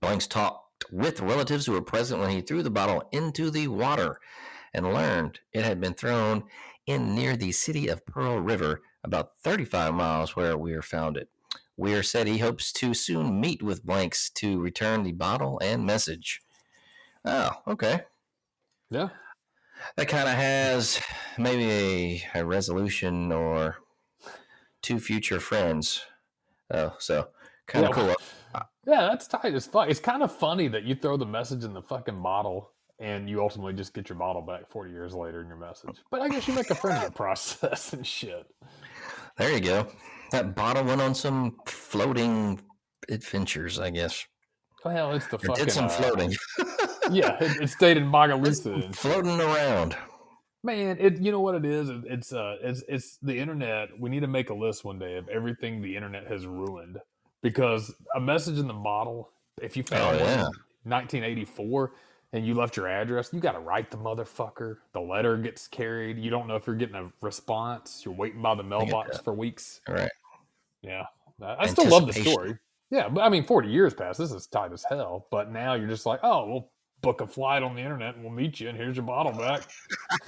Blanks 0.00 0.26
talked 0.26 0.84
with 0.90 1.20
relatives 1.20 1.66
who 1.66 1.72
were 1.72 1.82
present 1.82 2.20
when 2.20 2.30
he 2.30 2.40
threw 2.40 2.62
the 2.62 2.70
bottle 2.70 3.08
into 3.12 3.50
the 3.50 3.68
water 3.68 4.18
and 4.74 4.92
learned 4.92 5.40
it 5.52 5.64
had 5.64 5.80
been 5.80 5.94
thrown 5.94 6.44
in 6.86 7.14
near 7.14 7.36
the 7.36 7.52
city 7.52 7.88
of 7.88 8.04
Pearl 8.06 8.40
River, 8.40 8.82
about 9.02 9.32
35 9.42 9.94
miles 9.94 10.36
where 10.36 10.56
Weir 10.56 10.82
found 10.82 11.16
it. 11.16 11.28
Weir 11.76 12.02
said 12.02 12.26
he 12.26 12.38
hopes 12.38 12.72
to 12.72 12.94
soon 12.94 13.40
meet 13.40 13.62
with 13.62 13.84
Blanks 13.84 14.30
to 14.30 14.60
return 14.60 15.02
the 15.02 15.12
bottle 15.12 15.58
and 15.62 15.84
message. 15.84 16.40
Oh, 17.24 17.50
okay. 17.66 18.02
Yeah. 18.90 19.08
That 19.96 20.08
kind 20.08 20.28
of 20.28 20.34
has 20.34 21.00
maybe 21.38 22.22
a, 22.34 22.40
a 22.40 22.44
resolution 22.44 23.32
or 23.32 23.76
two 24.82 24.98
future 24.98 25.40
friends. 25.40 26.02
Oh, 26.72 26.94
so 26.98 27.28
kind 27.66 27.86
of 27.86 27.96
Yeah. 27.96 28.14
cool. 28.14 28.62
Yeah, 28.86 29.00
that's 29.08 29.26
tight 29.26 29.54
as 29.54 29.66
fuck. 29.66 29.88
It's 29.90 29.98
kind 30.00 30.22
of 30.22 30.34
funny 30.36 30.68
that 30.68 30.84
you 30.84 30.94
throw 30.94 31.16
the 31.16 31.26
message 31.26 31.64
in 31.64 31.72
the 31.74 31.82
fucking 31.82 32.22
bottle 32.22 32.70
and 33.00 33.28
you 33.28 33.42
ultimately 33.42 33.72
just 33.72 33.92
get 33.94 34.08
your 34.08 34.16
bottle 34.16 34.42
back 34.42 34.70
40 34.70 34.90
years 34.92 35.12
later 35.12 35.42
in 35.42 35.48
your 35.48 35.56
message. 35.56 35.96
But 36.10 36.22
I 36.22 36.28
guess 36.28 36.46
you 36.46 36.54
make 36.54 36.70
a 36.70 36.74
friend 36.74 36.98
of 36.98 37.04
the 37.04 37.16
process 37.16 37.92
and 37.92 38.06
shit. 38.06 38.46
There 39.36 39.52
you 39.52 39.60
go. 39.60 39.88
That 40.30 40.54
bottle 40.54 40.84
went 40.84 41.00
on 41.00 41.14
some 41.14 41.56
floating 41.66 42.60
adventures, 43.08 43.78
I 43.78 43.90
guess. 43.90 44.24
Well, 44.84 45.12
it's 45.12 45.26
the 45.26 45.38
fucking. 45.38 45.64
did 45.64 45.72
some 45.72 45.86
uh, 45.86 45.88
floating. 45.88 46.34
yeah, 47.10 47.36
it, 47.40 47.68
stayed 47.68 47.96
in 47.96 48.10
Bogalusa. 48.10 48.94
floating 48.94 49.40
around. 49.40 49.96
Man, 50.62 50.96
it 50.98 51.18
you 51.20 51.30
know 51.30 51.40
what 51.40 51.54
it 51.54 51.64
is? 51.64 51.88
It- 51.88 52.04
It's 52.06 52.32
uh 52.32 52.56
it's 52.62 52.82
it's 52.88 53.18
the 53.22 53.38
internet. 53.38 53.88
We 53.98 54.10
need 54.10 54.20
to 54.20 54.26
make 54.26 54.50
a 54.50 54.54
list 54.54 54.84
one 54.84 54.98
day 54.98 55.16
of 55.16 55.28
everything 55.28 55.80
the 55.82 55.94
internet 55.94 56.26
has 56.26 56.46
ruined. 56.46 56.98
Because 57.42 57.94
a 58.16 58.20
message 58.20 58.58
in 58.58 58.66
the 58.66 58.72
bottle, 58.74 59.30
if 59.62 59.76
you 59.76 59.82
found 59.84 60.16
Oh, 60.16 60.20
one 60.20 60.32
in 60.32 60.38
yeah. 60.38 60.44
1984 60.84 61.92
and 62.32 62.44
you 62.46 62.54
left 62.54 62.76
your 62.76 62.88
address, 62.88 63.30
you 63.32 63.38
got 63.40 63.52
to 63.52 63.60
write 63.60 63.90
the 63.90 63.96
motherfucker. 63.96 64.78
The 64.92 65.00
letter 65.00 65.36
gets 65.36 65.68
carried. 65.68 66.18
You 66.18 66.30
don't 66.30 66.48
know 66.48 66.56
if 66.56 66.66
you're 66.66 66.74
getting 66.76 66.96
a 66.96 67.12
response. 67.20 68.02
You're 68.04 68.14
waiting 68.14 68.42
by 68.42 68.54
the 68.56 68.64
mailbox 68.64 69.18
for 69.18 69.32
weeks. 69.32 69.80
All 69.88 69.94
right. 69.94 70.10
Yeah, 70.82 71.04
I 71.40 71.56
I 71.64 71.66
still 71.66 71.88
love 71.88 72.06
the 72.06 72.12
story. 72.14 72.58
Yeah, 72.90 73.08
but 73.08 73.20
I 73.22 73.28
mean, 73.28 73.44
40 73.44 73.68
years 73.68 73.94
passed. 73.94 74.18
This 74.18 74.32
is 74.32 74.46
tight 74.46 74.72
as 74.72 74.84
hell. 74.88 75.26
But 75.30 75.50
now 75.50 75.74
you're 75.74 75.88
just 75.88 76.06
like, 76.06 76.20
oh, 76.22 76.46
we'll 76.48 76.70
book 77.02 77.20
a 77.20 77.26
flight 77.26 77.62
on 77.62 77.74
the 77.74 77.82
internet 77.82 78.14
and 78.14 78.24
we'll 78.24 78.32
meet 78.32 78.60
you, 78.60 78.68
and 78.68 78.76
here's 78.76 78.96
your 78.96 79.04
bottle 79.04 79.32
back. 79.32 79.68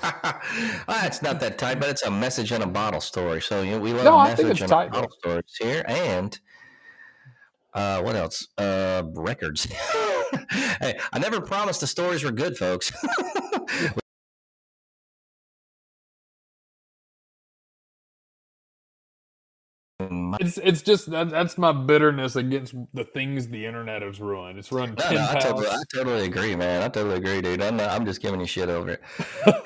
Ah, 0.91 1.07
it's 1.07 1.23
not 1.23 1.41
that 1.41 1.59
tight, 1.59 1.81
but 1.81 1.89
it's 1.89 2.03
a 2.03 2.11
message 2.11 2.53
in 2.53 2.63
a 2.63 2.67
bottle 2.67 3.01
story. 3.01 3.41
So 3.43 3.63
you 3.63 3.73
know, 3.73 3.79
we 3.79 3.93
love 3.93 4.05
No, 4.05 4.23
message 4.23 4.61
in 4.61 4.67
a 4.67 4.69
tight, 4.69 4.91
bottle 4.91 5.11
stories 5.11 5.57
here, 5.61 5.85
and 5.87 6.39
uh, 7.75 8.01
what 8.03 8.17
else? 8.17 8.47
Uh, 8.57 9.03
records. 9.15 9.65
hey, 10.51 10.99
I 11.13 11.19
never 11.19 11.41
promised 11.41 11.81
the 11.81 11.87
stories 11.87 12.25
were 12.25 12.33
good, 12.33 12.57
folks. 12.57 12.93
It's 20.01 20.59
it's 20.59 20.83
just 20.83 21.11
that, 21.11 21.31
that's 21.31 21.59
my 21.59 21.73
bitterness 21.73 22.37
against 22.37 22.73
the 22.95 23.03
things 23.03 23.49
the 23.49 23.67
internet 23.67 24.03
has 24.03 24.21
ruined. 24.21 24.57
It's 24.57 24.71
ruined 24.71 24.97
No, 24.97 25.11
no, 25.11 25.29
I 25.29 25.41
totally, 25.41 25.67
I 25.67 25.83
totally 25.93 26.25
agree, 26.25 26.55
man. 26.55 26.85
I 26.85 26.89
totally 26.89 27.17
agree, 27.17 27.41
dude. 27.41 27.61
I'm, 27.61 27.77
not, 27.77 27.91
I'm 27.91 28.07
just 28.07 28.23
giving 28.23 28.39
you 28.39 28.47
shit 28.47 28.69
over 28.69 28.91
it. 28.91 29.03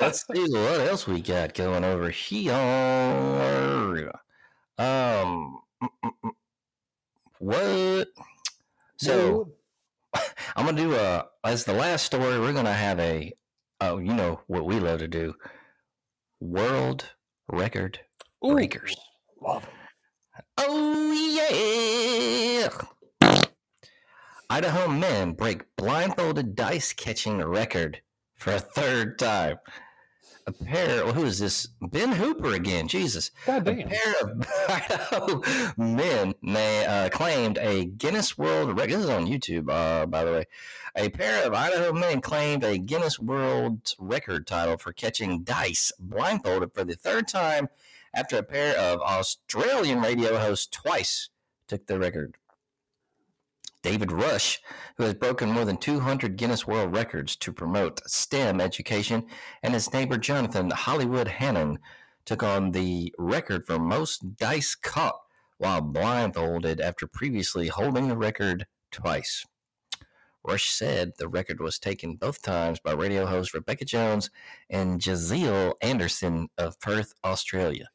Let's 0.00 0.26
see 0.32 0.50
what 0.50 0.80
else 0.80 1.06
we 1.06 1.20
got 1.20 1.52
going 1.52 1.84
over 1.84 2.08
here. 2.08 2.54
Um, 4.78 5.60
mm, 5.82 5.88
mm, 6.02 6.10
mm. 6.24 6.30
what? 7.38 8.08
So 8.96 9.52
I'm 10.56 10.64
gonna 10.64 10.78
do 10.78 10.94
a 10.94 11.26
as 11.44 11.64
the 11.64 11.74
last 11.74 12.06
story. 12.06 12.40
We're 12.40 12.54
gonna 12.54 12.72
have 12.72 12.98
a, 13.00 13.34
oh, 13.82 13.98
you 13.98 14.14
know 14.14 14.40
what 14.46 14.64
we 14.64 14.80
love 14.80 15.00
to 15.00 15.08
do, 15.08 15.34
world 16.40 17.10
record 17.48 18.00
Ooh, 18.46 18.54
breakers. 18.54 18.96
love 19.42 19.64
it. 19.64 19.81
Oh 20.59 21.12
yeah! 21.12 22.68
Idaho 24.50 24.88
men 24.88 25.32
break 25.32 25.64
blindfolded 25.76 26.55
dice 26.55 26.92
catching 26.92 27.38
record 27.38 28.03
for 28.36 28.53
a 28.53 28.59
third 28.59 29.18
time. 29.18 29.57
A 30.46 30.53
pair. 30.53 31.05
Well, 31.05 31.14
who 31.14 31.24
is 31.24 31.38
this? 31.38 31.68
Ben 31.80 32.12
Hooper 32.12 32.53
again. 32.53 32.88
Jesus. 32.88 33.30
God 33.46 33.66
A 33.66 33.74
pair 33.76 34.14
of 34.20 34.46
Idaho 34.68 35.42
men 35.76 36.34
they, 36.42 36.84
uh, 36.84 37.09
claimed 37.11 37.59
a 37.59 37.84
Guinness 37.84 38.36
World 38.36 38.76
Record. 38.76 38.90
This 38.90 39.05
is 39.05 39.09
on 39.09 39.26
YouTube, 39.26 39.70
uh, 39.70 40.05
by 40.07 40.24
the 40.24 40.32
way. 40.32 40.44
A 40.96 41.09
pair 41.11 41.46
of 41.46 41.55
Idaho 41.55 41.92
men 41.92 42.20
claimed 42.20 42.64
a 42.64 42.76
Guinness 42.76 43.20
World 43.20 43.94
Record 43.98 44.46
title 44.46 44.76
for 44.76 44.92
catching 44.92 45.44
dice 45.44 45.92
blindfolded 45.98 46.74
for 46.74 46.84
the 46.84 46.96
third 46.96 47.28
time 47.28 47.68
after 48.14 48.36
a 48.36 48.42
pair 48.42 48.76
of 48.78 49.00
Australian 49.00 50.00
radio 50.00 50.38
hosts 50.38 50.66
twice 50.66 51.30
took 51.66 51.86
the 51.86 51.98
record. 51.98 52.36
David 53.82 54.12
Rush, 54.12 54.60
who 54.96 55.02
has 55.02 55.14
broken 55.14 55.50
more 55.50 55.64
than 55.64 55.76
200 55.76 56.36
Guinness 56.36 56.66
World 56.66 56.94
Records 56.94 57.34
to 57.36 57.52
promote 57.52 58.00
STEM 58.08 58.60
education, 58.60 59.26
and 59.62 59.74
his 59.74 59.92
neighbor 59.92 60.16
Jonathan 60.16 60.70
Hollywood 60.70 61.26
Hannon 61.26 61.80
took 62.24 62.44
on 62.44 62.70
the 62.70 63.12
record 63.18 63.66
for 63.66 63.78
most 63.78 64.36
dice 64.36 64.76
caught 64.76 65.18
while 65.58 65.80
blindfolded 65.80 66.80
after 66.80 67.06
previously 67.06 67.68
holding 67.68 68.08
the 68.08 68.16
record 68.16 68.66
twice. 68.92 69.44
Rush 70.44 70.70
said 70.70 71.12
the 71.18 71.28
record 71.28 71.60
was 71.60 71.78
taken 71.78 72.16
both 72.16 72.42
times 72.42 72.80
by 72.80 72.92
radio 72.92 73.26
host 73.26 73.54
Rebecca 73.54 73.84
Jones 73.84 74.28
and 74.68 75.00
Giselle 75.02 75.74
Anderson 75.80 76.48
of 76.58 76.80
Perth, 76.80 77.14
Australia. 77.24 77.90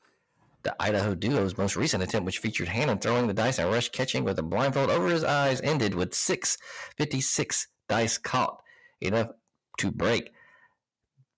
The 0.68 0.76
Idaho 0.82 1.16
duo's 1.16 1.58
most 1.58 1.78
recent 1.78 2.04
attempt, 2.04 2.26
which 2.26 2.40
featured 2.40 2.68
Hannon 2.68 2.98
throwing 2.98 3.26
the 3.26 3.34
dice 3.34 3.58
and 3.58 3.72
Rush 3.72 3.88
catching 3.88 4.26
with 4.26 4.38
a 4.38 4.44
blindfold 4.44 4.90
over 4.90 5.08
his 5.08 5.24
eyes, 5.24 5.62
ended 5.62 5.96
with 5.96 6.14
656 6.14 7.68
dice 7.88 8.18
caught, 8.18 8.62
enough 9.00 9.30
to 9.78 9.92
break 9.92 10.34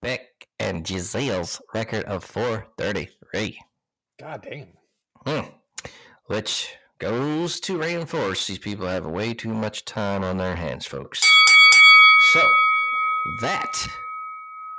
Beck 0.01 0.21
and 0.57 0.84
Giselle's 0.84 1.61
record 1.75 2.05
of 2.05 2.23
433. 2.23 3.59
God 4.19 4.47
damn. 4.49 4.67
Hmm. 5.27 5.49
Which 6.25 6.73
goes 6.97 7.59
to 7.59 7.77
reinforce 7.77 8.47
these 8.47 8.57
people 8.57 8.88
have 8.88 9.05
way 9.05 9.36
too 9.36 9.53
much 9.53 9.86
time 9.86 10.23
on 10.23 10.38
their 10.38 10.55
hands, 10.55 10.88
folks. 10.88 11.21
So, 12.34 12.41
that 13.41 13.88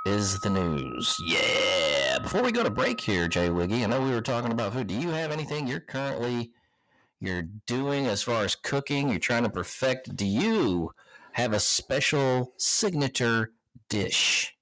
is 0.05 0.39
the 0.39 0.49
news. 0.49 1.15
Yeah. 1.25 2.19
Before 2.19 2.41
we 2.41 2.51
go 2.51 2.63
to 2.63 2.69
break 2.69 2.99
here, 2.99 3.27
Jay 3.27 3.49
Wiggy, 3.49 3.83
I 3.83 3.87
know 3.87 4.01
we 4.01 4.11
were 4.11 4.21
talking 4.21 4.51
about 4.51 4.73
food. 4.73 4.87
Do 4.87 4.95
you 4.95 5.09
have 5.09 5.31
anything 5.31 5.67
you're 5.67 5.79
currently 5.79 6.51
you're 7.19 7.43
doing 7.67 8.07
as 8.07 8.23
far 8.23 8.43
as 8.43 8.55
cooking? 8.55 9.09
You're 9.09 9.19
trying 9.19 9.43
to 9.43 9.49
perfect. 9.49 10.15
Do 10.15 10.25
you 10.25 10.91
have 11.33 11.53
a 11.53 11.59
special 11.59 12.53
signature 12.57 13.51
dish? 13.89 14.55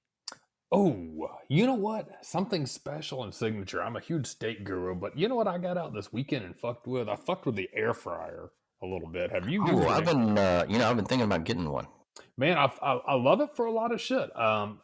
Oh, 0.72 1.30
you 1.48 1.66
know 1.66 1.74
what? 1.74 2.24
Something 2.24 2.64
special 2.64 3.24
and 3.24 3.34
signature. 3.34 3.82
I'm 3.82 3.96
a 3.96 4.00
huge 4.00 4.26
steak 4.26 4.62
guru, 4.62 4.94
but 4.94 5.18
you 5.18 5.28
know 5.28 5.34
what 5.34 5.48
I 5.48 5.58
got 5.58 5.76
out 5.76 5.92
this 5.92 6.12
weekend 6.12 6.44
and 6.44 6.56
fucked 6.56 6.86
with? 6.86 7.08
I 7.08 7.16
fucked 7.16 7.46
with 7.46 7.56
the 7.56 7.68
air 7.74 7.92
fryer 7.92 8.50
a 8.82 8.86
little 8.86 9.08
bit. 9.08 9.32
Have 9.32 9.48
you? 9.48 9.64
Oh, 9.66 9.88
I've 9.88 10.04
been, 10.04 10.38
uh, 10.38 10.64
you 10.68 10.78
know, 10.78 10.88
I've 10.88 10.96
been 10.96 11.06
thinking 11.06 11.24
about 11.24 11.44
getting 11.44 11.68
one. 11.68 11.88
Man, 12.36 12.56
I, 12.56 12.70
I 12.82 12.92
I 13.08 13.14
love 13.14 13.40
it 13.40 13.56
for 13.56 13.66
a 13.66 13.72
lot 13.72 13.92
of 13.92 14.00
shit. 14.00 14.34
Um, 14.38 14.80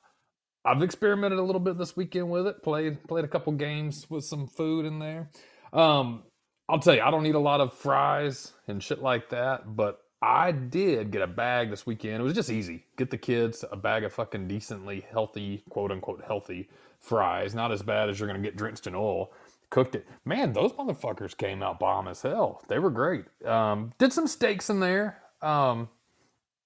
I've 0.67 0.83
experimented 0.83 1.39
a 1.39 1.43
little 1.43 1.61
bit 1.61 1.79
this 1.79 1.97
weekend 1.97 2.31
with 2.31 2.47
it. 2.47 2.63
Played 2.63 3.07
played 3.07 3.25
a 3.25 3.29
couple 3.29 3.53
games 3.53 4.07
with 4.11 4.25
some 4.25 4.47
food 4.49 4.85
in 4.85 4.99
there. 4.99 5.31
Um, 5.73 6.25
I'll 6.69 6.81
tell 6.81 6.95
you, 6.95 7.03
I 7.03 7.11
don't 7.11 7.27
eat 7.27 7.37
a 7.37 7.41
lot 7.41 7.61
of 7.61 7.73
fries 7.73 8.53
and 8.67 8.83
shit 8.83 9.01
like 9.01 9.31
that, 9.31 9.77
but 9.77 10.01
I 10.21 10.51
did 10.51 11.13
get 11.13 11.23
a 11.23 11.27
bag 11.27 11.71
this 11.71 11.87
weekend. 11.87 12.21
It 12.21 12.25
was 12.25 12.33
just 12.35 12.51
easy. 12.51 12.85
Get 12.97 13.11
the 13.11 13.19
kids 13.19 13.65
a 13.71 13.77
bag 13.77 14.03
of 14.03 14.13
fucking 14.13 14.49
decently 14.49 15.07
healthy, 15.11 15.63
quote 15.69 15.93
unquote 15.93 16.25
healthy 16.27 16.69
fries. 16.99 17.55
Not 17.55 17.71
as 17.71 17.83
bad 17.83 18.11
as 18.11 18.19
you're 18.19 18.27
gonna 18.27 18.41
get 18.41 18.57
drenched 18.57 18.89
in 18.89 18.95
oil. 18.97 19.33
Cooked 19.71 19.95
it. 19.95 20.07
Man, 20.25 20.53
those 20.53 20.73
motherfuckers 20.73 21.37
came 21.37 21.63
out 21.63 21.79
bomb 21.79 22.09
as 22.09 22.23
hell. 22.23 22.63
They 22.69 22.79
were 22.79 22.91
great. 22.91 23.25
Um, 23.45 23.93
did 23.99 24.13
some 24.13 24.27
steaks 24.27 24.71
in 24.71 24.81
there. 24.81 25.23
Um, 25.43 25.89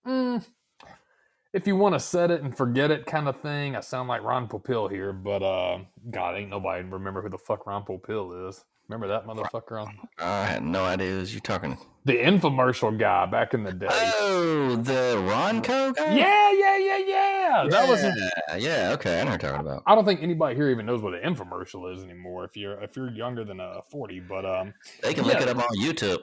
mm, 0.06 0.44
if 1.52 1.66
you 1.66 1.76
want 1.76 1.94
to 1.94 2.00
set 2.00 2.30
it 2.30 2.42
and 2.42 2.56
forget 2.56 2.90
it 2.90 3.06
kind 3.06 3.28
of 3.28 3.40
thing, 3.40 3.74
I 3.76 3.80
sound 3.80 4.08
like 4.08 4.22
Ron 4.22 4.48
Popeil 4.48 4.90
here, 4.90 5.12
but 5.12 5.42
uh, 5.42 5.78
God, 6.10 6.36
ain't 6.36 6.50
nobody 6.50 6.84
remember 6.84 7.22
who 7.22 7.28
the 7.28 7.38
fuck 7.38 7.66
Ron 7.66 7.84
Popeil 7.84 8.48
is. 8.48 8.64
Remember 8.88 9.06
that 9.06 9.24
motherfucker 9.24 9.80
on 9.80 9.96
I 10.18 10.44
had 10.46 10.64
no 10.64 10.84
idea 10.84 11.10
who 11.10 11.22
you're 11.22 11.40
talking. 11.40 11.78
the 12.06 12.14
infomercial 12.14 12.98
guy 12.98 13.24
back 13.26 13.54
in 13.54 13.62
the 13.62 13.72
day? 13.72 13.86
Oh, 13.88 14.74
the 14.74 15.14
Ronco 15.28 15.94
guy. 15.94 16.16
Yeah, 16.16 16.50
yeah, 16.50 16.76
yeah, 16.76 16.98
yeah. 16.98 17.66
That 17.70 17.88
was. 17.88 18.02
Yeah, 18.02 18.56
yeah. 18.56 18.90
Okay, 18.94 19.20
I 19.20 19.24
know 19.24 19.30
what 19.30 19.42
you're 19.42 19.52
talking 19.52 19.64
about. 19.64 19.84
I 19.86 19.94
don't 19.94 20.04
think 20.04 20.22
anybody 20.24 20.56
here 20.56 20.70
even 20.70 20.86
knows 20.86 21.02
what 21.02 21.14
an 21.14 21.22
infomercial 21.22 21.94
is 21.96 22.02
anymore. 22.02 22.44
If 22.44 22.56
you're 22.56 22.82
if 22.82 22.96
you're 22.96 23.10
younger 23.12 23.44
than 23.44 23.60
uh, 23.60 23.80
forty, 23.88 24.18
but 24.18 24.44
um, 24.44 24.74
They 25.04 25.14
can 25.14 25.24
look 25.24 25.40
it 25.40 25.46
up 25.48 25.58
on 25.58 25.68
YouTube. 25.78 26.22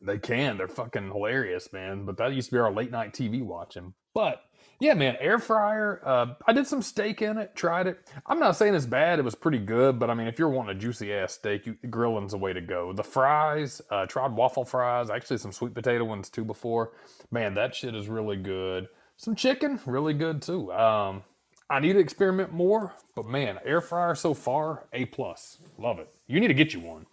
They 0.00 0.18
can. 0.18 0.58
They're 0.58 0.68
fucking 0.68 1.08
hilarious, 1.08 1.72
man. 1.72 2.04
But 2.04 2.18
that 2.18 2.32
used 2.34 2.50
to 2.50 2.54
be 2.54 2.60
our 2.60 2.72
late 2.72 2.92
night 2.92 3.14
TV 3.14 3.42
watching. 3.42 3.94
But 4.14 4.42
yeah, 4.80 4.94
man, 4.94 5.16
air 5.20 5.38
fryer. 5.38 6.00
Uh, 6.04 6.34
I 6.46 6.52
did 6.52 6.66
some 6.66 6.82
steak 6.82 7.22
in 7.22 7.38
it. 7.38 7.54
Tried 7.54 7.86
it. 7.86 7.98
I'm 8.26 8.38
not 8.38 8.56
saying 8.56 8.74
it's 8.74 8.86
bad. 8.86 9.18
It 9.18 9.24
was 9.24 9.34
pretty 9.34 9.58
good. 9.58 9.98
But 9.98 10.10
I 10.10 10.14
mean, 10.14 10.26
if 10.26 10.38
you're 10.38 10.48
wanting 10.48 10.76
a 10.76 10.78
juicy 10.78 11.12
ass 11.14 11.32
steak, 11.34 11.66
you, 11.66 11.76
grilling's 11.88 12.32
the 12.32 12.38
way 12.38 12.52
to 12.52 12.60
go. 12.60 12.92
The 12.92 13.04
fries. 13.04 13.80
Uh, 13.90 14.06
tried 14.06 14.32
waffle 14.32 14.64
fries. 14.64 15.10
Actually, 15.10 15.38
some 15.38 15.52
sweet 15.52 15.74
potato 15.74 16.04
ones 16.04 16.28
too 16.28 16.44
before. 16.44 16.92
Man, 17.30 17.54
that 17.54 17.74
shit 17.74 17.94
is 17.94 18.08
really 18.08 18.36
good. 18.36 18.88
Some 19.16 19.34
chicken, 19.34 19.80
really 19.86 20.12
good 20.12 20.42
too. 20.42 20.70
Um, 20.72 21.22
I 21.68 21.80
need 21.80 21.94
to 21.94 21.98
experiment 21.98 22.52
more, 22.52 22.94
but 23.16 23.26
man, 23.26 23.58
air 23.64 23.80
fryer 23.80 24.14
so 24.14 24.34
far, 24.34 24.86
a 24.92 25.06
plus. 25.06 25.58
Love 25.78 25.98
it. 25.98 26.08
You 26.28 26.38
need 26.38 26.48
to 26.48 26.54
get 26.54 26.72
you 26.72 26.80
one. 26.80 27.06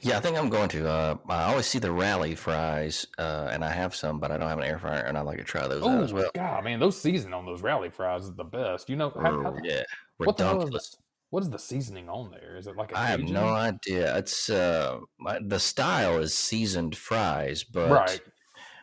Yeah, 0.00 0.16
I 0.18 0.20
think 0.20 0.36
I'm 0.36 0.48
going 0.48 0.68
to. 0.70 0.88
Uh, 0.88 1.16
I 1.28 1.44
always 1.44 1.66
see 1.66 1.78
the 1.78 1.90
rally 1.92 2.34
fries, 2.34 3.06
uh, 3.18 3.48
and 3.52 3.64
I 3.64 3.70
have 3.70 3.94
some, 3.94 4.20
but 4.20 4.30
I 4.30 4.36
don't 4.36 4.48
have 4.48 4.58
an 4.58 4.64
air 4.64 4.78
fryer, 4.78 5.00
and 5.02 5.16
I'd 5.16 5.22
like 5.26 5.38
to 5.38 5.44
try 5.44 5.66
those 5.66 5.82
out 5.82 5.88
Oh 6.00 6.02
as 6.02 6.12
well. 6.12 6.30
God, 6.34 6.64
man, 6.64 6.80
those 6.80 7.00
seasoning 7.00 7.34
on 7.34 7.46
those 7.46 7.62
rally 7.62 7.90
fries 7.90 8.24
is 8.24 8.34
the 8.34 8.44
best. 8.44 8.88
You 8.88 8.96
know, 8.96 9.10
how, 9.10 9.20
how- 9.42 9.54
Oh, 9.54 9.58
yeah, 9.62 9.82
what 10.18 10.36
the 10.36 10.44
hell 10.44 10.62
is. 10.74 10.96
What 11.30 11.42
is 11.42 11.50
the 11.50 11.58
seasoning 11.58 12.08
on 12.08 12.30
there? 12.30 12.56
Is 12.56 12.68
it 12.68 12.76
like 12.76 12.92
a 12.92 12.98
I 12.98 13.06
have 13.06 13.20
no 13.20 13.48
idea. 13.48 14.16
It's 14.18 14.48
uh, 14.48 15.00
my- 15.18 15.40
the 15.44 15.58
style 15.58 16.18
is 16.18 16.32
seasoned 16.32 16.96
fries, 16.96 17.64
but 17.64 17.90
Right. 17.90 18.20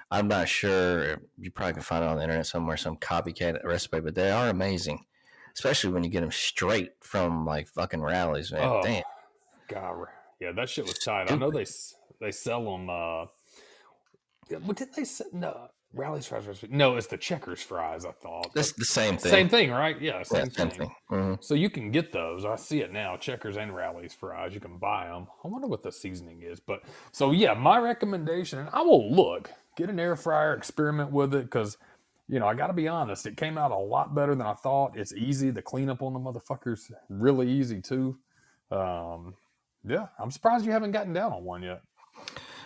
I'm 0.09 0.27
not 0.27 0.49
sure. 0.49 1.19
You 1.37 1.51
probably 1.51 1.73
can 1.73 1.81
find 1.83 2.03
it 2.03 2.07
on 2.09 2.17
the 2.17 2.23
internet 2.23 2.45
somewhere, 2.47 2.75
some 2.75 2.97
copycat 2.97 3.63
recipe, 3.63 4.01
but 4.01 4.15
they 4.15 4.31
are 4.31 4.49
amazing, 4.49 5.05
especially 5.55 5.93
when 5.93 6.03
you 6.03 6.09
get 6.09 6.19
them 6.21 6.31
straight 6.31 6.91
from 6.99 7.45
like 7.45 7.69
fucking 7.69 8.01
Rally's, 8.01 8.51
man. 8.51 8.67
Oh, 8.67 8.81
Damn. 8.83 9.03
God, 9.69 10.07
yeah, 10.41 10.51
that 10.53 10.67
shit 10.69 10.85
was 10.85 10.97
tight. 10.97 11.31
I 11.31 11.35
know 11.35 11.51
they 11.51 11.65
they 12.19 12.31
sell 12.31 12.63
them. 12.65 12.89
Uh, 12.89 13.25
what 14.65 14.75
did 14.77 14.93
they 14.93 15.05
say? 15.05 15.25
No, 15.31 15.69
Rally's 15.93 16.25
fries. 16.25 16.45
recipe- 16.47 16.73
No, 16.75 16.95
it's 16.97 17.07
the 17.07 17.17
checkers 17.17 17.61
fries. 17.61 18.05
I 18.05 18.11
thought 18.11 18.53
that's 18.53 18.73
the 18.73 18.85
same 18.85 19.17
thing. 19.17 19.31
same 19.31 19.49
thing, 19.49 19.71
right? 19.71 19.99
Yeah, 20.01 20.17
Yeah, 20.17 20.23
same, 20.23 20.51
same 20.51 20.69
thing. 20.69 20.79
thing. 20.79 20.95
hmm 21.09 21.33
So 21.39 21.53
you 21.53 21.69
can 21.69 21.91
get 21.91 22.11
those. 22.11 22.43
I 22.43 22.55
see 22.55 22.81
it 22.81 22.91
now. 22.91 23.15
Checkers 23.17 23.57
and 23.57 23.73
Rally's 23.75 24.13
fries. 24.13 24.53
You 24.53 24.59
can 24.59 24.77
buy 24.77 25.07
them. 25.07 25.27
I 25.43 25.47
wonder 25.47 25.67
what 25.67 25.83
the 25.83 25.91
seasoning 25.91 26.41
is. 26.41 26.59
But 26.59 26.81
so 27.11 27.31
yeah, 27.31 27.53
my 27.53 27.77
recommendation, 27.79 28.59
and 28.59 28.69
I 28.73 28.81
will 28.81 29.13
look, 29.13 29.51
get 29.77 29.89
an 29.89 29.99
air 29.99 30.15
fryer, 30.15 30.53
experiment 30.55 31.11
with 31.11 31.33
it, 31.33 31.43
because 31.45 31.77
you 32.27 32.39
know 32.39 32.47
I 32.47 32.55
got 32.55 32.67
to 32.67 32.73
be 32.73 32.87
honest, 32.87 33.25
it 33.25 33.37
came 33.37 33.57
out 33.57 33.71
a 33.71 33.77
lot 33.77 34.13
better 34.15 34.33
than 34.35 34.45
I 34.47 34.53
thought. 34.53 34.97
It's 34.97 35.13
easy. 35.13 35.49
The 35.51 35.61
cleanup 35.61 36.01
on 36.01 36.13
the 36.13 36.19
motherfuckers 36.19 36.91
really 37.09 37.49
easy 37.49 37.79
too. 37.81 38.17
Um, 38.71 39.35
yeah, 39.87 40.07
I'm 40.19 40.31
surprised 40.31 40.65
you 40.65 40.71
haven't 40.71 40.91
gotten 40.91 41.13
down 41.13 41.33
on 41.33 41.43
one 41.43 41.63
yet. 41.63 41.81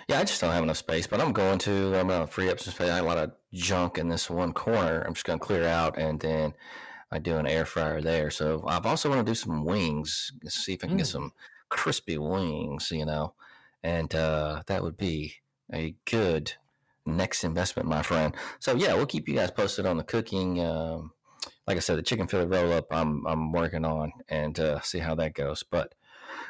Yeah, 0.07 0.20
I 0.20 0.24
just 0.24 0.39
don't 0.39 0.51
have 0.51 0.63
enough 0.63 0.78
space, 0.78 1.07
but 1.07 1.20
I'm 1.20 1.34
going 1.34 1.57
to. 1.59 1.95
I'm 1.97 2.07
gonna 2.07 2.28
free 2.28 2.49
up 2.49 2.59
some 2.59 2.74
space. 2.74 2.89
I 2.89 2.97
have 2.97 3.05
a 3.05 3.07
lot 3.07 3.18
of 3.18 3.32
junk 3.53 3.97
in 3.97 4.07
this 4.07 4.30
one 4.30 4.53
corner. 4.53 5.01
I'm 5.05 5.13
just 5.16 5.26
gonna 5.26 5.39
clear 5.39 5.66
out, 5.68 5.97
and 5.97 6.20
then 6.20 6.53
I 7.11 7.20
do 7.20 7.38
an 7.38 7.47
air 7.47 7.66
fryer 7.66 8.01
there. 8.01 8.30
So 8.30 8.63
I've 8.68 8.86
also 8.86 9.09
want 9.09 9.26
to 9.26 9.30
do 9.32 9.36
some 9.36 9.66
wings. 9.66 10.32
See 10.47 10.74
if 10.74 10.84
I 10.84 10.88
can 10.88 10.97
get 10.97 11.07
Mm. 11.07 11.11
some 11.11 11.34
crispy 11.70 12.18
wings, 12.18 12.91
you 12.91 13.05
know, 13.05 13.34
and 13.84 14.13
uh, 14.13 14.61
that 14.68 14.84
would 14.84 14.97
be 14.97 15.36
a 15.74 15.95
good 16.05 16.53
next 17.07 17.43
investment, 17.43 17.89
my 17.89 18.01
friend. 18.03 18.36
So 18.59 18.76
yeah, 18.76 18.93
we'll 18.93 19.05
keep 19.07 19.28
you 19.28 19.36
guys 19.36 19.51
posted 19.51 19.86
on 19.88 19.97
the 19.97 20.03
cooking. 20.03 20.59
Um, 20.61 21.13
like 21.68 21.78
I 21.78 21.80
said, 21.80 21.97
the 21.97 22.03
chicken 22.03 22.28
Philly 22.28 22.45
roll 22.45 22.74
up, 22.74 22.88
I'm 22.91 23.26
I'm 23.26 23.51
working 23.51 23.86
on, 23.86 24.11
and 24.30 24.59
uh, 24.59 24.82
see 24.82 24.99
how 24.99 25.16
that 25.16 25.34
goes. 25.34 25.63
But 25.63 25.95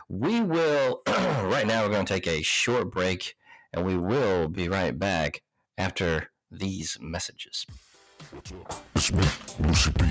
we 0.10 0.41
will 0.41 1.01
right 1.08 1.66
now. 1.66 1.84
We're 1.84 1.91
going 1.91 2.06
to 2.06 2.14
take 2.14 2.28
a 2.28 2.41
short 2.41 2.91
break, 2.91 3.36
and 3.74 3.86
we 3.86 3.97
will 3.97 4.47
be 4.47 4.70
right 4.70 4.97
back 4.97 5.41
after 5.78 6.32
these 6.51 6.97
messages. 7.01 7.66
It's 8.95 9.12
me, 9.12 9.26
Lucy 9.60 9.91
B. 9.99 10.06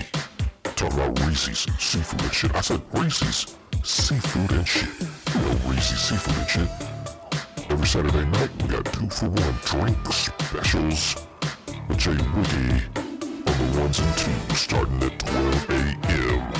Talking 0.77 0.99
about 0.99 1.21
Reese's 1.27 1.67
seafood 1.79 2.23
and 2.23 2.33
shit. 2.33 2.55
I 2.55 2.61
said 2.61 2.83
Reese's 2.93 3.57
seafood 3.83 4.51
and 4.53 4.67
shit. 4.67 4.89
You 5.35 5.41
know 5.41 5.61
Reese's 5.67 6.01
seafood 6.01 6.37
and 6.37 6.49
shit. 6.49 7.71
Every 7.71 7.87
Saturday 7.87 8.25
night, 8.27 8.51
we 8.63 8.69
got 8.69 8.85
two 8.93 9.09
for 9.09 9.29
one 9.29 9.55
drink 9.65 10.13
specials 10.13 11.17
with 11.89 11.99
Jay 11.99 12.11
Wiggy 12.11 12.85
on 13.47 13.73
the 13.73 13.81
ones 13.81 13.99
and 14.01 14.17
twos 14.19 14.59
starting 14.59 15.03
at 15.03 15.19
12 15.19 15.71
a.m. 15.71 16.54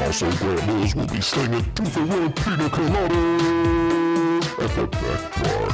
Also, 0.00 0.30
Grandma's 0.32 0.94
will 0.94 1.06
be 1.08 1.20
slinging 1.20 1.64
two 1.74 1.84
for 1.84 2.04
one 2.06 2.32
pina 2.32 2.68
coladas 2.70 4.44
at 4.62 4.70
the 4.76 4.86
back 4.86 5.22
bar. 5.42 5.68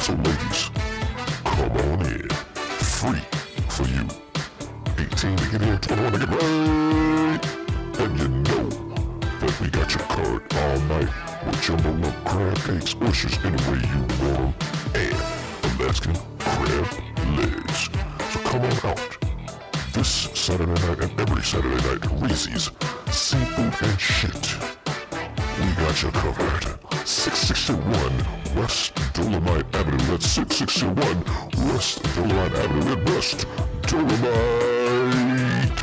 So, 0.00 0.12
ladies, 0.14 0.70
come 1.44 1.70
on 1.70 2.06
in. 2.06 2.28
Free 2.80 3.22
for 3.68 3.86
you. 3.88 4.06
18 4.98 5.36
to 5.36 5.48
get 5.50 5.62
in, 5.62 5.78
21 5.78 6.12
to 6.12 6.18
get 6.18 6.28
right. 6.28 7.42
And 8.00 8.18
you 8.18 8.28
know 8.28 8.68
that 9.40 9.60
we 9.60 9.68
got 9.68 9.94
your 9.94 10.04
card 10.04 10.42
all 10.54 10.78
night 10.88 11.10
with 11.44 11.62
jumbo 11.62 12.08
up 12.08 12.24
crab 12.24 12.56
cakes, 12.56 12.94
oysters 13.02 13.38
any 13.44 13.60
way 13.70 13.78
you 13.92 14.00
want 14.22 14.38
'em, 14.40 14.54
and 14.94 15.80
Alaskan 15.80 16.16
crab 16.38 16.88
legs. 17.36 17.90
So 18.32 18.38
come 18.40 18.62
on 18.62 18.90
out 18.90 19.25
this 19.96 20.28
Saturday 20.34 20.70
night 20.86 21.00
and 21.00 21.20
every 21.22 21.42
Saturday 21.42 21.80
night 21.88 22.04
Reese's 22.20 22.70
Seafood 23.10 23.74
and 23.80 23.98
Shit. 23.98 24.56
We 25.58 25.72
got 25.72 26.02
you 26.02 26.10
covered. 26.10 26.64
661 27.06 28.56
West 28.56 28.94
Dolomite 29.14 29.74
Avenue. 29.74 29.96
That's 30.04 30.26
661 30.26 31.24
West 31.68 32.02
Dolomite 32.14 32.54
Avenue 32.56 33.04
West 33.06 33.46
Dolomite. 33.86 35.80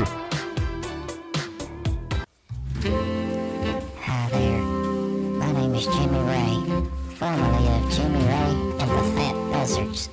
Hi 3.99 4.29
there. 4.29 4.61
My 5.41 5.51
name 5.53 5.73
is 5.73 5.85
Jimmy 5.87 6.21
Ray, 6.29 6.85
formerly 7.15 7.67
of 7.67 7.91
Jimmy 7.91 8.23
Ray 8.25 8.51
and 8.79 8.91
the 8.91 9.03
Fat 9.15 9.35
Buzzards. 9.51 10.09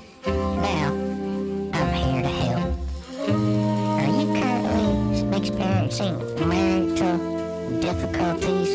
Experiencing 6.01 6.49
marital 6.49 7.81
difficulties? 7.81 8.71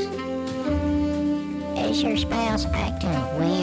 Is 1.77 2.03
your 2.03 2.17
spouse 2.17 2.65
acting 2.67 3.39
weird 3.39 3.54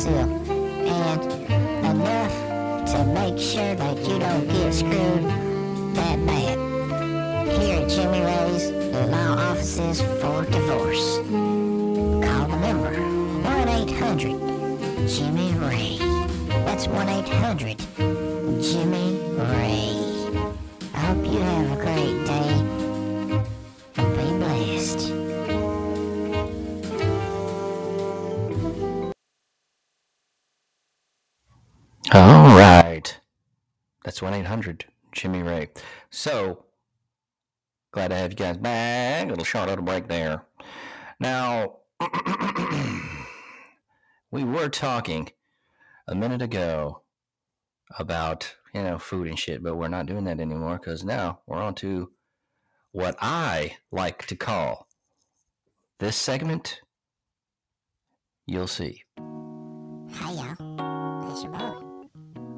是 0.00 0.39
glad 37.92 38.08
to 38.08 38.16
have 38.16 38.30
you 38.30 38.36
guys 38.36 38.56
back. 38.56 39.28
little 39.28 39.44
short 39.44 39.68
little 39.68 39.84
break 39.84 40.08
there. 40.08 40.44
Now, 41.18 41.76
we 44.30 44.44
were 44.44 44.68
talking 44.68 45.30
a 46.06 46.14
minute 46.14 46.42
ago 46.42 47.02
about, 47.98 48.54
you 48.74 48.82
know, 48.82 48.98
food 48.98 49.26
and 49.26 49.38
shit, 49.38 49.62
but 49.62 49.76
we're 49.76 49.88
not 49.88 50.06
doing 50.06 50.24
that 50.24 50.40
anymore 50.40 50.78
because 50.78 51.04
now 51.04 51.40
we're 51.46 51.62
on 51.62 51.74
to 51.76 52.10
what 52.92 53.16
I 53.20 53.76
like 53.90 54.26
to 54.26 54.36
call 54.36 54.86
this 55.98 56.16
segment. 56.16 56.80
You'll 58.46 58.66
see. 58.66 59.04
Hi 59.18 60.32
y'all, 60.32 61.30
it's 61.30 61.42
your 61.42 61.52
boy, 61.52 62.08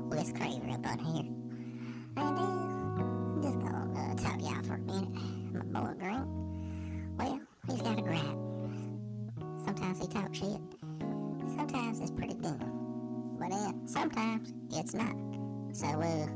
Wes 0.09 0.33
Craver 0.33 0.73
up 0.73 0.87
on 0.87 0.99
here. 0.99 1.32
Sometimes 10.13 10.37
shit. 10.37 10.61
Sometimes 11.57 12.01
it's 12.01 12.11
pretty 12.11 12.35
dumb. 12.35 13.37
But 13.41 13.49
then 13.49 13.89
sometimes 13.89 14.53
it's 14.71 14.93
not. 14.93 15.17
So 15.73 15.87
uh, 15.87 16.27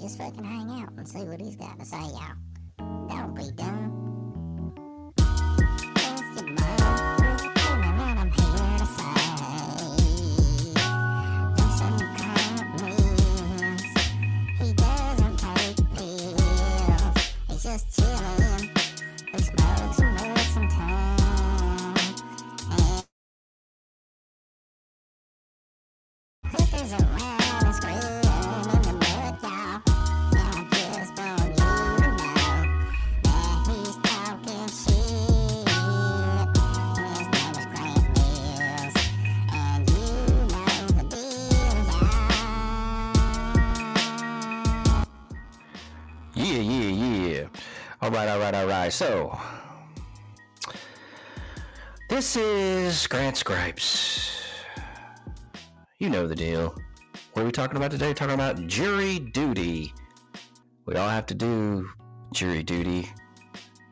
just 0.00 0.16
fucking 0.16 0.42
hang 0.42 0.70
out 0.80 0.94
and 0.96 1.06
see 1.06 1.24
what 1.24 1.38
he's 1.38 1.56
got 1.56 1.78
to 1.78 1.84
say, 1.84 1.98
y'all. 1.98 2.36
Don't 3.10 3.34
be 3.36 3.50
dumb. 3.54 4.11
Right, 48.12 48.28
all 48.28 48.40
right, 48.40 48.54
all 48.54 48.66
right. 48.66 48.92
So, 48.92 49.40
this 52.10 52.36
is 52.36 53.06
Grant's 53.06 53.42
Gripes. 53.42 54.38
You 55.98 56.10
know 56.10 56.26
the 56.26 56.34
deal. 56.34 56.76
What 57.32 57.42
are 57.42 57.46
we 57.46 57.52
talking 57.52 57.78
about 57.78 57.90
today? 57.90 58.12
Talking 58.12 58.34
about 58.34 58.66
jury 58.66 59.18
duty. 59.18 59.94
We 60.84 60.96
all 60.96 61.08
have 61.08 61.24
to 61.24 61.34
do 61.34 61.88
jury 62.34 62.62
duty, 62.62 63.08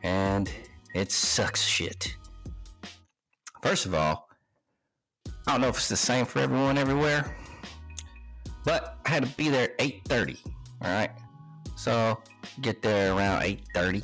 and 0.03 0.51
it 0.93 1.11
sucks 1.11 1.63
shit. 1.63 2.15
First 3.63 3.87
of 3.87 3.95
all, 3.95 4.29
I 5.47 5.53
don't 5.53 5.61
know 5.61 5.69
if 5.69 5.77
it's 5.77 5.89
the 5.89 5.97
same 5.97 6.27
for 6.27 6.37
everyone 6.37 6.77
everywhere, 6.77 7.35
but 8.65 8.99
I 9.03 9.09
had 9.09 9.25
to 9.25 9.35
be 9.35 9.49
there 9.49 9.71
at 9.71 9.79
8:30. 9.79 10.37
All 10.83 10.91
right. 10.91 11.09
So 11.81 12.19
get 12.61 12.83
there 12.83 13.15
around 13.15 13.41
8:30. 13.41 14.03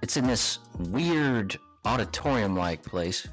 It's 0.00 0.16
in 0.16 0.26
this 0.26 0.60
weird 0.78 1.58
auditorium-like 1.84 2.82
place. 2.82 3.28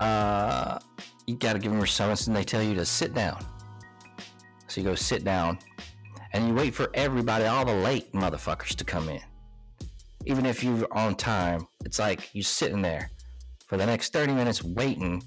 Uh, 0.00 0.78
you 1.26 1.36
got 1.36 1.54
to 1.54 1.58
give 1.58 1.70
them 1.70 1.78
your 1.78 1.86
summons, 1.86 2.26
and 2.26 2.36
they 2.36 2.44
tell 2.44 2.62
you 2.62 2.74
to 2.74 2.84
sit 2.84 3.14
down. 3.14 3.42
So 4.68 4.82
you 4.82 4.86
go 4.86 4.94
sit 4.94 5.24
down, 5.24 5.58
and 6.34 6.46
you 6.46 6.52
wait 6.52 6.74
for 6.74 6.90
everybody, 6.92 7.46
all 7.46 7.64
the 7.64 7.72
late 7.72 8.12
motherfuckers, 8.12 8.74
to 8.74 8.84
come 8.84 9.08
in. 9.08 9.22
Even 10.26 10.44
if 10.44 10.62
you're 10.62 10.92
on 10.92 11.14
time, 11.14 11.66
it's 11.86 11.98
like 11.98 12.28
you're 12.34 12.44
sitting 12.44 12.82
there 12.82 13.08
for 13.66 13.78
the 13.78 13.86
next 13.86 14.12
30 14.12 14.34
minutes 14.34 14.62
waiting 14.62 15.22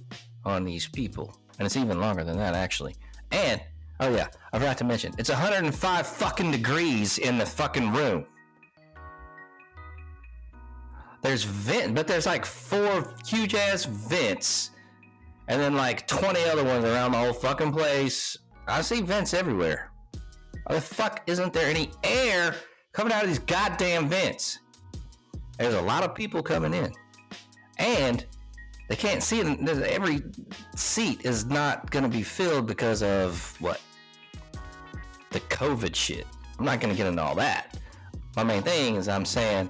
on 0.45 0.63
these 0.63 0.87
people, 0.87 1.35
and 1.57 1.65
it's 1.65 1.75
even 1.75 1.99
longer 1.99 2.23
than 2.23 2.37
that 2.37 2.53
actually. 2.53 2.95
And 3.31 3.59
Oh 4.01 4.09
yeah, 4.09 4.27
I 4.53 4.59
forgot 4.59 4.77
to 4.77 4.85
mention. 4.85 5.13
It's 5.17 5.29
105 5.29 6.07
fucking 6.07 6.51
degrees 6.51 7.17
in 7.17 7.37
the 7.37 7.45
fucking 7.45 7.91
room. 7.91 8.25
There's 11.21 11.43
vent, 11.43 11.95
but 11.95 12.07
there's 12.07 12.25
like 12.25 12.45
four 12.45 13.13
huge 13.27 13.53
ass 13.53 13.83
vents, 13.83 14.71
and 15.49 15.61
then 15.61 15.75
like 15.75 16.07
20 16.07 16.41
other 16.45 16.63
ones 16.63 16.85
around 16.85 17.11
the 17.11 17.17
whole 17.17 17.33
fucking 17.33 17.73
place. 17.73 18.37
I 18.67 18.81
see 18.81 19.01
vents 19.01 19.33
everywhere. 19.33 19.91
Why 20.65 20.75
the 20.75 20.81
fuck 20.81 21.23
isn't 21.27 21.51
there 21.51 21.69
any 21.69 21.91
air 22.03 22.55
coming 22.93 23.11
out 23.11 23.23
of 23.23 23.29
these 23.29 23.39
goddamn 23.39 24.07
vents? 24.07 24.59
There's 25.57 25.73
a 25.73 25.81
lot 25.81 26.03
of 26.03 26.15
people 26.15 26.41
coming 26.41 26.73
in, 26.73 26.93
and 27.79 28.25
they 28.87 28.95
can't 28.95 29.21
see 29.21 29.41
it. 29.41 29.67
Every 29.67 30.21
seat 30.77 31.25
is 31.25 31.45
not 31.45 31.91
going 31.91 32.03
to 32.03 32.09
be 32.09 32.23
filled 32.23 32.65
because 32.65 33.03
of 33.03 33.55
what 33.59 33.81
the 35.31 35.39
COVID 35.41 35.95
shit. 35.95 36.25
I'm 36.57 36.65
not 36.65 36.79
going 36.79 36.93
to 36.93 36.97
get 36.97 37.07
into 37.07 37.21
all 37.21 37.35
that. 37.35 37.77
My 38.35 38.43
main 38.43 38.61
thing 38.61 38.95
is 38.95 39.07
I'm 39.07 39.25
saying 39.25 39.69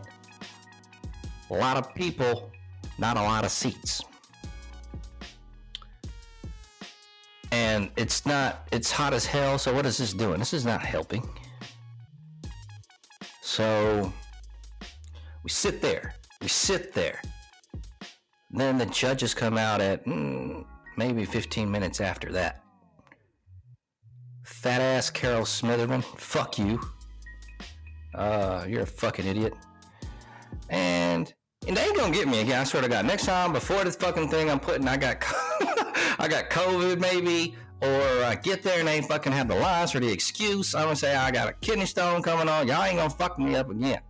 a 1.50 1.54
lot 1.54 1.78
of 1.78 1.94
people, 1.96 2.52
not 2.98 3.18
a 3.18 3.22
lot 3.22 3.46
of 3.46 3.52
seats. 3.52 4.04
And 7.52 7.90
it's 7.98 8.26
not, 8.26 8.68
it's 8.72 8.92
hot 8.92 9.14
as 9.14 9.26
hell. 9.26 9.58
So, 9.58 9.74
what 9.74 9.86
is 9.86 9.98
this 9.98 10.14
doing? 10.14 10.38
This 10.38 10.54
is 10.54 10.66
not 10.66 10.82
helping. 10.82 11.28
So, 13.42 14.14
we 15.44 15.50
sit 15.50 15.82
there. 15.82 16.14
We 16.42 16.48
sit 16.48 16.94
there. 16.94 17.22
Then 18.52 18.78
the 18.78 18.86
judges 18.86 19.34
come 19.34 19.58
out 19.58 19.82
at 19.82 20.06
mm, 20.06 20.64
maybe 20.96 21.26
15 21.26 21.70
minutes 21.70 22.02
after 22.02 22.32
that. 22.34 22.64
Fat 24.50 24.82
ass 24.82 25.10
Carol 25.10 25.44
Smitherman, 25.44 26.04
fuck 26.04 26.60
you. 26.60 26.82
Uh, 28.14 28.66
you're 28.68 28.82
a 28.82 28.86
fucking 28.86 29.26
idiot. 29.26 29.54
And 30.70 31.34
and 31.66 31.78
they 31.78 31.84
ain't 31.84 31.96
gonna 31.96 32.12
get 32.12 32.28
me 32.28 32.42
again. 32.42 32.60
I 32.60 32.64
swear 32.66 32.82
to 32.82 32.90
God. 32.90 33.06
Next 33.06 33.26
time, 33.26 33.54
before 33.54 33.86
this 33.86 33.96
fucking 33.96 34.28
thing, 34.28 34.50
I'm 34.50 34.60
putting 34.60 34.86
I 34.86 34.98
got 34.98 35.24
I 36.20 36.28
got 36.30 36.50
COVID 36.50 37.00
maybe, 37.00 37.56
or 37.82 38.24
I 38.26 38.36
get 38.36 38.62
there 38.62 38.80
and 38.80 38.88
they 38.88 39.02
fucking 39.02 39.32
have 39.32 39.48
the 39.48 39.56
lines 39.56 39.96
or 39.96 40.02
the 40.02 40.12
excuse. 40.12 40.76
I'm 40.76 40.86
gonna 40.86 40.96
say 40.98 41.16
I 41.16 41.32
got 41.32 41.48
a 41.48 41.54
kidney 41.54 41.86
stone 41.86 42.22
coming 42.22 42.50
on. 42.50 42.68
Y'all 42.68 42.84
ain't 42.84 42.98
gonna 42.98 43.10
fuck 43.10 43.40
me 43.40 43.56
up 43.56 43.70
again. 43.70 44.02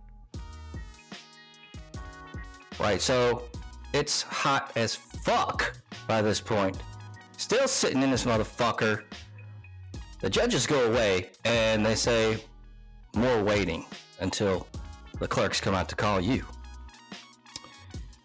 Right. 2.80 3.00
So 3.00 3.44
it's 3.92 4.22
hot 4.22 4.72
as 4.74 4.96
fuck 4.96 5.76
by 6.08 6.22
this 6.22 6.40
point. 6.40 6.76
Still 7.36 7.68
sitting 7.68 8.02
in 8.02 8.10
this 8.10 8.24
motherfucker. 8.24 9.04
The 10.20 10.30
judges 10.30 10.66
go 10.66 10.84
away 10.90 11.30
and 11.44 11.84
they 11.84 11.94
say, 11.94 12.42
more 13.14 13.42
waiting 13.42 13.84
until 14.20 14.66
the 15.18 15.26
clerks 15.26 15.60
come 15.60 15.74
out 15.74 15.88
to 15.88 15.96
call 15.96 16.20
you. 16.20 16.44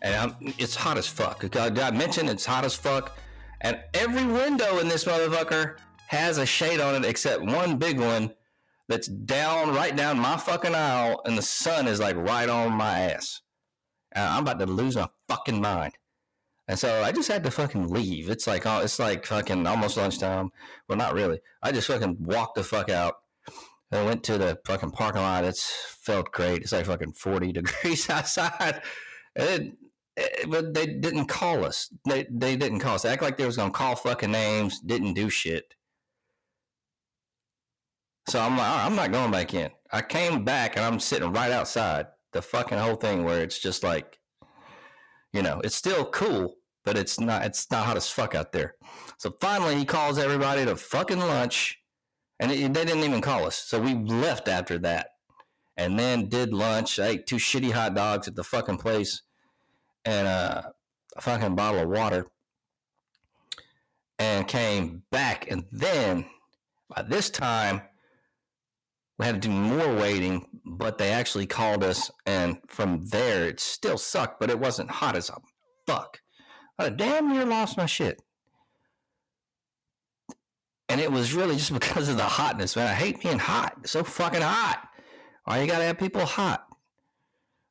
And 0.02 0.16
I'm, 0.16 0.54
it's 0.60 0.76
hot 0.76 0.98
as 0.98 1.08
fuck. 1.08 1.44
I 1.56 1.70
got 1.70 1.96
mentioned 1.96 2.30
it's 2.30 2.46
hot 2.46 2.66
as 2.66 2.76
fuck. 2.76 3.18
And 3.62 3.80
every 3.94 4.26
window 4.26 4.80
in 4.80 4.88
this 4.88 5.06
motherfucker 5.06 5.78
has 6.08 6.38
a 6.38 6.46
shade 6.46 6.80
on 6.80 6.96
it 6.96 7.06
except 7.08 7.42
one 7.42 7.78
big 7.78 8.00
one 8.00 8.32
that's 8.88 9.08
down, 9.08 9.74
right 9.74 9.96
down 9.96 10.20
my 10.20 10.38
fucking 10.38 10.76
aisle, 10.76 11.22
and 11.26 11.36
the 11.36 11.42
sun 11.42 11.88
is 11.88 12.00
like 12.00 12.16
right 12.16 12.50
on 12.50 12.74
my 12.74 13.00
ass. 13.00 13.42
and 14.12 14.24
I'm 14.24 14.44
about 14.44 14.60
to 14.60 14.68
lose 14.68 14.96
my 14.96 15.08
fucking 15.28 15.60
mind. 15.60 15.94
And 16.68 16.80
so 16.80 17.04
I 17.04 17.12
just 17.12 17.28
had 17.32 17.44
to 17.44 17.52
fucking 17.52 17.90
leave. 17.90 18.30
It's 18.30 18.48
like 18.48 18.66
oh, 18.66 18.80
it's 18.80 18.98
like 19.00 19.26
fucking 19.26 19.68
almost 19.68 19.98
lunchtime. 19.98 20.50
Well, 20.90 20.98
not 20.98 21.14
really. 21.14 21.40
I 21.62 21.72
just 21.72 21.88
fucking 21.88 22.18
walked 22.20 22.56
the 22.56 22.64
fuck 22.64 22.90
out. 22.90 23.16
I 23.92 24.04
went 24.04 24.24
to 24.26 24.38
the 24.38 24.60
fucking 24.66 24.92
parking 24.92 25.22
lot. 25.22 25.44
It's 25.46 25.72
felt 26.02 26.32
great. 26.32 26.64
It's 26.64 26.72
like 26.72 26.86
fucking 26.88 27.14
forty 27.14 27.52
degrees 27.54 28.10
outside. 28.10 28.82
And 29.36 29.48
it, 29.50 29.78
it- 30.18 30.50
but 30.50 30.74
they 30.74 30.88
didn't 30.88 31.28
call 31.28 31.64
us. 31.66 31.94
They 32.08 32.26
they 32.32 32.56
didn't 32.56 32.80
call 32.80 32.96
us. 32.96 33.04
They 33.04 33.10
act 33.10 33.22
like 33.22 33.38
they 33.38 33.46
was 33.46 33.58
gonna 33.58 33.72
call 33.72 33.96
fucking 33.96 34.32
names. 34.32 34.80
Didn't 34.80 35.14
do 35.14 35.30
shit. 35.30 35.66
So 38.28 38.40
I'm 38.42 38.58
like, 38.58 38.68
"All 38.68 38.76
right, 38.78 38.86
I'm 38.86 38.96
not 38.96 39.12
going 39.12 39.32
back 39.32 39.54
in. 39.54 39.70
I 39.92 40.02
came 40.02 40.44
back 40.44 40.78
and 40.78 40.86
I'm 40.86 41.00
sitting 41.00 41.32
right 41.32 41.52
outside 41.52 42.08
the 42.34 42.42
fucking 42.42 42.78
whole 42.78 42.96
thing 42.96 43.24
where 43.24 43.42
it's 43.42 43.60
just 43.60 43.84
like, 43.84 44.18
you 45.36 45.42
know, 45.42 45.60
it's 45.66 45.76
still 45.76 46.06
cool, 46.06 46.56
but 46.86 46.98
it's 46.98 47.20
not. 47.20 47.44
It's 47.44 47.70
not 47.70 47.86
hot 47.86 47.98
as 47.98 48.10
fuck 48.10 48.36
out 48.36 48.54
there. 48.54 48.76
So 49.18 49.36
finally, 49.42 49.76
he 49.76 49.84
calls 49.84 50.18
everybody 50.18 50.64
to 50.64 50.78
fucking 50.78 51.20
lunch, 51.20 51.78
and 52.40 52.52
it, 52.52 52.74
they 52.74 52.86
didn't 52.86 53.04
even 53.04 53.20
call 53.20 53.46
us. 53.46 53.58
So 53.58 53.82
we 53.82 53.96
left 53.96 54.48
after 54.48 54.78
that, 54.80 55.10
and 55.76 56.00
then 56.00 56.30
did 56.30 56.54
lunch. 56.54 57.00
I 57.00 57.08
ate 57.08 57.28
two 57.28 57.36
shitty 57.36 57.72
hot 57.72 57.96
dogs 57.96 58.30
at 58.30 58.36
the 58.36 58.46
fucking 58.46 58.78
place, 58.78 59.24
and 60.06 60.26
uh, 60.26 60.62
a 61.18 61.22
fucking 61.22 61.56
bottle 61.56 61.82
of 61.82 61.90
water, 61.90 62.28
and 64.18 64.48
came 64.48 65.04
back, 65.12 65.52
and 65.52 65.66
then 65.70 66.26
by 66.96 67.02
this 67.02 67.30
time 67.30 67.82
we 69.18 69.26
had 69.26 69.42
to 69.42 69.48
do 69.48 69.54
more 69.54 69.96
waiting, 69.96 70.46
but 70.66 70.98
they 70.98 71.12
actually 71.12 71.46
called 71.46 71.84
us, 71.84 72.12
and 72.26 72.58
from 72.68 73.06
there 73.06 73.48
it 73.48 73.60
still 73.60 73.98
sucked, 73.98 74.40
but 74.40 74.50
it 74.50 74.60
wasn't 74.60 74.92
hot 74.92 75.16
as 75.16 75.30
a 75.30 75.38
fuck. 75.88 76.20
I 76.78 76.90
damn 76.90 77.32
near 77.32 77.46
lost 77.46 77.78
my 77.78 77.86
shit. 77.86 78.22
And 80.90 81.00
it 81.00 81.12
was 81.12 81.34
really 81.34 81.56
just 81.56 81.74
because 81.80 82.10
of 82.10 82.18
the 82.18 82.24
hotness, 82.24 82.76
man. 82.76 82.88
I 82.88 82.94
hate 82.94 83.22
being 83.22 83.40
hot. 83.40 83.76
It's 83.82 83.92
so 83.92 84.04
fucking 84.04 84.42
hot. 84.42 84.88
Why 85.46 85.62
you 85.62 85.68
gotta 85.68 85.86
have 85.86 85.98
people 85.98 86.26
hot? 86.26 86.66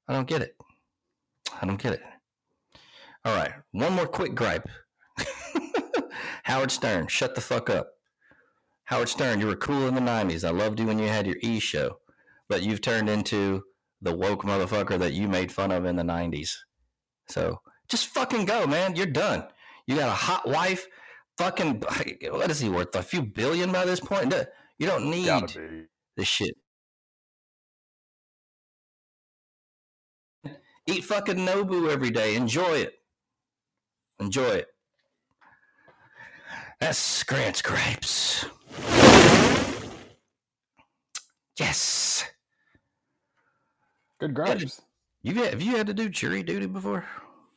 I 0.08 0.12
don't 0.12 0.28
get 0.28 0.42
it. 0.42 0.56
I 1.60 1.66
don't 1.66 1.80
get 1.80 1.94
it. 1.94 2.02
All 3.24 3.34
right, 3.34 3.52
one 3.72 3.94
more 3.94 4.06
quick 4.06 4.34
gripe. 4.34 4.68
Howard 6.44 6.70
Stern, 6.70 7.06
shut 7.08 7.34
the 7.34 7.40
fuck 7.40 7.70
up. 7.70 7.93
Howard 8.86 9.08
Stern, 9.08 9.40
you 9.40 9.46
were 9.46 9.56
cool 9.56 9.88
in 9.88 9.94
the 9.94 10.00
90s. 10.00 10.46
I 10.46 10.50
loved 10.50 10.78
you 10.78 10.86
when 10.86 10.98
you 10.98 11.08
had 11.08 11.26
your 11.26 11.36
E 11.40 11.58
show, 11.58 11.98
but 12.48 12.62
you've 12.62 12.82
turned 12.82 13.08
into 13.08 13.62
the 14.02 14.14
woke 14.14 14.42
motherfucker 14.42 14.98
that 14.98 15.14
you 15.14 15.26
made 15.26 15.50
fun 15.50 15.72
of 15.72 15.86
in 15.86 15.96
the 15.96 16.02
90s. 16.02 16.54
So 17.28 17.60
just 17.88 18.08
fucking 18.08 18.44
go, 18.44 18.66
man. 18.66 18.94
You're 18.96 19.06
done. 19.06 19.44
You 19.86 19.96
got 19.96 20.08
a 20.08 20.12
hot 20.12 20.46
wife. 20.46 20.86
Fucking, 21.38 21.82
what 22.30 22.50
is 22.50 22.60
he 22.60 22.68
worth? 22.68 22.94
A 22.94 23.02
few 23.02 23.22
billion 23.22 23.72
by 23.72 23.84
this 23.84 24.00
point? 24.00 24.32
You 24.78 24.86
don't 24.86 25.10
need 25.10 25.42
this 26.16 26.28
shit. 26.28 26.54
Eat 30.86 31.04
fucking 31.04 31.36
Nobu 31.36 31.90
every 31.90 32.10
day. 32.10 32.36
Enjoy 32.36 32.76
it. 32.76 32.92
Enjoy 34.20 34.48
it. 34.48 34.68
That's 36.78 37.22
Grant's 37.22 37.62
grapes. 37.62 38.44
Yes. 41.58 42.24
Good 44.20 44.34
grapes. 44.34 44.82
You've 45.22 45.36
have 45.36 45.62
you 45.62 45.76
had 45.76 45.86
to 45.86 45.94
do 45.94 46.08
jury 46.08 46.42
duty 46.42 46.66
before? 46.66 47.04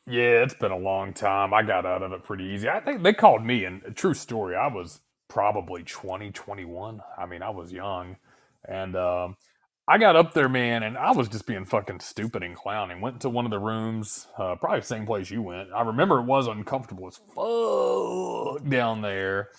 Yeah, 0.06 0.43
it's 0.43 0.54
been 0.54 0.72
a 0.72 0.78
long 0.78 1.14
time. 1.14 1.54
I 1.54 1.64
got 1.64 1.86
out 1.86 2.02
of 2.02 2.14
it 2.14 2.24
pretty 2.24 2.45
easy. 2.45 2.70
I 2.70 2.80
think 2.80 3.04
they 3.04 3.14
called 3.14 3.43
me, 3.43 3.66
and 3.66 3.82
a 3.84 3.91
true 3.91 4.14
story, 4.14 4.56
I 4.56 4.68
was 4.68 5.02
probably 5.28 5.84
20, 5.84 6.32
21. 6.32 7.02
I 7.18 7.26
mean, 7.26 7.41
I 7.41 7.50
was 7.50 7.74
young. 7.74 8.16
And 8.68 8.95
um, 8.95 9.36
I 9.88 9.98
got 9.98 10.16
up 10.16 10.34
there, 10.34 10.48
man, 10.48 10.84
and 10.84 10.98
I 10.98 11.12
was 11.12 11.28
just 11.28 11.45
being 11.45 11.66
fucking 11.66 12.00
stupid 12.00 12.41
and 12.41 12.56
clowning. 12.56 13.02
Went 13.02 13.22
to 13.22 13.30
one 13.30 13.43
of 13.45 13.52
the 13.52 13.60
rooms, 13.60 14.28
uh, 14.38 14.56
probably 14.56 14.80
the 14.80 14.86
same 14.86 15.06
place 15.06 15.30
you 15.30 15.41
went. 15.41 15.70
I 15.76 15.82
remember 15.82 16.20
it 16.20 16.26
was 16.26 16.48
uncomfortable 16.48 17.08
as 17.08 17.18
fuck 17.36 18.70
down 18.70 19.02
there. 19.02 19.50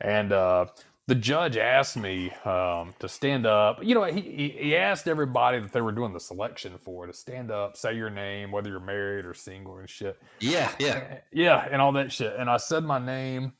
And 0.00 0.32
uh, 0.32 0.66
the 1.06 1.14
judge 1.14 1.56
asked 1.56 1.96
me 1.96 2.30
um, 2.44 2.94
to 2.98 3.08
stand 3.08 3.46
up. 3.46 3.82
You 3.82 3.94
know, 3.94 4.04
he, 4.04 4.56
he 4.58 4.76
asked 4.76 5.06
everybody 5.06 5.60
that 5.60 5.72
they 5.72 5.82
were 5.82 5.92
doing 5.92 6.12
the 6.14 6.20
selection 6.20 6.78
for 6.78 7.06
to 7.06 7.12
stand 7.12 7.50
up, 7.50 7.76
say 7.76 7.94
your 7.94 8.10
name, 8.10 8.50
whether 8.52 8.70
you're 8.70 8.80
married 8.80 9.26
or 9.26 9.34
single 9.34 9.78
and 9.78 9.88
shit. 9.88 10.18
Yeah, 10.40 10.72
yeah. 10.78 11.18
Yeah, 11.32 11.68
and 11.70 11.82
all 11.82 11.92
that 11.92 12.10
shit. 12.10 12.34
And 12.38 12.48
I 12.48 12.56
said 12.56 12.84
my 12.84 12.98
name, 12.98 13.52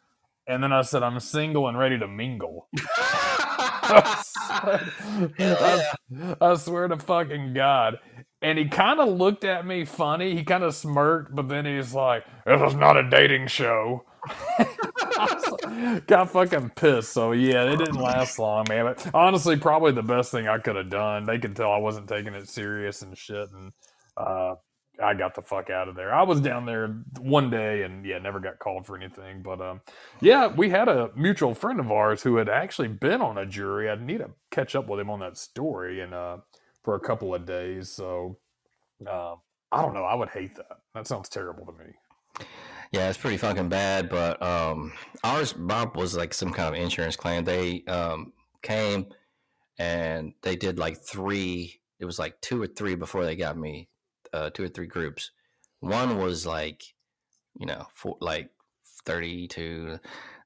and 0.49 0.63
then 0.63 0.73
I 0.73 0.83
said 0.83 1.03
I'm 1.03 1.21
single 1.21 1.69
and 1.69 1.79
ready 1.79 1.99
to 1.99 2.09
mingle. 2.09 2.69
I, 3.87 4.91
yeah. 5.39 6.37
I 6.41 6.55
swear 6.57 6.89
to 6.89 6.99
fucking 6.99 7.55
God. 7.55 7.99
And 8.43 8.59
he 8.59 8.67
kind 8.67 9.01
of 9.01 9.09
looked 9.09 9.45
at 9.45 9.67
me 9.67 9.85
funny. 9.85 10.35
He 10.37 10.45
kind 10.45 10.65
of 10.65 10.75
smirked, 10.75 11.35
but 11.35 11.49
then 11.49 11.65
he's 11.67 11.95
like, 11.95 12.25
"This 12.47 12.61
is 12.63 12.75
not 12.75 12.97
a 12.97 13.09
dating 13.09 13.47
show." 13.49 14.05
I 14.59 15.44
Got 16.07 16.31
fucking 16.31 16.71
pissed. 16.77 17.13
So 17.13 17.33
yeah, 17.33 17.65
it 17.65 17.77
didn't 17.79 17.97
last 18.01 18.39
long, 18.39 18.67
man. 18.69 18.85
But 18.85 19.11
honestly, 19.15 19.57
probably 19.57 19.93
the 19.93 20.03
best 20.03 20.31
thing 20.33 20.49
I 20.49 20.59
could 20.59 20.77
have 20.77 20.91
done. 20.91 21.27
They 21.27 21.39
could 21.39 21.57
tell 21.57 21.73
I 21.73 21.79
wasn't 21.79 22.09
taking 22.09 22.35
it 22.35 22.49
serious 22.49 23.03
and 23.03 23.17
shit, 23.17 23.51
and 23.53 23.73
uh, 24.17 24.57
I 25.03 25.15
got 25.15 25.35
the 25.35 25.43
fuck 25.43 25.71
out 25.71 25.89
of 25.89 25.97
there. 25.97 26.15
I 26.15 26.23
was 26.23 26.41
down 26.41 26.67
there 26.67 26.89
one 27.19 27.51
day 27.51 27.83
and 27.83 28.05
yeah, 28.05 28.19
never 28.19 28.41
got 28.41 28.59
called 28.59 28.87
for 28.87 28.97
anything. 28.97 29.43
But 29.43 29.61
um, 29.61 29.81
yeah, 30.21 30.47
we 30.49 30.71
had 30.71 30.89
a 30.89 31.11
mutual 31.17 31.55
friend 31.55 31.81
of 31.81 31.91
ours 31.91 32.23
who 32.23 32.37
had 32.37 32.49
actually 32.49 32.89
been 32.89 33.21
on 33.21 33.39
a 33.39 33.47
jury. 33.47 33.91
I 33.91 33.97
need 33.97 34.19
to 34.19 34.31
catch 34.51 34.77
up 34.77 34.89
with 34.89 35.01
him 35.01 35.11
on 35.11 35.21
that 35.21 35.37
story 35.37 36.01
and 36.01 36.15
uh, 36.15 36.39
for 36.83 36.95
a 36.95 37.01
couple 37.01 37.35
of 37.35 37.47
days. 37.47 37.91
So 37.91 38.39
um, 39.11 39.37
I 39.73 39.83
don't 39.83 39.95
know. 39.95 40.05
I 40.05 40.15
would 40.15 40.31
hate 40.31 40.55
that. 40.57 40.79
That 40.95 41.07
sounds 41.07 41.29
terrible 41.29 41.67
to 41.67 41.73
me. 41.73 41.93
Yeah, 42.93 43.09
it's 43.09 43.19
pretty 43.19 43.37
fucking 43.37 43.69
bad. 43.69 44.09
But 44.09 44.43
um, 44.43 44.93
ours, 45.23 45.53
Bob, 45.53 45.97
was 45.97 46.17
like 46.17 46.35
some 46.35 46.53
kind 46.53 46.75
of 46.75 46.81
insurance 46.81 47.17
claim. 47.17 47.45
They 47.45 47.83
um, 47.85 48.33
came 48.63 49.07
and 49.79 50.33
they 50.43 50.57
did 50.57 50.79
like 50.79 50.99
three. 50.99 51.81
It 51.99 52.05
was 52.05 52.19
like 52.19 52.41
two 52.41 52.63
or 52.63 52.67
three 52.67 52.95
before 52.95 53.25
they 53.25 53.37
got 53.37 53.57
me. 53.57 53.89
Uh, 54.33 54.51
two 54.51 54.65
or 54.65 54.69
three 54.69 54.87
groups. 54.87 55.31
One 55.81 56.19
was 56.19 56.45
like, 56.45 56.83
you 57.59 57.67
know, 57.67 57.87
for 57.95 58.17
like 58.21 58.51
thirty-two. 59.05 59.99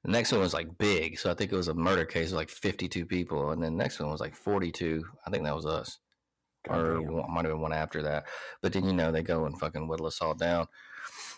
The 0.03 0.11
next 0.11 0.31
one 0.31 0.41
was 0.41 0.53
like 0.53 0.77
big, 0.77 1.17
so 1.19 1.31
I 1.31 1.33
think 1.33 1.51
it 1.51 1.55
was 1.55 1.67
a 1.69 1.73
murder 1.73 2.05
case, 2.05 2.31
like 2.31 2.49
fifty-two 2.49 3.05
people, 3.05 3.51
and 3.51 3.61
then 3.63 3.73
the 3.73 3.83
next 3.83 3.99
one 3.99 4.09
was 4.11 4.21
like 4.21 4.35
forty-two. 4.35 5.03
I 5.25 5.29
think 5.29 5.43
that 5.43 5.55
was 5.55 5.65
us 5.65 5.99
or 6.67 6.95
Goddamn. 6.95 7.13
one, 7.13 7.33
might 7.33 7.45
have 7.45 7.53
been 7.53 7.61
one 7.61 7.73
after 7.73 8.03
that. 8.03 8.25
But 8.61 8.73
then 8.73 8.85
you 8.85 8.93
know 8.93 9.11
they 9.11 9.23
go 9.23 9.45
and 9.45 9.59
fucking 9.59 9.87
whittle 9.87 10.07
us 10.07 10.21
all 10.21 10.35
down, 10.35 10.67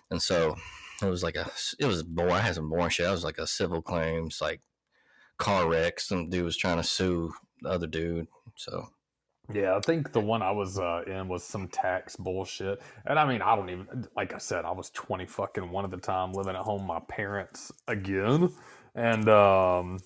and 0.09 0.21
so 0.21 0.55
it 1.01 1.09
was 1.09 1.23
like 1.23 1.35
a 1.35 1.49
it 1.79 1.85
was 1.85 2.03
boring. 2.03 2.33
I 2.33 2.39
had 2.39 2.55
some 2.55 2.69
boring 2.69 2.89
shit. 2.89 3.07
I 3.07 3.11
was 3.11 3.23
like 3.23 3.37
a 3.37 3.47
civil 3.47 3.81
claims, 3.81 4.39
like 4.41 4.61
car 5.37 5.67
wreck. 5.67 5.99
Some 5.99 6.29
dude 6.29 6.45
was 6.45 6.57
trying 6.57 6.77
to 6.77 6.83
sue 6.83 7.33
the 7.61 7.69
other 7.69 7.87
dude. 7.87 8.27
So 8.55 8.87
Yeah, 9.53 9.75
I 9.75 9.79
think 9.79 10.11
the 10.11 10.19
one 10.19 10.41
I 10.41 10.51
was 10.51 10.77
uh, 10.79 11.03
in 11.07 11.27
was 11.27 11.43
some 11.43 11.67
tax 11.67 12.15
bullshit. 12.15 12.81
And 13.05 13.19
I 13.19 13.25
mean, 13.27 13.41
I 13.41 13.55
don't 13.55 13.69
even, 13.69 14.07
like 14.15 14.33
I 14.33 14.37
said, 14.37 14.65
I 14.65 14.71
was 14.71 14.89
20 14.91 15.25
fucking 15.25 15.71
one 15.71 15.85
at 15.85 15.91
the 15.91 15.97
time 15.97 16.33
living 16.33 16.55
at 16.55 16.61
home 16.61 16.85
my 16.85 16.99
parents 17.07 17.71
again. 17.87 18.51
And 18.95 19.27
um, 19.29 19.99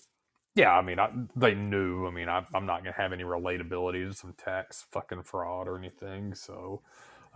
yeah, 0.56 0.72
I 0.72 0.82
mean, 0.82 1.00
I, 1.00 1.10
they 1.36 1.54
knew. 1.54 2.08
I 2.08 2.12
mean, 2.12 2.30
I, 2.30 2.46
I'm 2.54 2.66
not 2.66 2.84
going 2.84 2.94
to 2.94 3.02
have 3.02 3.14
any 3.14 3.24
relatability 3.24 4.08
to 4.08 4.14
some 4.14 4.34
tax 4.34 4.86
fucking 4.92 5.24
fraud 5.24 5.68
or 5.68 5.78
anything. 5.78 6.34
So, 6.34 6.82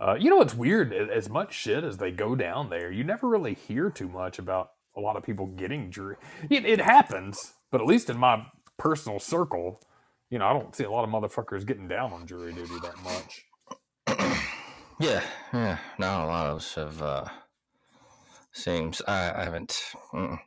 uh, 0.00 0.16
you 0.18 0.30
know, 0.30 0.40
it's 0.42 0.54
weird. 0.54 0.92
As 0.92 1.28
much 1.30 1.54
shit 1.54 1.84
as 1.84 1.98
they 1.98 2.10
go 2.12 2.34
down 2.36 2.70
there, 2.70 2.90
you 2.92 3.04
never 3.04 3.28
really 3.28 3.54
hear 3.54 3.90
too 3.90 4.08
much 4.08 4.38
about 4.38 4.72
a 4.96 5.00
lot 5.00 5.16
of 5.16 5.24
people 5.24 5.46
getting 5.46 5.90
jury. 5.92 6.16
It, 6.50 6.66
it 6.66 6.80
happens, 6.80 7.54
but 7.70 7.80
at 7.80 7.88
least 7.88 8.10
in 8.10 8.18
my 8.18 8.46
personal 8.78 9.20
circle, 9.20 9.80
you 10.30 10.38
know, 10.38 10.46
I 10.46 10.52
don't 10.54 10.74
see 10.76 10.84
a 10.84 10.90
lot 10.90 11.04
of 11.04 11.10
motherfuckers 11.10 11.66
getting 11.66 11.88
down 11.88 12.12
on 12.12 12.26
jury 12.26 12.52
duty 12.54 12.74
that 12.82 12.96
much. 13.04 13.44
yeah, 15.00 15.22
yeah. 15.52 15.78
Not 15.98 16.24
a 16.24 16.28
lot 16.28 16.46
of 16.48 16.56
us 16.58 16.74
have. 16.76 17.02
uh 17.02 17.24
Seems 18.52 19.02
I, 19.08 19.32
I 19.42 19.44
haven't. 19.44 19.80
Mm. 20.12 20.38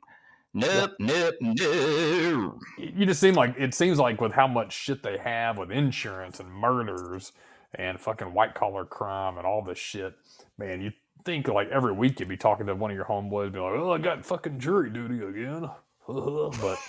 Nope, 0.54 0.92
nope, 1.00 1.36
no. 1.42 2.60
You 2.78 3.06
just 3.06 3.22
seem 3.22 3.36
like 3.36 3.56
it 3.58 3.74
seems 3.74 4.00
like 4.00 4.22
with 4.22 4.34
how 4.34 4.48
much 4.48 4.74
shit 4.74 5.04
they 5.04 5.18
have 5.18 5.58
with 5.58 5.72
insurance 5.72 6.40
and 6.40 6.52
murders 6.52 7.32
and 7.76 8.00
fucking 8.00 8.34
white 8.34 8.56
collar 8.56 8.86
crime 8.86 9.38
and 9.38 9.46
all 9.48 9.62
this 9.64 9.78
shit, 9.80 10.14
man, 10.58 10.82
you 10.82 10.92
think 11.26 11.48
like 11.48 11.70
every 11.70 11.94
week 11.94 12.20
you'd 12.20 12.30
be 12.30 12.38
talking 12.38 12.66
to 12.68 12.76
one 12.76 12.92
of 12.92 12.96
your 12.98 13.06
homeboys, 13.06 13.52
be 13.54 13.60
like, 13.60 13.74
"Oh, 13.74 13.92
I 13.92 13.98
got 13.98 14.26
fucking 14.26 14.60
jury 14.60 14.90
duty 14.90 15.24
again," 15.24 15.70
but 16.08 16.80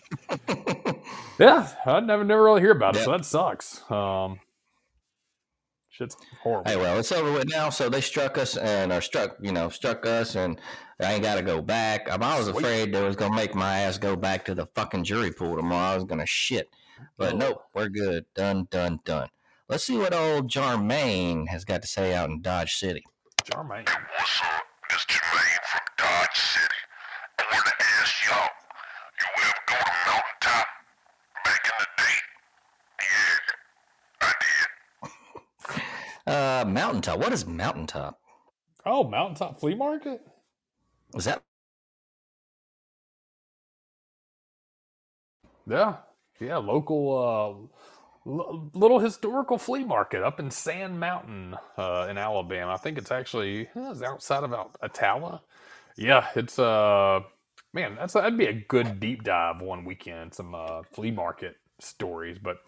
yeah, 1.38 1.68
I 1.86 2.00
never 2.00 2.24
never 2.24 2.42
really 2.44 2.60
hear 2.60 2.72
about 2.72 2.96
it, 2.96 3.04
so 3.04 3.12
that 3.12 3.24
sucks. 3.24 3.88
Um, 3.90 4.40
Shit's 5.88 6.16
horrible. 6.42 6.68
Hey, 6.68 6.76
well, 6.76 6.98
it's 6.98 7.12
over 7.12 7.30
with 7.30 7.48
now. 7.48 7.70
So 7.70 7.88
they 7.88 8.00
struck 8.00 8.36
us 8.36 8.56
and 8.56 8.92
or 8.92 9.00
struck, 9.00 9.36
you 9.40 9.52
know, 9.52 9.68
struck 9.68 10.04
us, 10.06 10.34
and 10.34 10.60
I 11.00 11.12
ain't 11.14 11.22
got 11.22 11.36
to 11.36 11.42
go 11.42 11.62
back. 11.62 12.10
Um, 12.10 12.20
I 12.20 12.36
was 12.36 12.48
Sweet. 12.48 12.56
afraid 12.56 12.92
they 12.92 13.00
was 13.04 13.14
gonna 13.14 13.36
make 13.36 13.54
my 13.54 13.78
ass 13.78 13.96
go 13.96 14.16
back 14.16 14.44
to 14.46 14.56
the 14.56 14.66
fucking 14.66 15.04
jury 15.04 15.30
pool 15.32 15.54
tomorrow. 15.54 15.92
I 15.92 15.94
was 15.94 16.02
gonna 16.04 16.26
shit, 16.26 16.68
but 17.16 17.34
Oh. 17.34 17.36
nope, 17.36 17.62
we're 17.74 17.88
good. 17.90 18.24
Done, 18.34 18.66
done, 18.72 18.98
done. 19.04 19.28
Let's 19.68 19.84
see 19.84 19.96
what 19.96 20.12
old 20.12 20.50
Jermaine 20.50 21.48
has 21.48 21.64
got 21.64 21.80
to 21.82 21.88
say 21.88 22.14
out 22.14 22.28
in 22.28 22.42
Dodge 22.42 22.74
City. 22.74 23.02
Charmaine. 23.44 23.88
What's 23.88 24.40
up? 24.42 24.62
It's 24.90 25.06
Jermaine 25.06 25.64
from 25.70 25.80
Dodge 25.96 26.36
City. 26.38 26.74
I 27.38 27.44
want 27.50 27.66
to 27.66 27.72
ask 27.80 28.26
y'all, 28.26 28.48
you 29.20 29.26
ever 29.42 29.54
go 29.66 29.74
to 29.76 29.92
Mountaintop 30.06 30.66
back 31.46 31.64
in 31.64 31.72
the 31.80 32.02
day? 32.02 32.16
Yeah, 33.00 34.28
I 34.28 34.32
did. 34.40 35.82
Uh, 36.26 36.64
Mountaintop. 36.66 37.18
What 37.18 37.32
is 37.32 37.46
Mountaintop? 37.46 38.18
Oh, 38.86 39.04
Mountaintop 39.04 39.60
Flea 39.60 39.74
Market? 39.74 40.22
Is 41.14 41.24
that 41.24 41.42
Yeah. 45.66 45.96
Yeah, 46.40 46.56
local 46.58 47.70
uh 47.70 47.78
little 48.26 49.00
historical 49.00 49.58
flea 49.58 49.84
market 49.84 50.22
up 50.22 50.40
in 50.40 50.50
Sand 50.50 51.00
Mountain 51.00 51.56
uh 51.78 52.08
in 52.10 52.18
Alabama. 52.18 52.72
I 52.72 52.78
think 52.78 52.98
it's 52.98 53.12
actually 53.12 53.68
it's 53.76 54.02
outside 54.02 54.44
of 54.44 54.52
Al- 54.52 54.72
Attalla. 54.82 55.40
Yeah, 55.96 56.28
it's 56.36 56.58
uh 56.58 57.20
man, 57.72 57.96
that's 57.96 58.14
that'd 58.14 58.38
be 58.38 58.46
a 58.46 58.54
good 58.54 59.00
deep 59.00 59.24
dive 59.24 59.60
one 59.62 59.84
weekend 59.84 60.34
some 60.34 60.54
uh 60.54 60.82
flea 60.92 61.10
market 61.12 61.56
stories, 61.80 62.38
but 62.38 62.58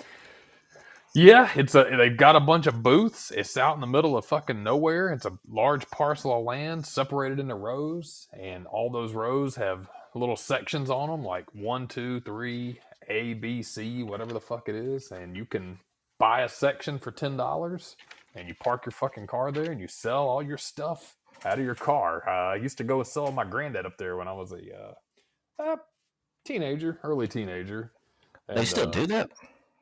yeah, 1.15 1.51
it's 1.57 1.75
a 1.75 1.85
they've 1.99 2.17
got 2.17 2.37
a 2.37 2.41
bunch 2.41 2.67
of 2.67 2.83
booths. 2.83 3.33
It's 3.33 3.57
out 3.59 3.75
in 3.75 3.83
the 3.83 3.87
middle 3.89 4.17
of 4.17 4.27
fucking 4.27 4.65
nowhere. 4.65 5.13
It's 5.13 5.27
a 5.27 5.39
large 5.49 5.91
parcel 5.91 6.39
of 6.39 6.45
land 6.45 6.87
separated 6.87 7.39
into 7.41 7.55
rows, 7.57 8.29
and 8.41 8.67
all 8.67 8.91
those 8.91 9.13
rows 9.13 9.57
have 9.57 9.89
little 10.15 10.37
sections 10.37 10.91
on 10.91 11.11
them, 11.11 11.25
like 11.25 11.47
one, 11.55 11.89
two, 11.89 12.21
three, 12.21 12.81
A, 13.09 13.35
B, 13.35 13.63
C, 13.63 14.03
whatever 14.03 14.33
the 14.33 14.41
fuck 14.41 14.69
it 14.69 14.75
is, 14.75 15.11
and 15.11 15.37
you 15.37 15.45
can 15.45 15.79
buy 16.19 16.43
a 16.43 16.49
section 16.49 16.99
for 16.99 17.11
ten 17.11 17.37
dollars, 17.37 17.97
and 18.35 18.49
you 18.49 18.55
park 18.55 18.87
your 18.87 18.93
fucking 18.93 19.27
car 19.27 19.53
there, 19.53 19.71
and 19.71 19.81
you 19.81 19.89
sell 19.89 20.29
all 20.29 20.43
your 20.43 20.59
stuff 20.59 21.17
out 21.45 21.59
of 21.59 21.65
your 21.65 21.75
car. 21.75 22.23
Uh, 22.27 22.53
I 22.53 22.57
used 22.57 22.79
to 22.79 22.85
go 22.85 23.03
sell 23.03 23.31
my 23.33 23.45
granddad 23.45 23.87
up 23.87 23.99
there 23.99 24.17
when 24.17 24.29
I 24.29 24.33
was 24.33 24.53
a 24.53 24.95
uh, 25.63 25.77
teenager, 26.45 26.99
early 27.03 27.29
teenager. 27.29 27.93
they 28.49 28.65
still 28.65 28.89
uh, 28.89 28.93
do 28.93 29.07
that? 29.09 29.31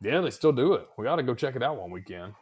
yeah, 0.02 0.20
they 0.20 0.30
still 0.30 0.52
do 0.52 0.74
it. 0.74 0.88
We 0.96 1.04
got 1.04 1.16
to 1.16 1.22
go 1.22 1.34
check 1.34 1.56
it 1.56 1.62
out 1.62 1.76
one 1.76 1.90
weekend. 1.90 2.34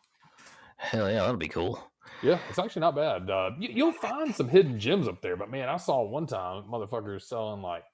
Hell 0.77 1.11
yeah, 1.11 1.21
that'll 1.21 1.37
be 1.37 1.49
cool. 1.49 1.83
Yeah, 2.23 2.39
it's 2.49 2.59
actually 2.59 2.81
not 2.81 2.97
bad. 2.97 3.31
Uh, 3.31 3.51
you, 3.59 3.69
you'll 3.73 3.93
find 3.93 4.35
some 4.35 4.49
hidden 4.49 4.79
gems 4.79 5.09
up 5.09 5.23
there, 5.23 5.37
but 5.37 5.51
man, 5.51 5.69
I 5.69 5.77
saw 5.77 6.03
one 6.03 6.27
time 6.27 6.65
motherfuckers 6.65 7.23
selling 7.23 7.63
like 7.63 7.85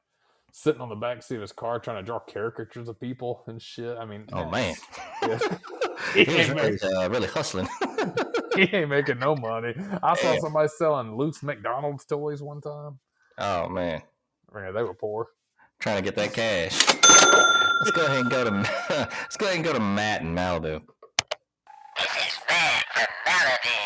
sitting 0.53 0.81
on 0.81 0.89
the 0.89 0.95
back 0.97 1.23
seat 1.23 1.37
of 1.37 1.43
his 1.43 1.53
car 1.53 1.79
trying 1.79 1.97
to 1.99 2.03
draw 2.03 2.19
caricatures 2.19 2.89
of 2.89 2.99
people 3.01 3.43
and 3.47 3.61
shit. 3.61 3.97
I 3.99 4.05
mean, 4.05 4.25
Oh 4.33 4.49
man, 4.51 4.75
yeah. 5.23 5.39
he, 6.15 6.25
he 6.25 6.37
was 6.37 6.49
really, 6.51 6.79
uh, 6.81 7.09
really 7.11 7.29
hustling. 7.29 7.69
he 8.57 8.63
ain't 8.75 8.89
making 8.91 9.19
no 9.19 9.37
money. 9.37 9.75
I 10.03 10.15
saw 10.17 10.33
Damn. 10.33 10.41
somebody 10.41 10.69
selling 10.77 11.17
loose 11.17 11.43
McDonald's 11.43 12.05
toys 12.05 12.43
one 12.43 12.61
time. 12.61 12.99
oh 13.39 13.69
man, 13.69 14.03
Man, 14.55 14.75
they 14.75 14.83
were 14.83 14.95
poor. 14.95 15.29
trying 15.79 15.97
to 15.97 16.03
get 16.03 16.17
that 16.17 16.33
cash. 16.33 16.75
Let's 17.81 17.91
go 17.93 18.07
ahead 18.07 18.21
and 18.21 18.31
go 18.31 18.45
to 18.45 18.51
let's 18.91 19.37
go 19.37 19.47
ahead 19.47 19.57
and 19.57 19.65
go 19.65 19.73
to 19.73 19.81
Matt 19.81 20.23
in 20.23 20.35
Malibu. 20.35 20.81
This 21.97 22.27
is 22.27 22.39
Matt 22.49 22.85
from 22.95 23.07
Malibu. 23.27 23.79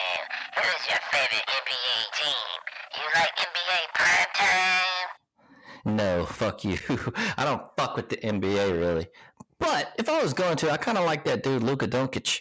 Who 0.56 0.62
is 0.62 0.88
your 0.88 1.00
favorite 1.10 1.46
NBA 1.48 1.98
team? 2.16 2.48
You 2.96 3.06
like 3.14 3.32
NBA 3.36 3.82
prime 3.94 4.30
time? 4.34 5.91
No, 6.02 6.26
fuck 6.26 6.64
you. 6.64 6.78
I 7.36 7.44
don't 7.44 7.62
fuck 7.76 7.96
with 7.96 8.08
the 8.08 8.16
NBA 8.16 8.78
really. 8.78 9.06
But 9.58 9.92
if 9.98 10.08
I 10.08 10.20
was 10.20 10.34
going 10.34 10.56
to, 10.56 10.70
I 10.70 10.76
kind 10.76 10.98
of 10.98 11.04
like 11.04 11.24
that 11.24 11.44
dude 11.44 11.62
Luka 11.62 11.86
Doncic. 11.86 12.40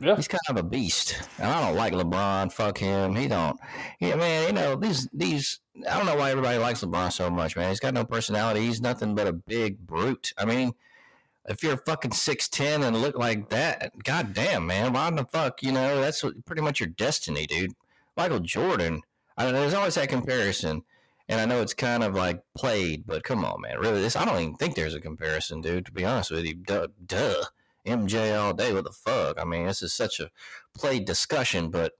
Yeah, 0.00 0.16
He's 0.16 0.28
kind 0.28 0.40
of 0.50 0.56
a 0.56 0.62
beast, 0.62 1.22
and 1.38 1.48
I 1.48 1.64
don't 1.64 1.76
like 1.76 1.92
LeBron. 1.92 2.52
Fuck 2.52 2.78
him. 2.78 3.14
He 3.14 3.28
don't. 3.28 3.58
Yeah, 4.00 4.16
man. 4.16 4.48
You 4.48 4.52
know 4.52 4.76
these 4.76 5.08
these. 5.12 5.60
I 5.88 5.96
don't 5.96 6.04
know 6.04 6.16
why 6.16 6.30
everybody 6.30 6.58
likes 6.58 6.82
LeBron 6.82 7.12
so 7.12 7.30
much, 7.30 7.56
man. 7.56 7.70
He's 7.70 7.80
got 7.80 7.94
no 7.94 8.04
personality. 8.04 8.60
He's 8.60 8.82
nothing 8.82 9.14
but 9.14 9.28
a 9.28 9.32
big 9.32 9.78
brute. 9.86 10.34
I 10.36 10.44
mean, 10.44 10.74
if 11.46 11.62
you're 11.62 11.76
fucking 11.76 12.12
six 12.12 12.48
ten 12.48 12.82
and 12.82 13.00
look 13.00 13.16
like 13.16 13.48
that, 13.50 13.92
goddamn, 14.02 14.66
man, 14.66 14.92
why 14.92 15.10
the 15.10 15.24
fuck? 15.24 15.62
You 15.62 15.72
know, 15.72 16.00
that's 16.00 16.22
what, 16.22 16.44
pretty 16.44 16.62
much 16.62 16.80
your 16.80 16.88
destiny, 16.88 17.46
dude. 17.46 17.72
Michael 18.16 18.40
Jordan. 18.40 19.00
I 19.36 19.44
don't 19.44 19.52
know. 19.52 19.60
There's 19.60 19.74
always 19.74 19.94
that 19.94 20.08
comparison, 20.08 20.82
and 21.28 21.40
I 21.40 21.46
know 21.46 21.62
it's 21.62 21.74
kind 21.74 22.02
of 22.02 22.14
like 22.14 22.42
played, 22.56 23.04
but 23.06 23.24
come 23.24 23.44
on, 23.44 23.60
man. 23.60 23.78
Really, 23.78 24.00
this 24.00 24.16
I 24.16 24.24
don't 24.24 24.40
even 24.40 24.56
think 24.56 24.74
there's 24.74 24.94
a 24.94 25.00
comparison, 25.00 25.60
dude. 25.60 25.86
To 25.86 25.92
be 25.92 26.04
honest 26.04 26.30
with 26.30 26.44
you, 26.44 26.54
duh. 26.54 26.88
duh. 27.06 27.44
MJ 27.86 28.38
all 28.38 28.54
day. 28.54 28.72
What 28.72 28.84
the 28.84 28.92
fuck? 28.92 29.38
I 29.38 29.44
mean, 29.44 29.66
this 29.66 29.82
is 29.82 29.92
such 29.92 30.20
a 30.20 30.30
played 30.74 31.04
discussion, 31.04 31.70
but 31.70 31.92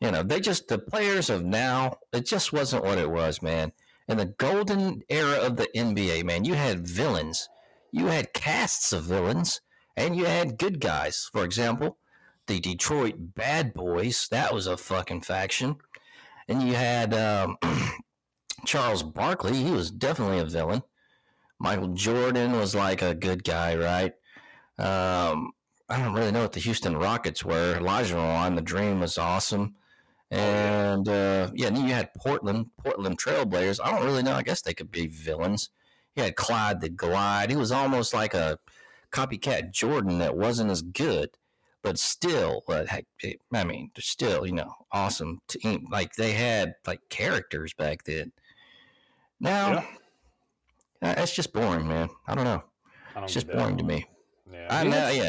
you 0.00 0.10
know, 0.10 0.22
they 0.22 0.40
just 0.40 0.68
the 0.68 0.78
players 0.78 1.30
of 1.30 1.44
now. 1.44 1.96
It 2.12 2.26
just 2.26 2.52
wasn't 2.52 2.84
what 2.84 2.98
it 2.98 3.10
was, 3.10 3.42
man. 3.42 3.72
In 4.08 4.16
the 4.16 4.26
golden 4.26 5.02
era 5.08 5.38
of 5.38 5.56
the 5.56 5.68
NBA, 5.74 6.24
man, 6.24 6.44
you 6.44 6.54
had 6.54 6.86
villains, 6.86 7.48
you 7.92 8.06
had 8.06 8.32
casts 8.32 8.92
of 8.92 9.04
villains, 9.04 9.60
and 9.96 10.16
you 10.16 10.24
had 10.24 10.58
good 10.58 10.80
guys. 10.80 11.28
For 11.32 11.44
example, 11.44 11.98
the 12.46 12.60
Detroit 12.60 13.14
Bad 13.18 13.72
Boys. 13.74 14.26
That 14.30 14.52
was 14.52 14.66
a 14.66 14.76
fucking 14.76 15.22
faction, 15.22 15.76
and 16.48 16.62
you 16.62 16.74
had 16.74 17.14
um, 17.14 17.56
Charles 18.64 19.02
Barkley. 19.02 19.54
He 19.56 19.70
was 19.70 19.90
definitely 19.90 20.38
a 20.38 20.44
villain. 20.44 20.82
Michael 21.58 21.88
Jordan 21.88 22.52
was 22.52 22.74
like 22.74 23.02
a 23.02 23.14
good 23.14 23.44
guy, 23.44 23.76
right? 23.76 24.12
Um, 24.78 25.52
I 25.88 25.98
don't 25.98 26.14
really 26.14 26.32
know 26.32 26.42
what 26.42 26.52
the 26.52 26.60
Houston 26.60 26.96
Rockets 26.96 27.44
were. 27.44 27.76
Olajuwon, 27.78 28.54
the 28.56 28.62
Dream 28.62 29.00
was 29.00 29.18
awesome. 29.18 29.74
And 30.30 31.08
uh, 31.08 31.50
yeah, 31.54 31.70
then 31.70 31.86
you 31.88 31.92
had 31.92 32.14
Portland, 32.14 32.66
Portland 32.82 33.18
Trailblazers. 33.18 33.80
I 33.82 33.90
don't 33.90 34.04
really 34.06 34.22
know. 34.22 34.34
I 34.34 34.42
guess 34.42 34.62
they 34.62 34.74
could 34.74 34.90
be 34.90 35.06
villains. 35.08 35.70
You 36.14 36.22
had 36.22 36.36
Clyde 36.36 36.80
the 36.80 36.88
Glide. 36.88 37.50
He 37.50 37.56
was 37.56 37.72
almost 37.72 38.14
like 38.14 38.34
a 38.34 38.58
copycat 39.12 39.72
Jordan 39.72 40.18
that 40.18 40.36
wasn't 40.36 40.70
as 40.70 40.82
good, 40.82 41.30
but 41.82 41.98
still, 41.98 42.62
it- 42.68 43.40
I 43.52 43.64
mean, 43.64 43.90
they're 43.94 44.02
still, 44.02 44.46
you 44.46 44.52
know, 44.52 44.72
awesome 44.92 45.40
team. 45.48 45.88
Like 45.90 46.14
they 46.14 46.32
had 46.32 46.74
like 46.86 47.00
characters 47.10 47.74
back 47.74 48.04
then. 48.04 48.32
Now, 49.40 49.78
uh, 51.02 51.14
it's 51.18 51.34
just 51.34 51.52
boring, 51.52 51.88
man. 51.88 52.10
I 52.26 52.34
don't 52.34 52.44
know. 52.44 52.62
I 53.10 53.14
don't 53.14 53.24
It's 53.24 53.34
just 53.34 53.46
get 53.46 53.56
boring 53.56 53.76
to 53.78 53.84
me. 53.84 54.06
Yeah, 54.52 54.66
I 54.70 54.82
mean, 54.82 54.90
know, 54.92 55.08
yeah. 55.08 55.28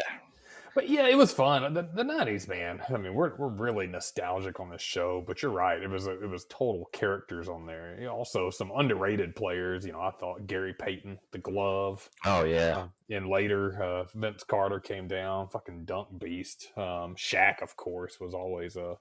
But 0.74 0.88
yeah, 0.88 1.06
it 1.06 1.18
was 1.18 1.32
fun. 1.32 1.74
The, 1.74 1.82
the 1.94 2.02
90s, 2.02 2.48
man. 2.48 2.80
I 2.88 2.96
mean, 2.96 3.12
we're, 3.12 3.36
we're 3.36 3.48
really 3.48 3.86
nostalgic 3.86 4.58
on 4.58 4.70
this 4.70 4.80
show, 4.80 5.22
but 5.26 5.42
you're 5.42 5.50
right. 5.50 5.82
It 5.82 5.90
was 5.90 6.06
a, 6.06 6.12
it 6.22 6.28
was 6.30 6.46
total 6.46 6.88
characters 6.92 7.46
on 7.48 7.66
there. 7.66 7.98
Also, 8.10 8.48
some 8.48 8.72
underrated 8.74 9.36
players. 9.36 9.84
You 9.84 9.92
know, 9.92 10.00
I 10.00 10.12
thought 10.12 10.46
Gary 10.46 10.72
Payton, 10.72 11.18
the 11.30 11.38
glove, 11.38 12.08
Oh 12.24 12.44
yeah. 12.44 12.78
uh, 12.78 12.88
and 13.10 13.28
later 13.28 13.82
uh, 13.82 14.04
Vince 14.14 14.44
Carter 14.44 14.80
came 14.80 15.08
down, 15.08 15.48
fucking 15.48 15.84
dunk 15.84 16.08
beast. 16.18 16.70
Um, 16.76 17.16
Shaq, 17.16 17.60
of 17.62 17.76
course, 17.76 18.18
was 18.18 18.32
always 18.32 18.76
a 18.76 18.96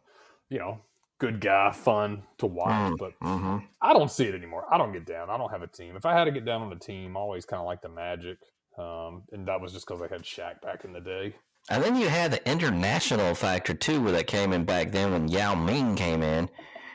you 0.50 0.60
know 0.60 0.82
good 1.22 1.40
guy, 1.40 1.72
fun 1.72 2.24
to 2.40 2.48
watch. 2.48 2.94
Mm, 2.94 2.98
But 2.98 3.14
hmm 3.22 3.58
I 3.80 3.94
don't 3.94 4.12
see 4.12 4.26
it 4.26 4.36
anymore. 4.36 4.66
I 4.72 4.78
don't 4.78 4.92
get 4.92 5.06
down. 5.06 5.30
I 5.30 5.38
don't 5.38 5.52
have 5.52 5.62
a 5.62 5.68
team. 5.68 5.96
If 5.96 6.06
I 6.06 6.14
had 6.14 6.26
to 6.26 6.32
get 6.32 6.46
down 6.46 6.62
on 6.64 6.74
a 6.74 6.80
team, 6.80 7.16
I 7.16 7.20
always 7.20 7.46
kind 7.46 7.60
of 7.60 7.66
like 7.68 7.82
the 7.82 7.90
Magic. 7.90 8.38
Um, 8.78 9.24
and 9.32 9.48
that 9.48 9.62
was 9.62 9.72
just 9.72 9.86
because 9.88 10.02
I 10.02 10.08
had 10.08 10.24
Shaq 10.24 10.62
back 10.62 10.84
in 10.84 10.94
the 10.94 11.00
day. 11.00 11.36
And 11.70 11.84
then 11.84 11.96
you 11.96 12.10
had 12.10 12.32
the 12.32 12.50
international 12.50 13.36
factor 13.36 13.74
too, 13.76 14.02
where 14.02 14.12
that 14.14 14.26
came 14.28 14.52
in 14.52 14.66
back 14.66 14.92
then 14.92 15.12
when 15.12 15.28
Yao 15.28 15.54
Ming 15.56 15.96
came 15.96 16.24
in, 16.24 16.50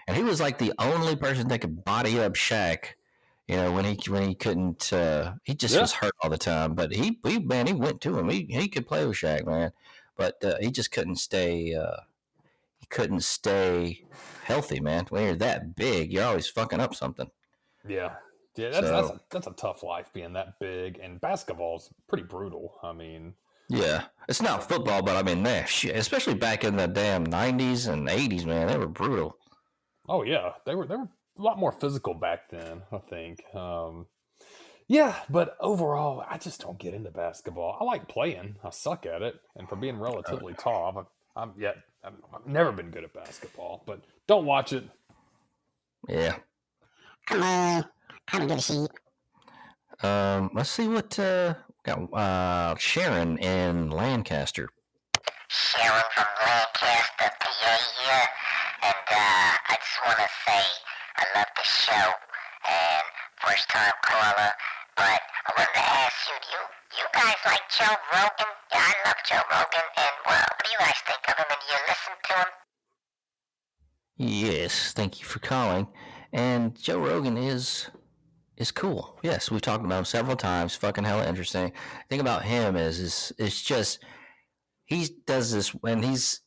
and 0.09 0.17
he 0.17 0.23
was 0.25 0.41
like 0.41 0.59
the 0.59 0.73
only 0.79 1.15
person 1.17 1.49
that 1.49 1.61
could 1.61 1.85
body 1.85 2.19
up 2.19 2.35
Shaq. 2.35 2.95
You 3.47 3.57
know 3.57 3.71
when 3.73 3.85
he 3.85 4.11
when 4.11 4.29
he 4.29 4.35
couldn't, 4.35 4.93
uh, 4.93 5.35
he 5.45 5.55
just 5.55 5.75
Yeah. 5.75 5.83
was 5.83 5.93
hurt 5.93 6.15
all 6.23 6.31
the 6.31 6.39
time. 6.39 6.75
But 6.75 6.93
he, 6.93 7.21
he 7.25 7.39
man, 7.39 7.69
he 7.69 7.73
went 7.73 8.01
to 8.03 8.19
him. 8.19 8.29
He 8.29 8.47
he 8.51 8.69
could 8.69 8.89
play 8.89 9.07
with 9.07 9.17
Shaq, 9.17 9.47
man. 9.47 9.71
But 10.17 10.43
uh, 10.45 10.57
he 10.61 10.71
just 10.73 10.91
couldn't 10.91 11.17
stay. 11.17 11.75
Uh, 11.75 12.01
couldn't 12.91 13.23
stay 13.23 14.05
healthy, 14.45 14.81
man. 14.81 15.07
When 15.11 15.25
you're 15.25 15.37
that 15.37 15.75
big, 15.77 16.13
you're 16.13 16.25
always 16.25 16.49
fucking 16.49 16.81
up 16.81 16.95
something. 16.95 17.29
Yeah. 17.89 18.15
Yeah, 18.57 18.71
that's 18.71 18.89
that's, 18.89 19.11
a, 19.11 19.21
that's 19.31 19.47
a 19.49 19.53
tough 19.53 19.83
life 19.83 20.11
being 20.15 20.33
that 20.33 20.59
big, 20.59 20.99
and 21.03 21.21
basketball's 21.21 21.93
pretty 22.09 22.25
brutal. 22.25 22.79
I 22.83 22.95
mean, 22.95 23.35
Yeah, 23.69 24.05
it's 24.31 24.41
not 24.41 24.67
football, 24.67 25.03
but 25.03 25.15
I 25.15 25.23
mean, 25.23 25.43
man, 25.43 25.67
shit, 25.67 25.95
especially 25.95 26.37
back 26.37 26.65
in 26.65 26.75
the 26.75 26.87
damn 26.89 27.27
'90s 27.27 27.87
and 27.93 28.09
'80s, 28.09 28.47
man, 28.47 28.69
they 28.69 28.79
were 28.79 28.87
brutal. 28.87 29.37
oh 30.09 30.23
yeah, 30.23 30.53
they 30.65 30.75
were 30.75 30.87
they 30.87 30.97
were 30.97 31.09
a 31.39 31.43
lot 31.43 31.59
more 31.59 31.71
physical 31.71 32.15
back 32.15 32.49
then. 32.49 32.81
I 32.91 32.97
think. 32.97 33.45
Um, 33.55 34.07
yeah, 34.89 35.17
but 35.29 35.59
overall, 35.61 36.25
I 36.27 36.39
just 36.39 36.63
don't 36.63 36.79
get 36.79 36.95
into 36.95 37.11
basketball. 37.11 37.77
I 37.79 37.85
like 37.85 38.09
playing. 38.09 38.57
I 38.65 38.71
suck 38.71 39.05
at 39.05 39.21
it, 39.21 39.35
and 39.57 39.69
for 39.69 39.77
being 39.77 39.99
relatively 39.99 40.55
tall, 40.55 40.85
I 40.85 40.87
have 40.87 40.97
a 40.97 41.07
I'm 41.37 41.53
yet. 41.59 41.77
I'm, 42.03 42.15
I've 42.35 42.47
never 42.47 42.73
been 42.73 42.91
good 42.91 43.05
at 43.05 43.13
basketball, 43.13 43.83
but 43.87 44.01
don't 44.27 44.47
watch 44.47 44.73
it. 44.73 44.85
Yeah. 46.09 46.37
Come 47.27 47.43
on. 47.43 47.85
I 48.33 48.39
don't 48.39 48.49
give 48.49 48.59
a 48.59 48.63
shit. 48.63 48.91
Um, 50.03 50.51
let's 50.55 50.71
see 50.71 50.89
what 50.89 51.19
uh 51.19 51.55
got 51.85 51.99
uh 52.13 52.75
Sharon 52.77 53.39
in 53.39 53.91
Lancaster. 53.91 54.69
Sharon 55.49 56.03
from 56.15 56.27
Lancaster, 56.45 57.31
PA 57.41 57.79
here, 58.01 58.29
and 58.83 59.05
uh, 59.11 59.53
I 59.69 59.77
just 59.79 59.99
want 60.05 60.19
to 60.19 60.29
say 60.45 60.63
I 61.17 61.25
love 61.39 61.47
the 61.55 61.63
show, 61.63 62.13
and 62.69 63.05
first 63.45 63.69
time 63.69 63.93
caller, 64.03 64.53
but 64.97 65.21
I 65.47 65.53
wanted 65.57 65.75
to 65.75 65.81
ask 65.81 66.17
you, 66.29 66.35
do 66.43 66.49
you, 66.57 66.63
you 66.99 67.07
guys 67.15 67.37
like 67.47 67.63
Joe 67.71 67.95
Rogan? 68.13 68.56
Yeah, 68.73 68.81
I 68.81 68.95
love 69.07 69.17
Joe 69.29 69.43
Rogan, 69.51 69.87
and 69.97 70.15
well, 70.27 70.39
what 70.39 70.65
do 70.65 70.71
you 70.71 70.79
guys 70.79 70.95
think 71.07 71.21
of 71.29 71.35
him, 71.37 71.47
and 71.49 71.63
you 71.69 71.77
listen 71.89 72.13
to 72.25 72.35
him? 72.39 72.47
Yes, 74.17 74.93
thank 74.93 75.21
you 75.21 75.27
for 75.27 75.39
calling. 75.41 75.89
And 76.33 76.75
Joe 76.81 76.99
Rogan 76.99 77.37
is 77.37 77.89
is 78.57 78.71
cool. 78.71 79.19
Yes, 79.23 79.51
we've 79.51 79.61
talked 79.61 79.85
about 79.85 79.99
him 79.99 80.05
several 80.05 80.37
times. 80.37 80.75
Fucking 80.75 81.05
hella 81.05 81.29
interesting. 81.29 81.73
thing 82.09 82.21
about 82.21 82.45
him 82.45 82.77
is 82.77 82.99
is 82.99 83.33
it's 83.39 83.63
just 83.63 84.03
he 84.87 85.09
does 85.27 85.53
this 85.53 85.69
when 85.71 86.03
he's 86.03 86.41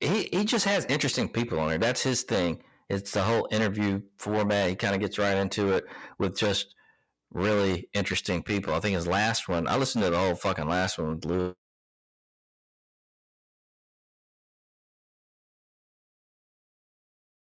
he 0.00 0.28
he 0.32 0.44
just 0.44 0.64
has 0.64 0.84
interesting 0.86 1.28
people 1.28 1.60
on 1.60 1.68
there. 1.68 1.78
That's 1.78 2.02
his 2.02 2.22
thing. 2.22 2.62
It's 2.88 3.12
the 3.12 3.22
whole 3.22 3.48
interview 3.50 4.02
format. 4.18 4.68
He 4.70 4.76
kind 4.76 4.94
of 4.94 5.00
gets 5.00 5.18
right 5.18 5.36
into 5.36 5.72
it 5.72 5.84
with 6.18 6.36
just 6.36 6.74
really 7.34 7.88
interesting 7.94 8.42
people. 8.42 8.74
I 8.74 8.80
think 8.80 8.96
his 8.96 9.06
last 9.06 9.48
one, 9.48 9.68
I 9.68 9.76
listened 9.76 10.04
to 10.04 10.10
the 10.10 10.18
whole 10.18 10.34
fucking 10.34 10.68
last 10.68 10.98
one 10.98 11.16
with 11.16 11.24
Lou. 11.24 11.54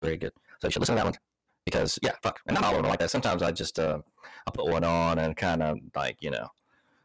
Very 0.02 0.16
good. 0.16 0.32
So 0.60 0.68
you 0.68 0.72
should 0.72 0.80
listen 0.80 0.96
to 0.96 1.00
that 1.00 1.06
one 1.06 1.14
because 1.64 1.98
yeah, 2.02 2.12
fuck. 2.22 2.40
And 2.46 2.54
not 2.54 2.64
all 2.64 2.76
of 2.76 2.82
them 2.82 2.90
like 2.90 3.00
that. 3.00 3.10
Sometimes 3.10 3.42
I 3.42 3.52
just 3.52 3.78
uh 3.78 4.00
I 4.46 4.50
put 4.52 4.66
one 4.70 4.84
on 4.84 5.18
and 5.18 5.36
kind 5.36 5.62
of 5.62 5.78
like 5.96 6.18
you 6.20 6.30
know 6.30 6.48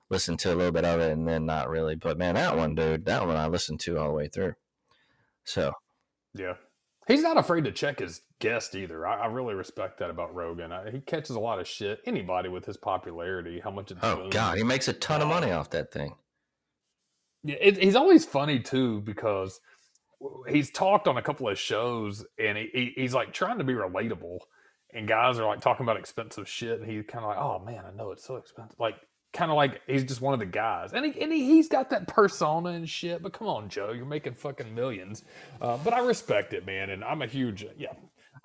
listen 0.10 0.38
to 0.38 0.54
a 0.54 0.56
little 0.56 0.72
bit 0.72 0.86
of 0.86 1.00
it 1.02 1.12
and 1.14 1.28
then 1.28 1.46
not 1.46 1.70
really. 1.70 1.96
But 1.96 2.18
man, 2.18 2.36
that 2.36 2.58
one, 2.58 2.76
dude, 2.76 3.06
that 3.06 3.26
one 3.28 3.38
I 3.38 3.48
listened 3.48 3.80
to 3.82 3.98
all 4.00 4.08
the 4.10 4.14
way 4.14 4.28
through. 4.30 4.54
So 5.46 5.74
Yeah, 6.36 6.56
he's 7.08 7.22
not 7.22 7.38
afraid 7.38 7.64
to 7.64 7.72
check 7.72 8.00
his 8.00 8.22
guest 8.40 8.76
either. 8.76 9.08
I, 9.08 9.22
I 9.22 9.26
really 9.28 9.56
respect 9.56 10.00
that 10.00 10.10
about 10.10 10.36
Rogan. 10.36 10.72
I, 10.72 10.92
he 10.92 11.00
catches 11.00 11.32
a 11.36 11.40
lot 11.40 11.60
of 11.60 11.68
shit. 11.68 12.00
Anybody 12.06 12.50
with 12.50 12.66
his 12.66 12.78
popularity, 12.78 13.60
how 13.64 13.72
much 13.72 13.92
it's 13.92 14.00
oh 14.04 14.30
god, 14.30 14.58
he 14.58 14.64
makes 14.64 14.88
a 14.88 14.94
ton 14.94 15.22
of 15.22 15.28
money 15.28 15.52
off 15.52 15.70
that 15.72 15.92
thing. 15.92 16.16
Yeah, 17.44 17.56
it, 17.62 17.78
he's 17.82 17.96
always 17.96 18.26
funny 18.26 18.60
too 18.60 19.02
because 19.02 19.60
he's 20.48 20.72
talked 20.72 21.08
on 21.08 21.18
a 21.18 21.22
couple 21.22 21.48
of 21.48 21.58
shows 21.58 22.26
and 22.40 22.58
he, 22.58 22.70
he, 22.74 22.94
he's 22.96 23.14
like 23.14 23.34
trying 23.34 23.60
to 23.60 23.64
be 23.64 23.74
relatable 23.74 24.40
and 24.94 25.08
guys 25.08 25.40
are 25.40 25.46
like 25.46 25.62
talking 25.62 25.86
about 25.86 25.98
expensive 25.98 26.48
shit 26.50 26.80
and 26.80 26.90
he's 26.90 27.06
kind 27.08 27.24
of 27.24 27.30
like 27.30 27.38
oh 27.38 27.60
man 27.60 27.84
i 27.86 27.96
know 27.96 28.12
it's 28.12 28.26
so 28.26 28.36
expensive 28.38 28.80
like 28.80 28.96
kind 29.38 29.52
of 29.52 29.56
like 29.58 29.82
he's 29.86 30.04
just 30.04 30.20
one 30.20 30.34
of 30.34 30.40
the 30.40 30.46
guys 30.46 30.94
and, 30.94 31.06
he, 31.06 31.22
and 31.22 31.32
he, 31.32 31.46
he's 31.46 31.70
got 31.70 31.90
that 31.92 32.08
persona 32.08 32.70
and 32.70 32.90
shit 32.90 33.22
but 33.22 33.34
come 33.34 33.48
on 33.48 33.70
joe 33.70 33.92
you're 33.92 34.06
making 34.06 34.34
fucking 34.34 34.74
millions 34.74 35.24
uh, 35.62 35.78
but 35.84 35.94
i 35.94 36.00
respect 36.00 36.54
it 36.54 36.66
man 36.66 36.90
and 36.90 37.04
i'm 37.04 37.22
a 37.22 37.28
huge 37.28 37.66
yeah 37.78 37.94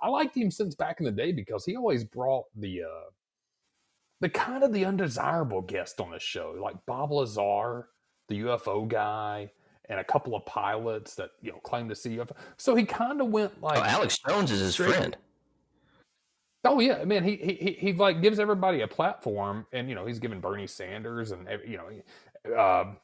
i 0.02 0.08
liked 0.08 0.36
him 0.36 0.50
since 0.50 0.74
back 0.74 1.00
in 1.00 1.06
the 1.06 1.10
day 1.10 1.32
because 1.32 1.64
he 1.64 1.76
always 1.76 2.04
brought 2.04 2.44
the 2.56 2.82
uh 2.82 3.10
the 4.20 4.28
kind 4.28 4.62
of 4.62 4.72
the 4.72 4.84
undesirable 4.84 5.62
guest 5.62 5.98
on 5.98 6.10
the 6.10 6.20
show 6.20 6.54
like 6.62 6.76
bob 6.86 7.10
lazar 7.10 7.88
the 8.28 8.40
ufo 8.40 8.86
guy 8.86 9.50
and 9.88 9.98
a 9.98 10.04
couple 10.04 10.34
of 10.34 10.44
pilots 10.46 11.14
that 11.14 11.30
you 11.40 11.50
know 11.50 11.58
claim 11.58 11.88
to 11.88 11.94
see 11.94 12.16
UFO. 12.16 12.32
So 12.56 12.74
he 12.74 12.84
kind 12.84 13.20
of 13.20 13.28
went 13.28 13.60
like, 13.60 13.78
oh, 13.78 13.82
Alex 13.82 14.16
Jones 14.26 14.50
is 14.50 14.60
his 14.60 14.72
straight- 14.74 14.94
friend. 14.94 15.16
Oh 16.64 16.80
yeah, 16.80 17.04
man, 17.04 17.24
he, 17.24 17.36
he 17.36 17.76
he 17.78 17.92
like 17.92 18.22
gives 18.22 18.38
everybody 18.38 18.82
a 18.82 18.88
platform, 18.88 19.66
and 19.72 19.88
you 19.88 19.94
know 19.94 20.06
he's 20.06 20.18
giving 20.18 20.40
Bernie 20.40 20.66
Sanders 20.66 21.32
and 21.32 21.48
you 21.66 21.78
know 21.78 22.60
um, 22.60 22.96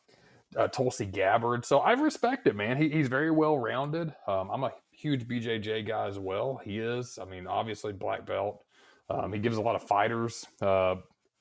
uh, 0.57 0.69
Tulsi 0.69 1.07
Gabbard. 1.07 1.65
So 1.65 1.81
I 1.81 1.93
respect 1.93 2.47
it, 2.47 2.57
man. 2.57 2.77
He, 2.77 2.89
he's 2.89 3.09
very 3.09 3.31
well 3.31 3.59
rounded. 3.59 4.15
Um, 4.27 4.51
I'm 4.51 4.65
a 4.65 4.73
huge 4.91 5.27
BJJ 5.29 5.87
guy 5.87 6.07
as 6.07 6.19
well. 6.19 6.61
He 6.65 6.79
is. 6.79 7.19
I 7.21 7.25
mean, 7.25 7.47
obviously 7.47 7.93
black 7.93 8.27
belt. 8.27 8.65
Um, 9.11 9.33
he 9.33 9.39
gives 9.39 9.57
a 9.57 9.63
lot 9.63 9.75
of 9.77 9.83
fighters, 9.83 10.47
uh, 10.61 10.97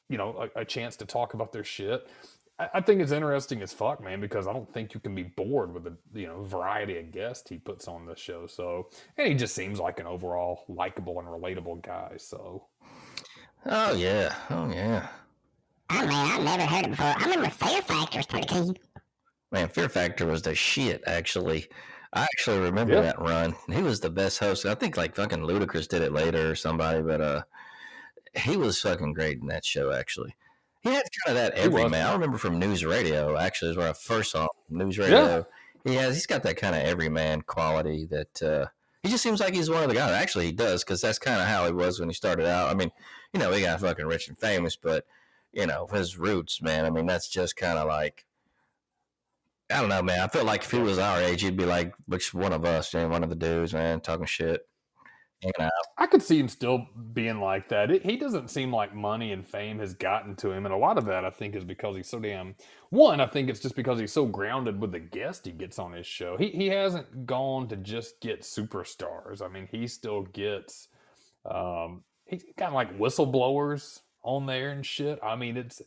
you 0.09 0.17
know, 0.17 0.49
a, 0.55 0.61
a 0.61 0.65
chance 0.65 0.95
to 0.97 1.05
talk 1.05 1.33
about 1.33 1.51
their 1.51 1.63
shit. 1.65 2.07
I, 2.59 2.69
I 2.75 2.81
think 2.81 3.01
it's 3.01 3.11
interesting 3.11 3.61
as 3.61 3.73
fuck, 3.73 4.03
man, 4.03 4.19
because 4.21 4.47
I 4.47 4.53
don't 4.53 4.71
think 4.73 4.93
you 4.93 4.99
can 4.99 5.13
be 5.15 5.23
bored 5.23 5.73
with 5.73 5.83
the 5.85 5.95
you 6.13 6.27
know 6.27 6.43
variety 6.43 6.97
of 6.99 7.11
guests 7.11 7.49
he 7.49 7.57
puts 7.57 7.87
on 7.87 8.05
the 8.05 8.15
show. 8.15 8.47
So, 8.47 8.89
and 9.17 9.27
he 9.27 9.33
just 9.33 9.55
seems 9.55 9.79
like 9.79 9.99
an 9.99 10.07
overall 10.07 10.63
likable 10.67 11.19
and 11.19 11.27
relatable 11.27 11.83
guy. 11.83 12.13
So, 12.17 12.65
Oh 13.65 13.93
yeah, 13.95 14.33
oh 14.49 14.69
yeah. 14.71 15.07
Oh 15.89 16.05
man, 16.05 16.11
I've 16.11 16.43
never 16.43 16.63
heard 16.63 16.85
it 16.85 16.91
before. 16.91 17.05
I 17.17 17.23
remember 17.23 17.49
Fear 17.49 17.81
Factor 17.81 18.17
was 18.19 18.25
pretty 18.25 18.47
cool. 18.47 18.75
Man, 19.51 19.69
Fear 19.69 19.89
Factor 19.89 20.25
was 20.25 20.41
the 20.41 20.53
shit. 20.53 21.01
Actually, 21.07 21.67
I 22.13 22.23
actually 22.23 22.59
remember 22.59 22.95
Yeah. 22.95 23.01
that 23.01 23.19
run. 23.19 23.55
He 23.71 23.81
was 23.81 23.99
the 24.01 24.09
best 24.09 24.39
host. 24.39 24.65
I 24.65 24.75
think 24.75 24.97
like 24.97 25.15
fucking 25.15 25.39
Ludacris 25.39 25.87
did 25.87 26.01
it 26.01 26.11
later 26.11 26.51
or 26.51 26.55
somebody, 26.55 27.01
but 27.01 27.21
uh, 27.21 27.43
he 28.35 28.57
was 28.57 28.81
fucking 28.81 29.13
great 29.13 29.39
in 29.39 29.47
that 29.47 29.63
show. 29.63 29.91
Actually, 29.93 30.35
he 30.87 30.95
had 30.95 31.03
kind 31.25 31.37
of 31.37 31.43
that 31.43 31.57
He 31.57 31.67
was. 31.67 31.77
everyman. 31.79 32.07
I 32.07 32.13
remember 32.13 32.37
from 32.37 32.59
News 32.59 32.83
Radio. 32.85 33.37
Actually, 33.37 33.71
is 33.71 33.77
where 33.77 33.89
I 33.89 33.93
first 33.93 34.31
saw 34.31 34.43
him, 34.43 34.77
News 34.77 34.97
Radio. 34.97 35.45
He 35.83 35.95
has. 35.95 36.15
He's 36.15 36.25
got 36.25 36.43
that 36.43 36.57
kind 36.57 36.75
of 36.75 36.81
everyman 36.81 37.41
quality 37.41 38.05
that 38.07 38.41
uh, 38.43 38.65
he 39.03 39.09
just 39.09 39.23
seems 39.23 39.39
like 39.39 39.53
he's 39.53 39.69
one 39.69 39.83
of 39.83 39.89
the 39.89 39.95
guys. 39.95 40.11
Actually, 40.11 40.45
he 40.47 40.51
does 40.51 40.83
because 40.83 41.01
that's 41.01 41.19
kind 41.19 41.39
of 41.41 41.47
how 41.47 41.65
he 41.65 41.71
was 41.71 41.99
when 41.99 42.09
he 42.09 42.13
started 42.13 42.45
out. 42.45 42.69
I 42.69 42.73
mean, 42.73 42.91
you 43.33 43.39
know, 43.39 43.51
he 43.51 43.61
got 43.61 43.79
fucking 43.79 44.05
rich 44.05 44.27
and 44.27 44.37
famous, 44.37 44.75
but 44.75 45.05
you 45.53 45.65
know, 45.65 45.87
his 45.87 46.17
roots, 46.17 46.61
man. 46.61 46.85
I 46.85 46.89
mean, 46.89 47.05
that's 47.05 47.29
just 47.29 47.55
kind 47.55 47.77
of 47.79 47.87
like. 47.87 48.25
I 49.69 49.81
don't 49.81 49.89
know, 49.89 50.01
man. 50.01 50.21
I 50.21 50.27
feel 50.29 50.45
like 50.45 50.63
if 50.63 50.71
he 50.71 50.79
was 50.79 50.97
our 50.97 51.19
age, 51.21 51.41
he'd 51.41 51.57
be 51.57 51.65
like 51.65 51.93
which 52.05 52.33
one 52.33 52.53
of 52.53 52.63
us, 52.63 52.93
man, 52.93 53.09
one 53.09 53.23
of 53.23 53.29
the 53.29 53.35
dudes, 53.35 53.73
man, 53.73 53.99
talking 53.99 54.25
shit, 54.25 54.61
I 55.97 56.07
could 56.07 56.23
see 56.23 56.39
him 56.39 56.47
still 56.47 56.87
being 57.13 57.39
like 57.39 57.69
that. 57.69 57.91
It, 57.91 58.03
he 58.03 58.17
doesn't 58.17 58.49
seem 58.49 58.73
like 58.73 58.95
money 58.95 59.31
and 59.31 59.47
fame 59.47 59.77
has 59.79 59.93
gotten 59.93 60.35
to 60.37 60.51
him, 60.51 60.65
and 60.65 60.73
a 60.73 60.77
lot 60.77 60.97
of 60.97 61.05
that 61.05 61.25
I 61.25 61.29
think 61.29 61.55
is 61.55 61.63
because 61.63 61.95
he's 61.95 62.09
so 62.09 62.19
damn. 62.19 62.55
One, 62.89 63.21
I 63.21 63.27
think 63.27 63.49
it's 63.49 63.59
just 63.59 63.75
because 63.75 63.99
he's 63.99 64.11
so 64.11 64.25
grounded 64.25 64.81
with 64.81 64.91
the 64.91 64.99
guest 64.99 65.45
he 65.45 65.51
gets 65.51 65.77
on 65.77 65.93
his 65.93 66.07
show. 66.07 66.37
He 66.37 66.49
he 66.49 66.67
hasn't 66.67 67.27
gone 67.27 67.67
to 67.67 67.75
just 67.75 68.19
get 68.19 68.41
superstars. 68.41 69.41
I 69.43 69.47
mean, 69.47 69.67
he 69.71 69.87
still 69.87 70.23
gets. 70.23 70.87
Um, 71.45 72.03
he's 72.25 72.43
got 72.57 72.73
like 72.73 72.97
whistleblowers 72.97 74.01
on 74.23 74.47
there 74.47 74.71
and 74.71 74.85
shit. 74.85 75.19
I 75.21 75.35
mean, 75.35 75.55
it's. 75.55 75.81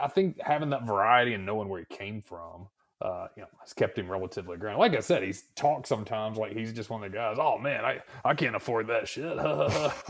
I 0.00 0.08
think 0.08 0.40
having 0.40 0.70
that 0.70 0.86
variety 0.86 1.34
and 1.34 1.46
knowing 1.46 1.68
where 1.68 1.84
he 1.88 1.96
came 1.96 2.20
from, 2.20 2.68
uh, 3.02 3.26
you 3.36 3.42
know, 3.42 3.48
has 3.60 3.72
kept 3.72 3.98
him 3.98 4.08
relatively 4.10 4.56
grounded. 4.56 4.78
Like 4.80 4.94
I 4.96 5.00
said, 5.00 5.22
he's 5.22 5.42
talked 5.56 5.86
sometimes 5.88 6.38
like 6.38 6.52
he's 6.52 6.72
just 6.72 6.88
one 6.90 7.02
of 7.02 7.10
the 7.10 7.16
guys. 7.16 7.36
Oh 7.40 7.58
man, 7.58 7.84
I, 7.84 8.00
I 8.24 8.34
can't 8.34 8.54
afford 8.56 8.86
that 8.88 9.08
shit. 9.08 9.24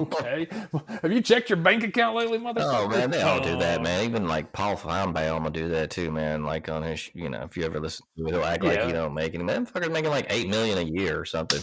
okay, 0.00 0.46
have 1.02 1.12
you 1.12 1.20
checked 1.20 1.50
your 1.50 1.58
bank 1.58 1.82
account 1.84 2.16
lately, 2.16 2.38
motherfucker? 2.38 2.84
Oh 2.84 2.88
man, 2.88 3.10
they 3.10 3.22
all 3.22 3.40
do 3.40 3.56
that, 3.58 3.82
man. 3.82 4.04
Even 4.04 4.26
like 4.26 4.52
Paul 4.52 4.76
Finebaum 4.76 5.42
will 5.44 5.50
do 5.50 5.68
that 5.68 5.90
too, 5.90 6.10
man. 6.10 6.44
Like 6.44 6.68
on 6.68 6.82
his, 6.82 7.10
you 7.14 7.28
know, 7.28 7.42
if 7.42 7.56
you 7.56 7.64
ever 7.64 7.80
listen 7.80 8.06
he'll 8.16 8.44
act 8.44 8.64
like 8.64 8.78
Yeah. 8.78 8.86
you 8.86 8.92
don't 8.92 9.14
make 9.14 9.34
any. 9.34 9.44
Man, 9.44 9.66
fucker's 9.66 9.90
making 9.90 10.10
like 10.10 10.26
eight 10.30 10.48
million 10.48 10.78
a 10.78 10.82
year 10.82 11.18
or 11.20 11.24
something. 11.24 11.62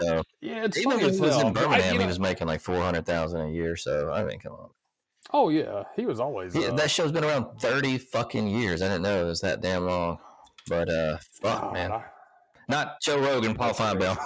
So 0.00 0.22
Yeah, 0.40 0.64
it's 0.64 0.78
even 0.78 1.00
as 1.00 1.16
he 1.16 1.20
was 1.20 1.36
in 1.42 1.52
but 1.52 1.62
I- 1.62 1.66
Birmingham, 1.66 1.92
he 1.92 1.98
know- 1.98 2.06
was 2.06 2.18
making 2.20 2.46
like 2.46 2.60
four 2.60 2.80
hundred 2.80 3.04
thousand 3.06 3.40
a 3.42 3.50
year. 3.50 3.76
So 3.76 4.10
I 4.10 4.24
mean, 4.24 4.38
come 4.38 4.52
on. 4.52 4.70
Oh 5.32 5.48
yeah, 5.48 5.84
he 5.96 6.06
was 6.06 6.20
always. 6.20 6.54
Yeah, 6.54 6.68
uh, 6.68 6.74
that 6.74 6.90
show's 6.90 7.12
been 7.12 7.24
around 7.24 7.60
thirty 7.60 7.98
fucking 7.98 8.48
years. 8.48 8.82
I 8.82 8.88
didn't 8.88 9.02
know 9.02 9.22
it 9.24 9.28
was 9.28 9.40
that 9.42 9.60
damn 9.60 9.86
long. 9.86 10.18
But 10.68 10.88
uh, 10.88 11.18
fuck, 11.42 11.72
man. 11.72 11.92
I- 11.92 12.04
Not 12.68 13.00
Joe 13.00 13.18
Rogan, 13.18 13.54
Paul. 13.54 13.72
Finebaum. 13.72 14.16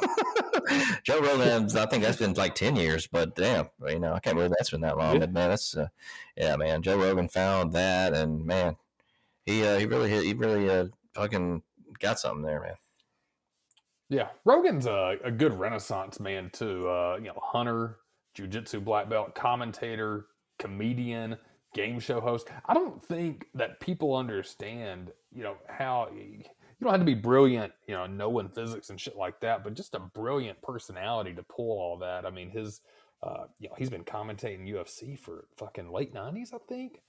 Joe 1.05 1.21
Rogan, 1.21 1.77
I 1.77 1.87
think 1.87 2.03
that's 2.03 2.19
been 2.19 2.35
like 2.35 2.55
ten 2.55 2.77
years, 2.77 3.07
but 3.07 3.35
damn, 3.35 3.69
you 3.87 3.99
know, 3.99 4.15
I 4.15 4.21
can't 4.21 4.37
believe 4.37 4.53
that's 4.57 4.71
been 4.71 4.81
that 4.83 4.97
long. 4.99 5.15
Yeah. 5.15 5.21
But 5.21 5.33
man, 5.33 5.49
that's 5.51 5.77
uh, 5.77 5.89
yeah, 6.37 6.57
man. 6.57 6.83
Joe 6.83 6.99
Rogan 6.99 7.29
found 7.29 7.73
that, 7.75 8.15
and 8.15 8.45
man, 8.45 8.77
he 9.45 9.65
uh, 9.67 9.79
he 9.79 9.87
really 9.87 10.09
hit, 10.11 10.25
he 10.25 10.33
really 10.35 10.69
uh, 10.71 10.87
fucking 11.15 11.63
got 12.01 12.19
something 12.19 12.43
there, 12.45 12.61
man. 12.61 12.75
Yeah, 14.09 14.29
Rogan's 14.45 14.87
a, 14.87 15.17
a 15.25 15.31
good 15.31 15.59
Renaissance 15.59 16.21
man 16.21 16.51
too. 16.51 16.89
Uh, 16.89 17.17
you 17.17 17.27
know, 17.29 17.41
hunter, 17.43 17.97
jujitsu 18.37 18.83
black 18.85 19.09
belt, 19.09 19.35
commentator, 19.35 20.27
comedian, 20.59 21.37
game 21.75 22.01
show 22.01 22.21
host. 22.21 22.49
I 22.67 22.75
don't 22.75 23.03
think 23.03 23.47
that 23.55 23.81
people 23.81 24.17
understand, 24.17 25.11
you 25.33 25.43
know, 25.43 25.57
how 25.69 26.09
you 26.15 26.45
don't 26.85 26.93
have 26.93 27.01
to 27.01 27.07
be 27.07 27.15
brilliant, 27.15 27.73
you 27.87 27.95
know, 27.95 28.07
knowing 28.07 28.49
physics 28.49 28.91
and 28.91 29.01
shit 29.01 29.17
like 29.17 29.41
that, 29.41 29.65
but 29.65 29.75
just 29.75 29.95
a 29.95 30.01
brilliant 30.01 30.61
personality 30.63 31.33
to 31.35 31.43
pull 31.43 31.79
all 31.79 31.99
that. 31.99 32.27
I 32.27 32.31
mean, 32.31 32.51
his, 32.51 32.81
uh, 33.23 33.45
you 33.59 33.69
know, 33.69 33.75
he's 33.79 33.91
been 33.91 34.05
commentating 34.05 34.69
UFC 34.69 35.19
for 35.19 35.47
fucking 35.57 35.91
late 35.91 36.13
nineties, 36.13 36.53
I 36.53 36.59
think. 36.69 37.01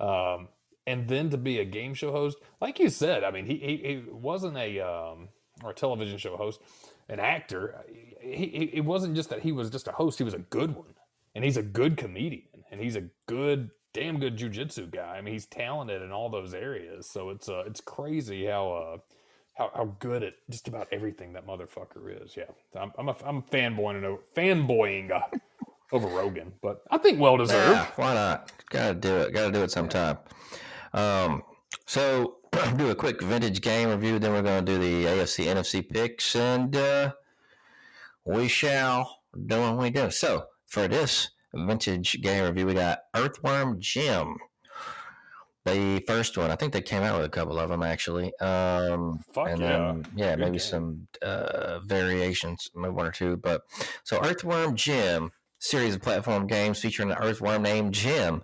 Um, 0.00 0.48
and 0.86 1.08
then 1.08 1.30
to 1.30 1.36
be 1.36 1.58
a 1.58 1.64
game 1.64 1.94
show 1.94 2.10
host, 2.10 2.38
like 2.60 2.78
you 2.78 2.88
said, 2.88 3.22
I 3.22 3.30
mean, 3.30 3.46
he 3.46 3.56
he, 3.56 3.76
he 3.76 4.02
wasn't 4.10 4.56
a 4.56 4.80
um, 4.80 5.28
or 5.62 5.70
a 5.70 5.74
television 5.74 6.18
show 6.18 6.36
host, 6.36 6.60
an 7.08 7.20
actor. 7.20 7.84
He, 8.20 8.46
he 8.46 8.70
it 8.74 8.84
wasn't 8.84 9.14
just 9.14 9.30
that 9.30 9.40
he 9.40 9.52
was 9.52 9.70
just 9.70 9.88
a 9.88 9.92
host; 9.92 10.18
he 10.18 10.24
was 10.24 10.34
a 10.34 10.38
good 10.38 10.74
one, 10.74 10.94
and 11.34 11.44
he's 11.44 11.56
a 11.56 11.62
good 11.62 11.96
comedian, 11.96 12.48
and 12.70 12.80
he's 12.80 12.96
a 12.96 13.04
good, 13.26 13.70
damn 13.92 14.18
good 14.18 14.36
jujitsu 14.36 14.90
guy. 14.90 15.16
I 15.16 15.20
mean, 15.20 15.34
he's 15.34 15.46
talented 15.46 16.02
in 16.02 16.12
all 16.12 16.28
those 16.28 16.54
areas. 16.54 17.08
So 17.08 17.30
it's 17.30 17.48
uh, 17.48 17.64
it's 17.66 17.80
crazy 17.80 18.46
how 18.46 18.72
uh, 18.72 18.98
how, 19.54 19.70
how 19.74 19.96
good 19.98 20.22
at 20.22 20.34
just 20.48 20.68
about 20.68 20.88
everything 20.92 21.32
that 21.34 21.46
motherfucker 21.46 22.24
is. 22.24 22.36
Yeah, 22.36 22.44
I'm 22.78 22.92
I'm, 22.98 23.08
a, 23.08 23.16
I'm 23.24 23.42
fanboying 23.42 24.04
over 24.04 24.22
fanboying 24.36 25.10
uh, 25.10 25.20
over 25.92 26.06
Rogan, 26.06 26.52
but 26.62 26.82
I 26.90 26.98
think 26.98 27.20
well 27.20 27.36
deserved. 27.36 27.70
Yeah, 27.70 27.86
why 27.96 28.14
not? 28.14 28.52
Gotta 28.70 28.94
do 28.94 29.16
it. 29.16 29.34
Gotta 29.34 29.52
do 29.52 29.62
it 29.62 29.70
sometime. 29.70 30.18
Um, 30.92 31.42
so 31.86 32.36
do 32.76 32.90
a 32.90 32.94
quick 32.94 33.22
vintage 33.22 33.60
game 33.60 33.88
review. 33.88 34.18
Then 34.18 34.32
we're 34.32 34.42
gonna 34.42 34.62
do 34.62 34.78
the 34.78 35.04
AFC 35.04 35.46
NFC 35.46 35.88
picks, 35.88 36.36
and 36.36 36.74
uh, 36.76 37.12
we 38.24 38.48
shall 38.48 39.20
do 39.46 39.60
what 39.60 39.76
we 39.78 39.90
do. 39.90 40.10
So 40.10 40.46
for 40.66 40.88
this 40.88 41.30
vintage 41.54 42.20
game 42.22 42.44
review, 42.44 42.66
we 42.66 42.74
got 42.74 43.00
Earthworm 43.14 43.80
Jim. 43.80 44.36
The 45.66 46.02
first 46.06 46.38
one, 46.38 46.50
I 46.50 46.56
think 46.56 46.72
they 46.72 46.80
came 46.80 47.02
out 47.02 47.18
with 47.18 47.26
a 47.26 47.30
couple 47.30 47.58
of 47.58 47.68
them 47.68 47.82
actually. 47.82 48.36
Um, 48.38 49.20
Fuck 49.32 49.48
and 49.48 49.60
yeah. 49.60 49.68
then 49.68 50.06
yeah, 50.16 50.30
Good 50.30 50.40
maybe 50.40 50.52
game. 50.52 50.60
some 50.60 51.08
uh, 51.22 51.80
variations, 51.80 52.70
maybe 52.74 52.94
one 52.94 53.06
or 53.06 53.12
two. 53.12 53.36
But 53.36 53.62
so 54.02 54.18
Earthworm 54.24 54.74
Jim, 54.74 55.32
series 55.58 55.94
of 55.94 56.02
platform 56.02 56.46
games 56.46 56.80
featuring 56.80 57.10
an 57.10 57.18
earthworm 57.20 57.62
named 57.62 57.92
Jim, 57.92 58.42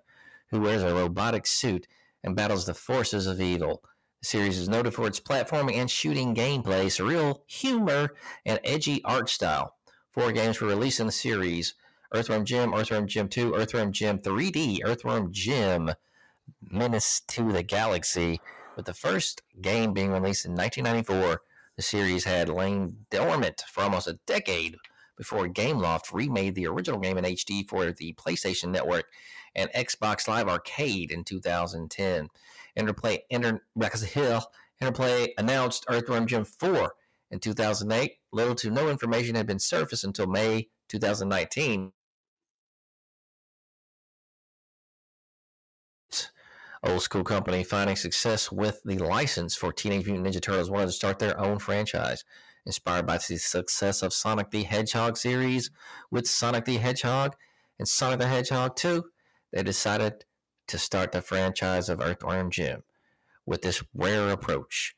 who 0.50 0.60
wears 0.60 0.82
a 0.82 0.94
robotic 0.94 1.46
suit 1.46 1.86
and 2.22 2.36
battles 2.36 2.66
the 2.66 2.74
forces 2.74 3.26
of 3.26 3.40
evil. 3.40 3.82
The 4.20 4.26
series 4.26 4.58
is 4.58 4.68
noted 4.68 4.92
for 4.92 5.06
its 5.06 5.20
platforming 5.20 5.76
and 5.76 5.90
shooting 5.90 6.34
gameplay, 6.34 6.86
surreal 6.86 7.40
humor, 7.46 8.10
and 8.44 8.60
edgy 8.62 9.02
art 9.04 9.30
style. 9.30 9.74
Four 10.10 10.32
games 10.32 10.60
were 10.60 10.68
released 10.68 11.00
in 11.00 11.06
the 11.06 11.12
series: 11.12 11.74
Earthworm 12.16 12.46
Jim, 12.46 12.72
Earthworm 12.72 13.06
Jim 13.06 13.28
2, 13.28 13.54
Earthworm 13.54 13.92
Jim 13.92 14.18
3D, 14.18 14.78
Earthworm 14.82 15.30
Jim 15.32 15.90
Menace 16.62 17.20
to 17.28 17.52
the 17.52 17.62
Galaxy. 17.62 18.40
With 18.74 18.86
the 18.86 18.94
first 18.94 19.42
game 19.60 19.92
being 19.92 20.12
released 20.12 20.46
in 20.46 20.52
1994, 20.52 21.42
the 21.76 21.82
series 21.82 22.24
had 22.24 22.48
lain 22.48 23.04
dormant 23.10 23.64
for 23.70 23.82
almost 23.82 24.08
a 24.08 24.18
decade 24.26 24.76
before 25.18 25.46
Gameloft 25.46 26.10
remade 26.10 26.54
the 26.54 26.66
original 26.66 26.98
game 26.98 27.18
in 27.18 27.24
HD 27.24 27.68
for 27.68 27.92
the 27.92 28.14
PlayStation 28.14 28.70
Network 28.70 29.04
and 29.54 29.70
Xbox 29.74 30.26
Live 30.26 30.48
Arcade 30.48 31.10
in 31.10 31.22
2010. 31.22 32.28
Interplay, 32.76 33.24
Inter, 33.28 33.60
Hill, 33.78 34.42
Interplay 34.80 35.34
announced 35.36 35.84
Earthworm 35.90 36.26
Jim 36.26 36.46
4 36.46 36.94
in 37.30 37.40
2008. 37.40 38.12
Little 38.32 38.54
to 38.54 38.70
no 38.70 38.88
information 38.88 39.34
had 39.34 39.46
been 39.46 39.58
surfaced 39.58 40.04
until 40.04 40.26
May 40.26 40.68
2019. 40.88 41.92
Old 46.82 47.02
school 47.02 47.24
company 47.24 47.64
finding 47.64 47.96
success 47.96 48.52
with 48.52 48.82
the 48.84 48.98
license 48.98 49.56
for 49.56 49.72
Teenage 49.72 50.06
Mutant 50.06 50.26
Ninja 50.26 50.40
Turtles 50.40 50.70
wanted 50.70 50.86
to 50.86 50.92
start 50.92 51.18
their 51.18 51.38
own 51.40 51.58
franchise. 51.58 52.24
Inspired 52.66 53.06
by 53.06 53.16
the 53.16 53.38
success 53.38 54.02
of 54.02 54.12
Sonic 54.12 54.50
the 54.50 54.64
Hedgehog 54.64 55.16
series 55.16 55.70
with 56.10 56.26
Sonic 56.26 56.64
the 56.64 56.76
Hedgehog 56.76 57.36
and 57.78 57.88
Sonic 57.88 58.18
the 58.18 58.26
Hedgehog 58.26 58.76
2, 58.76 59.04
they 59.52 59.62
decided 59.62 60.24
to 60.66 60.78
start 60.78 61.12
the 61.12 61.22
franchise 61.22 61.88
of 61.88 62.00
Earthworm 62.00 62.50
Jim 62.50 62.82
with 63.46 63.62
this 63.62 63.82
rare 63.94 64.28
approach. 64.30 64.94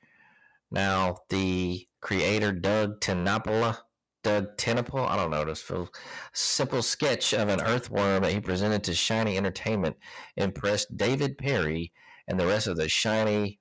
Now, 0.71 1.19
the 1.29 1.87
creator 2.01 2.53
Doug 2.53 3.01
Tenapola, 3.01 3.79
Doug 4.23 4.57
TenNapel, 4.57 5.09
I 5.09 5.17
don't 5.17 5.31
know 5.31 5.45
this 5.45 5.71
simple 6.33 6.83
sketch 6.83 7.33
of 7.33 7.49
an 7.49 7.61
earthworm 7.63 8.23
that 8.23 8.33
he 8.33 8.41
presented 8.41 8.83
to 8.85 8.95
Shiny 8.95 9.37
Entertainment 9.37 9.97
impressed 10.37 10.97
David 10.97 11.39
Perry 11.39 11.93
and 12.27 12.39
the 12.39 12.47
rest 12.47 12.67
of 12.67 12.77
the 12.77 12.89
Shiny 12.89 13.61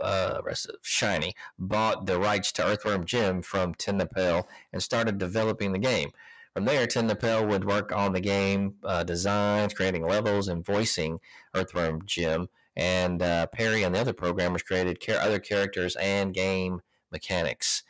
uh, 0.00 0.40
rest 0.44 0.66
of 0.66 0.76
Shiny 0.82 1.34
bought 1.58 2.06
the 2.06 2.18
rights 2.18 2.52
to 2.52 2.64
Earthworm 2.64 3.04
Jim 3.04 3.42
from 3.42 3.74
TenNapel 3.74 4.44
and 4.72 4.82
started 4.82 5.18
developing 5.18 5.72
the 5.72 5.78
game. 5.78 6.10
From 6.54 6.66
there, 6.66 6.86
TenNapel 6.86 7.48
would 7.48 7.64
work 7.64 7.92
on 7.92 8.12
the 8.12 8.20
game 8.20 8.74
uh, 8.84 9.02
designs, 9.02 9.72
creating 9.72 10.06
levels, 10.06 10.48
and 10.48 10.64
voicing 10.64 11.18
Earthworm 11.54 12.02
Jim. 12.04 12.48
And 12.76 13.22
uh, 13.22 13.46
Perry 13.46 13.82
and 13.82 13.94
the 13.94 14.00
other 14.00 14.12
programmers 14.12 14.62
created 14.62 15.00
char- 15.00 15.20
other 15.20 15.38
characters 15.38 15.96
and 15.96 16.34
game 16.34 16.82
mechanics. 17.10 17.82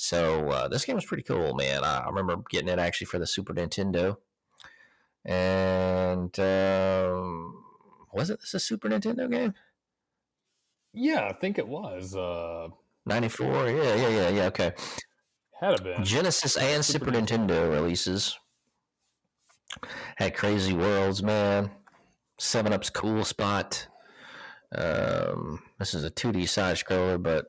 So 0.00 0.48
uh, 0.48 0.68
this 0.68 0.84
game 0.84 0.94
was 0.94 1.04
pretty 1.04 1.24
cool, 1.24 1.54
man. 1.54 1.82
I, 1.82 2.06
remember 2.06 2.36
getting 2.48 2.68
it 2.68 2.78
actually 2.78 3.06
for 3.06 3.18
the 3.18 3.26
Super 3.26 3.52
Nintendo. 3.52 4.16
And 5.24 6.38
um, 6.38 7.64
was 8.12 8.30
it 8.30 8.40
this 8.40 8.54
a 8.54 8.60
Super 8.60 8.88
Nintendo 8.88 9.28
game? 9.28 9.54
Yeah, 10.94 11.26
I 11.26 11.32
think 11.32 11.58
it 11.58 11.66
was. 11.66 12.14
Uh, 12.14 12.68
94? 13.06 13.70
Yeah, 13.70 13.94
yeah, 13.96 14.08
yeah, 14.08 14.28
yeah. 14.28 14.44
Okay. 14.46 14.72
had 15.60 15.80
a 15.80 15.82
been. 15.82 16.04
Genesis 16.04 16.56
and 16.56 16.84
Super 16.84 17.06
Super 17.06 17.18
Nintendo 17.18 17.68
releases 17.68 18.38
had 20.14 20.36
Crazy 20.36 20.74
Worlds, 20.74 21.24
man. 21.24 21.72
Seven 22.38 22.72
Up's 22.72 22.88
cool 22.88 23.24
spot. 23.24 23.88
Um, 24.72 25.60
this 25.80 25.92
is 25.92 26.04
a 26.04 26.10
2D 26.10 26.48
side 26.48 26.76
scroller, 26.76 27.20
but 27.20 27.46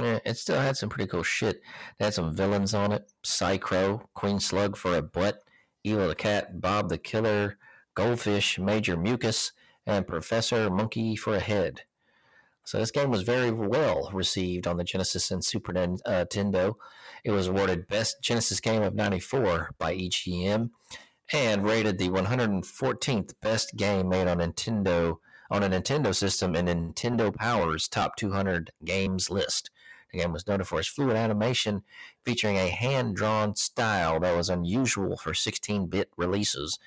eh, 0.00 0.20
it 0.24 0.36
still 0.36 0.60
had 0.60 0.76
some 0.76 0.88
pretty 0.88 1.08
cool 1.08 1.22
shit. 1.22 1.56
It 1.98 2.04
had 2.04 2.14
some 2.14 2.34
villains 2.34 2.74
on 2.74 2.92
it: 2.92 3.10
Psy-Crow, 3.22 4.08
Queen 4.14 4.40
Slug 4.40 4.76
for 4.76 4.94
a 4.96 5.02
butt, 5.02 5.40
Eel 5.86 6.08
the 6.08 6.14
cat, 6.14 6.60
Bob 6.60 6.88
the 6.88 6.98
killer, 6.98 7.58
Goldfish, 7.94 8.58
Major 8.58 8.96
Mucus, 8.96 9.52
and 9.86 10.06
Professor 10.06 10.70
Monkey 10.70 11.16
for 11.16 11.34
a 11.34 11.40
head. 11.40 11.82
So 12.64 12.78
this 12.78 12.90
game 12.90 13.10
was 13.10 13.22
very 13.22 13.50
well 13.50 14.10
received 14.12 14.66
on 14.66 14.76
the 14.76 14.84
Genesis 14.84 15.30
and 15.30 15.42
Super 15.42 15.72
uh, 15.72 15.86
Nintendo. 15.86 16.74
It 17.24 17.30
was 17.30 17.46
awarded 17.46 17.88
Best 17.88 18.22
Genesis 18.22 18.60
Game 18.60 18.82
of 18.82 18.94
'94 18.94 19.70
by 19.78 19.96
EGM, 19.96 20.70
and 21.32 21.64
rated 21.64 21.98
the 21.98 22.08
114th 22.08 23.34
best 23.40 23.76
game 23.76 24.08
made 24.08 24.28
on 24.28 24.38
Nintendo 24.38 25.16
on 25.50 25.62
a 25.62 25.68
Nintendo 25.68 26.14
system 26.14 26.54
in 26.54 26.66
Nintendo 26.66 27.34
Power's 27.34 27.88
Top 27.88 28.16
200 28.16 28.70
Games 28.84 29.30
list. 29.30 29.70
The 30.12 30.18
game 30.18 30.32
was 30.32 30.46
noted 30.46 30.64
for 30.64 30.78
its 30.78 30.88
fluid 30.88 31.16
animation, 31.16 31.82
featuring 32.24 32.56
a 32.56 32.68
hand-drawn 32.68 33.56
style 33.56 34.20
that 34.20 34.36
was 34.36 34.48
unusual 34.48 35.16
for 35.16 35.32
16-bit 35.32 36.10
releases. 36.16 36.78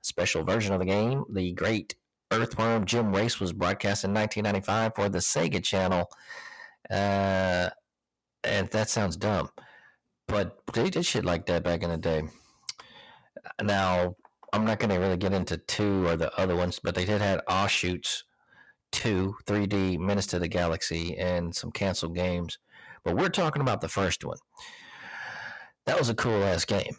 A 0.00 0.04
special 0.04 0.44
version 0.44 0.72
of 0.72 0.80
the 0.80 0.86
game, 0.86 1.24
the 1.30 1.52
Great 1.52 1.96
Earthworm 2.30 2.84
Jim 2.84 3.14
Race, 3.14 3.40
was 3.40 3.52
broadcast 3.52 4.04
in 4.04 4.14
1995 4.14 4.94
for 4.94 5.08
the 5.08 5.18
Sega 5.18 5.62
Channel. 5.62 6.08
Uh, 6.90 7.70
and 8.44 8.68
that 8.70 8.88
sounds 8.88 9.16
dumb, 9.16 9.50
but 10.26 10.58
they 10.72 10.90
did 10.90 11.04
shit 11.04 11.24
like 11.24 11.46
that 11.46 11.64
back 11.64 11.82
in 11.82 11.90
the 11.90 11.96
day. 11.96 12.22
Now, 13.62 14.16
I'm 14.52 14.64
not 14.64 14.78
going 14.78 14.90
to 14.90 14.98
really 14.98 15.16
get 15.16 15.32
into 15.32 15.58
two 15.58 16.06
or 16.06 16.16
the 16.16 16.32
other 16.38 16.56
ones, 16.56 16.80
but 16.82 16.94
they 16.94 17.04
did 17.04 17.20
have 17.20 17.42
offshoots, 17.48 18.24
two 18.92 19.34
3D 19.46 19.98
Menace 19.98 20.26
to 20.28 20.38
the 20.38 20.48
Galaxy, 20.48 21.16
and 21.18 21.54
some 21.54 21.70
canceled 21.70 22.14
games. 22.14 22.58
But 23.08 23.16
we're 23.16 23.30
talking 23.30 23.62
about 23.62 23.80
the 23.80 23.88
first 23.88 24.22
one. 24.22 24.36
That 25.86 25.98
was 25.98 26.10
a 26.10 26.14
cool 26.14 26.44
ass 26.44 26.66
game. 26.66 26.94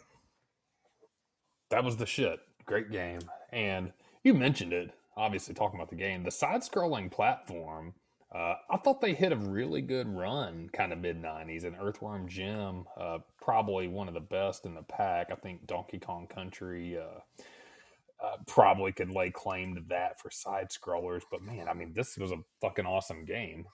That 1.70 1.84
was 1.84 1.98
the 1.98 2.06
shit. 2.06 2.40
Great 2.66 2.90
game. 2.90 3.20
And 3.52 3.92
you 4.24 4.34
mentioned 4.34 4.72
it, 4.72 4.90
obviously, 5.16 5.54
talking 5.54 5.78
about 5.78 5.88
the 5.88 5.94
game. 5.94 6.24
The 6.24 6.32
side 6.32 6.62
scrolling 6.62 7.12
platform, 7.12 7.94
uh, 8.34 8.54
I 8.68 8.78
thought 8.78 9.00
they 9.00 9.14
hit 9.14 9.30
a 9.30 9.36
really 9.36 9.82
good 9.82 10.08
run 10.08 10.68
kind 10.72 10.92
of 10.92 10.98
mid 10.98 11.22
90s. 11.22 11.62
And 11.62 11.76
Earthworm 11.80 12.26
Jim, 12.26 12.86
uh, 12.98 13.18
probably 13.40 13.86
one 13.86 14.08
of 14.08 14.14
the 14.14 14.18
best 14.18 14.66
in 14.66 14.74
the 14.74 14.82
pack. 14.82 15.28
I 15.30 15.36
think 15.36 15.68
Donkey 15.68 16.00
Kong 16.00 16.26
Country. 16.26 16.98
Uh, 16.98 17.20
uh, 18.20 18.36
probably 18.48 18.90
could 18.90 19.14
lay 19.14 19.30
claim 19.30 19.76
to 19.76 19.80
that 19.88 20.20
for 20.20 20.30
side 20.30 20.68
scrollers, 20.68 21.22
but 21.30 21.40
man, 21.40 21.68
I 21.70 21.72
mean, 21.72 21.94
this 21.94 22.18
was 22.18 22.32
a 22.32 22.42
fucking 22.60 22.84
awesome 22.84 23.24
game. 23.24 23.64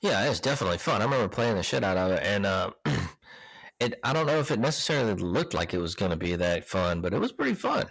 Yeah, 0.00 0.28
it's 0.30 0.40
definitely 0.40 0.78
fun. 0.78 1.00
I 1.00 1.04
remember 1.04 1.28
playing 1.28 1.56
the 1.56 1.62
shit 1.62 1.84
out 1.84 1.96
of 1.96 2.12
it, 2.12 2.22
and 2.22 2.46
uh, 2.46 2.70
it. 3.80 3.98
I 4.04 4.12
don't 4.12 4.26
know 4.26 4.38
if 4.38 4.50
it 4.50 4.60
necessarily 4.60 5.14
looked 5.14 5.54
like 5.54 5.74
it 5.74 5.78
was 5.78 5.94
going 5.94 6.10
to 6.10 6.16
be 6.16 6.36
that 6.36 6.68
fun, 6.68 7.00
but 7.00 7.14
it 7.14 7.20
was 7.20 7.32
pretty 7.32 7.54
fun. 7.54 7.86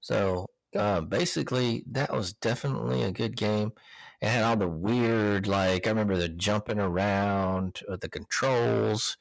So 0.00 0.46
uh, 0.76 1.00
basically, 1.02 1.84
that 1.90 2.12
was 2.12 2.32
definitely 2.32 3.02
a 3.02 3.12
good 3.12 3.36
game. 3.36 3.72
It 4.20 4.28
had 4.28 4.44
all 4.44 4.56
the 4.56 4.68
weird, 4.68 5.46
like 5.46 5.86
I 5.86 5.90
remember 5.90 6.16
the 6.16 6.28
jumping 6.28 6.78
around, 6.78 7.80
uh, 7.90 7.96
the 7.96 8.08
controls, 8.08 9.16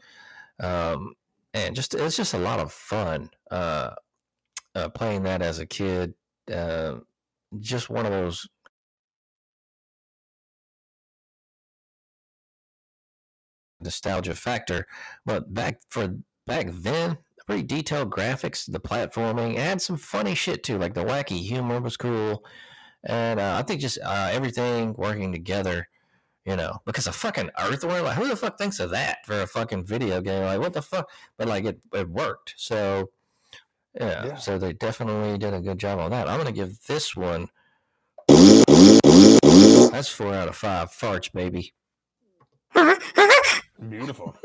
um, 0.59 1.13
and 1.53 1.75
just 1.75 1.95
it's 1.95 2.17
just 2.17 2.33
a 2.33 2.39
lot 2.39 2.59
of 2.59 2.71
fun 2.71 3.29
uh, 3.49 3.91
uh, 4.75 4.89
playing 4.89 5.23
that 5.23 5.41
as 5.41 5.59
a 5.59 5.65
kid. 5.65 6.13
Uh, 6.53 6.97
just 7.59 7.89
one 7.89 8.05
of 8.05 8.11
those 8.11 8.47
nostalgia 13.81 14.35
factor. 14.35 14.87
But 15.25 15.53
back 15.53 15.79
for 15.89 16.15
back 16.47 16.67
then, 16.71 17.17
pretty 17.45 17.63
detailed 17.63 18.11
graphics, 18.11 18.71
the 18.71 18.79
platforming, 18.79 19.57
and 19.57 19.81
some 19.81 19.97
funny 19.97 20.35
shit 20.35 20.63
too. 20.63 20.77
Like 20.77 20.93
the 20.93 21.03
wacky 21.05 21.39
humor 21.39 21.79
was 21.81 21.97
cool, 21.97 22.45
and 23.03 23.39
uh, 23.39 23.55
I 23.59 23.63
think 23.63 23.81
just 23.81 23.99
uh, 24.03 24.29
everything 24.31 24.93
working 24.97 25.31
together. 25.31 25.87
You 26.45 26.55
know, 26.55 26.79
because 26.85 27.05
a 27.05 27.11
fucking 27.11 27.51
earthworm, 27.59 28.03
like 28.05 28.15
who 28.17 28.27
the 28.27 28.35
fuck 28.35 28.57
thinks 28.57 28.79
of 28.79 28.89
that 28.91 29.19
for 29.25 29.41
a 29.41 29.45
fucking 29.47 29.85
video 29.85 30.19
game? 30.21 30.43
Like 30.43 30.59
what 30.59 30.73
the 30.73 30.81
fuck? 30.81 31.07
But 31.37 31.47
like 31.47 31.65
it, 31.65 31.79
it 31.93 32.09
worked. 32.09 32.55
So 32.57 33.11
yeah, 33.99 34.25
Yeah. 34.25 34.35
so 34.37 34.57
they 34.57 34.73
definitely 34.73 35.37
did 35.37 35.53
a 35.53 35.59
good 35.61 35.77
job 35.77 35.99
on 35.99 36.09
that. 36.11 36.27
I'm 36.27 36.37
gonna 36.39 36.51
give 36.51 36.79
this 36.87 37.15
one. 37.15 37.49
That's 38.29 40.07
four 40.09 40.33
out 40.33 40.47
of 40.47 40.55
five 40.55 40.89
farts, 40.91 41.31
baby. 41.31 41.73
Beautiful. 43.87 44.35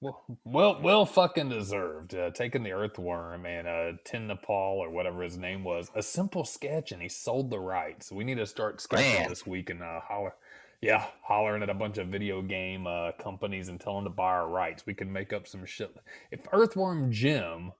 well, 0.44 0.80
well, 0.82 1.06
fucking 1.06 1.48
deserved. 1.48 2.14
Uh, 2.14 2.30
taking 2.30 2.62
the 2.62 2.72
earthworm 2.72 3.46
and 3.46 3.66
uh, 3.66 3.92
Tin 4.04 4.26
Nepal 4.26 4.78
or 4.78 4.90
whatever 4.90 5.22
his 5.22 5.38
name 5.38 5.64
was, 5.64 5.90
a 5.94 6.02
simple 6.02 6.44
sketch, 6.44 6.92
and 6.92 7.02
he 7.02 7.08
sold 7.08 7.50
the 7.50 7.58
rights. 7.58 8.12
We 8.12 8.24
need 8.24 8.38
to 8.38 8.46
start 8.46 8.80
sketching 8.80 9.20
Man. 9.20 9.28
this 9.28 9.46
week 9.46 9.70
and 9.70 9.82
uh, 9.82 10.00
holler, 10.00 10.34
yeah, 10.80 11.06
hollering 11.22 11.62
at 11.62 11.70
a 11.70 11.74
bunch 11.74 11.98
of 11.98 12.08
video 12.08 12.42
game 12.42 12.86
uh, 12.86 13.12
companies 13.12 13.68
and 13.68 13.80
telling 13.80 14.04
them 14.04 14.12
to 14.12 14.16
buy 14.16 14.30
our 14.30 14.48
rights. 14.48 14.86
We 14.86 14.94
can 14.94 15.12
make 15.12 15.32
up 15.32 15.46
some 15.46 15.64
shit. 15.66 15.94
If 16.30 16.40
Earthworm 16.52 17.12
Jim 17.12 17.72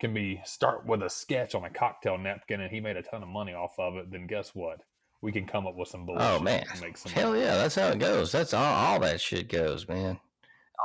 can 0.00 0.14
be 0.14 0.40
start 0.44 0.86
with 0.86 1.02
a 1.02 1.10
sketch 1.10 1.54
on 1.54 1.64
a 1.64 1.70
cocktail 1.70 2.16
napkin 2.16 2.60
and 2.60 2.70
he 2.70 2.80
made 2.80 2.96
a 2.96 3.02
ton 3.02 3.22
of 3.22 3.28
money 3.28 3.52
off 3.52 3.78
of 3.78 3.96
it, 3.96 4.10
then 4.10 4.26
guess 4.26 4.54
what? 4.54 4.80
We 5.22 5.32
can 5.32 5.46
come 5.46 5.66
up 5.66 5.76
with 5.76 5.88
some 5.88 6.02
oh, 6.02 6.06
bullshit. 6.06 6.22
Oh 6.22 6.40
man, 6.40 6.64
make 6.80 6.96
some 6.96 7.12
hell 7.12 7.36
yeah, 7.36 7.56
that's 7.56 7.74
how 7.74 7.88
it 7.88 7.98
goes. 7.98 8.32
That's 8.32 8.54
all, 8.54 8.64
all 8.74 9.00
that 9.00 9.20
shit 9.20 9.48
goes, 9.48 9.86
man. 9.86 10.18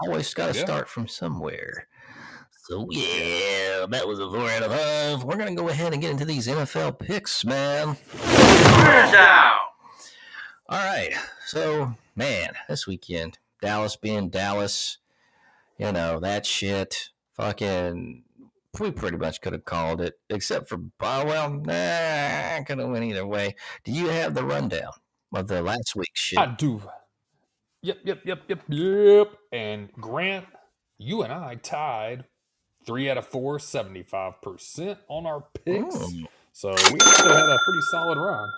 Always 0.02 0.34
got 0.34 0.52
to 0.54 0.60
Yeah. 0.60 0.66
start 0.66 0.90
from 0.90 1.08
somewhere. 1.08 1.88
So 2.68 2.88
yeah, 2.90 3.86
that 3.90 4.08
was 4.08 4.20
a 4.20 4.28
four 4.30 4.50
out 4.50 4.64
of 4.64 4.72
five. 4.72 5.24
We're 5.24 5.38
gonna 5.38 5.56
go 5.56 5.70
ahead 5.70 5.94
and 5.94 6.02
get 6.02 6.12
into 6.12 6.26
these 6.26 6.48
NFL 6.48 7.00
picks, 7.00 7.46
man. 7.46 7.96
All 10.68 10.80
right, 10.84 11.14
so 11.46 11.94
man, 12.16 12.50
this 12.68 12.88
weekend, 12.88 13.38
Dallas 13.62 13.96
being 13.96 14.30
Dallas, 14.30 14.98
you 15.78 15.92
know 15.92 16.20
that 16.20 16.46
shit. 16.46 17.12
Fucking, 17.34 18.24
we 18.80 18.92
pretty 18.92 19.18
much 19.18 19.42
could 19.42 19.54
have 19.54 19.66
called 19.66 20.02
it, 20.02 20.20
except 20.30 20.70
for 20.70 20.80
oh, 21.02 21.26
well, 21.26 21.52
nah, 21.52 22.58
I 22.58 22.64
could 22.66 22.80
have 22.80 22.90
went 22.90 23.06
either 23.06 23.26
way. 23.26 23.56
Do 23.84 23.92
you 23.92 24.08
have 24.08 24.34
the 24.34 24.44
rundown 24.44 24.92
of 25.34 25.48
the 25.48 25.62
last 25.62 25.96
week's 25.96 26.20
shit? 26.20 26.40
I 26.40 26.48
do. 26.48 26.82
Yep, 27.82 28.00
yep, 28.04 28.22
yep, 28.26 28.42
yep, 28.48 28.62
yep. 28.68 29.32
And 29.52 29.92
Grant, 29.94 30.46
you 30.98 31.22
and 31.22 31.32
I 31.32 31.56
tied 31.56 32.26
three 32.86 33.10
out 33.10 33.18
of 33.18 33.28
four, 33.28 33.58
75% 33.58 34.98
on 35.08 35.26
our 35.26 35.44
picks. 35.66 35.96
So 36.52 36.70
we 36.70 36.76
actually 36.76 37.34
had 37.34 37.50
a 37.50 37.58
pretty 37.64 37.82
solid 37.92 38.18
run. 38.18 38.50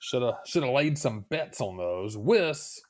Should 0.00 0.22
have 0.22 0.34
should 0.44 0.62
have 0.62 0.72
laid 0.72 0.96
some 0.96 1.24
bets 1.28 1.60
on 1.60 1.76
those. 1.76 2.16
Wiss 2.16 2.80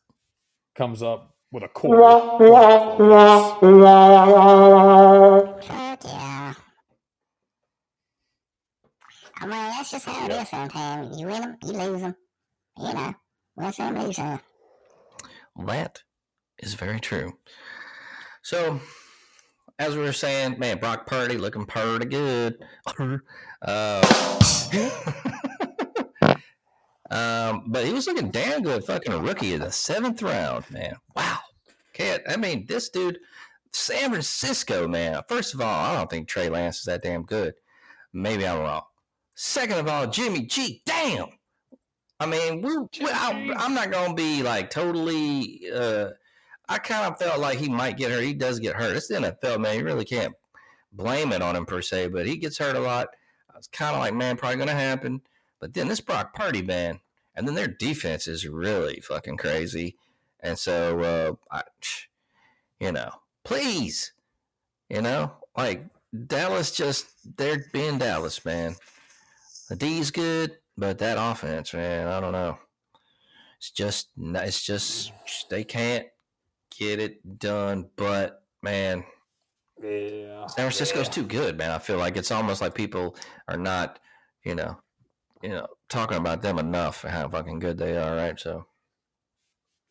comes 0.74 1.03
up 1.03 1.35
with 1.51 1.62
a 1.62 1.69
quarter. 1.69 2.03
Fuck 5.62 6.05
yeah. 6.05 6.55
I 9.38 9.46
mean, 9.46 9.50
that's 9.50 9.90
just 9.90 10.06
how 10.06 10.26
it 10.26 10.32
is 10.32 10.48
sometimes. 10.48 11.18
You 11.18 11.26
win 11.26 11.42
them, 11.42 11.56
you 11.64 11.72
lose 11.72 12.00
them. 12.00 12.16
You 12.78 12.94
know, 12.94 13.14
win 13.56 13.72
some, 13.72 13.98
lose 13.98 14.16
some. 14.16 14.40
That 15.66 16.02
is 16.58 16.74
very 16.74 17.00
true. 17.00 17.32
So, 18.42 18.80
as 19.78 19.94
we 19.96 20.02
were 20.02 20.12
saying, 20.12 20.58
man, 20.58 20.78
Brock 20.78 21.06
Purdy 21.06 21.36
looking 21.36 21.66
pretty 21.66 22.06
good. 22.06 22.64
uh, 23.62 24.40
um, 27.10 27.64
but 27.66 27.84
he 27.84 27.92
was 27.92 28.06
looking 28.06 28.30
damn 28.30 28.62
good, 28.62 28.84
fucking 28.84 29.12
a 29.12 29.18
rookie 29.18 29.52
in 29.52 29.60
the 29.60 29.72
seventh 29.72 30.22
round, 30.22 30.70
man. 30.70 30.96
Wow. 31.14 31.38
Can't, 31.92 32.22
I 32.28 32.36
mean, 32.36 32.66
this 32.66 32.88
dude, 32.88 33.18
San 33.72 34.10
Francisco, 34.10 34.88
man. 34.88 35.20
First 35.28 35.54
of 35.54 35.60
all, 35.60 35.84
I 35.84 35.96
don't 35.96 36.10
think 36.10 36.28
Trey 36.28 36.48
Lance 36.48 36.78
is 36.78 36.84
that 36.84 37.02
damn 37.02 37.22
good. 37.22 37.54
Maybe 38.12 38.46
I'm 38.46 38.60
wrong. 38.60 38.82
Second 39.38 39.78
of 39.78 39.86
all, 39.86 40.06
Jimmy 40.06 40.46
G, 40.46 40.82
damn. 40.86 41.28
I 42.18 42.24
mean, 42.24 42.62
we, 42.62 42.78
we 42.78 42.88
I, 43.02 43.52
I'm 43.58 43.74
not 43.74 43.90
gonna 43.90 44.14
be 44.14 44.42
like 44.42 44.70
totally. 44.70 45.60
Uh, 45.72 46.08
I 46.70 46.78
kind 46.78 47.04
of 47.04 47.18
felt 47.18 47.38
like 47.38 47.58
he 47.58 47.68
might 47.68 47.98
get 47.98 48.10
hurt. 48.10 48.24
He 48.24 48.32
does 48.32 48.58
get 48.58 48.74
hurt. 48.74 48.96
It's 48.96 49.08
the 49.08 49.16
NFL, 49.16 49.60
man. 49.60 49.76
You 49.76 49.84
really 49.84 50.06
can't 50.06 50.34
blame 50.90 51.32
it 51.32 51.42
on 51.42 51.54
him 51.54 51.66
per 51.66 51.82
se, 51.82 52.08
but 52.08 52.26
he 52.26 52.38
gets 52.38 52.56
hurt 52.56 52.76
a 52.76 52.80
lot. 52.80 53.08
I 53.52 53.58
was 53.58 53.68
kind 53.68 53.94
of 53.94 54.00
like, 54.00 54.14
man, 54.14 54.38
probably 54.38 54.56
gonna 54.56 54.72
happen. 54.72 55.20
But 55.60 55.74
then 55.74 55.88
this 55.88 56.00
Brock 56.00 56.34
Purdy, 56.34 56.62
man, 56.62 57.00
and 57.34 57.46
then 57.46 57.54
their 57.54 57.68
defense 57.68 58.26
is 58.26 58.48
really 58.48 59.00
fucking 59.00 59.36
crazy. 59.36 59.96
And 60.40 60.58
so, 60.58 61.00
uh, 61.00 61.54
I, 61.54 61.62
you 62.80 62.90
know, 62.90 63.10
please, 63.44 64.14
you 64.88 65.02
know, 65.02 65.32
like 65.54 65.84
Dallas 66.26 66.70
just 66.74 67.36
they're 67.36 67.66
being 67.74 67.98
Dallas, 67.98 68.42
man. 68.42 68.76
The 69.68 69.76
D's 69.76 70.10
good, 70.10 70.59
but 70.76 70.98
that 70.98 71.16
offense, 71.18 71.74
man, 71.74 72.06
I 72.06 72.20
don't 72.20 72.32
know. 72.32 72.59
It's 73.59 73.70
just 73.70 74.10
it's 74.16 74.62
just 74.64 75.12
they 75.51 75.64
can't 75.64 76.06
get 76.78 77.01
it 77.01 77.38
done. 77.38 77.88
But 77.97 78.43
man, 78.62 79.05
Yeah. 79.82 80.47
San 80.47 80.64
Francisco's 80.64 81.06
yeah. 81.06 81.12
too 81.12 81.26
good, 81.26 81.59
man. 81.59 81.70
I 81.70 81.78
feel 81.78 81.98
like 81.98 82.16
it's 82.16 82.30
almost 82.30 82.60
like 82.60 82.74
people 82.74 83.16
are 83.48 83.56
not, 83.56 83.98
you 84.44 84.55
know, 84.55 84.78
you 85.43 85.51
know, 85.51 85.66
talking 85.88 86.16
about 86.18 86.43
them 86.43 86.59
enough 86.59 87.05
and 87.05 87.12
how 87.12 87.28
fucking 87.28 87.59
good 87.59 87.78
they 87.78 87.97
are, 87.97 88.14
right? 88.16 88.38
So 88.38 88.66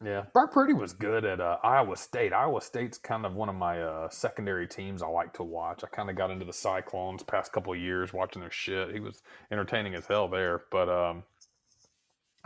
Yeah, 0.03 0.23
Brock 0.33 0.51
Purdy 0.51 0.73
was 0.73 0.91
good 0.91 1.23
at 1.23 1.39
uh, 1.39 1.57
Iowa 1.63 1.95
State. 1.95 2.33
Iowa 2.33 2.61
State's 2.61 2.97
kind 2.97 3.25
of 3.25 3.33
one 3.33 3.47
of 3.47 3.55
my 3.55 3.81
uh, 3.81 4.09
secondary 4.09 4.67
teams 4.67 5.01
I 5.01 5.07
like 5.07 5.33
to 5.35 5.43
watch. 5.43 5.83
I 5.83 5.87
kind 5.87 6.09
of 6.09 6.17
got 6.17 6.31
into 6.31 6.43
the 6.43 6.53
Cyclones 6.53 7.23
past 7.23 7.53
couple 7.53 7.71
of 7.71 7.79
years 7.79 8.11
watching 8.11 8.41
their 8.41 8.51
shit. 8.51 8.93
He 8.93 8.99
was 8.99 9.21
entertaining 9.51 9.95
as 9.95 10.05
hell 10.05 10.27
there, 10.27 10.63
but 10.69 10.89
um, 10.89 11.23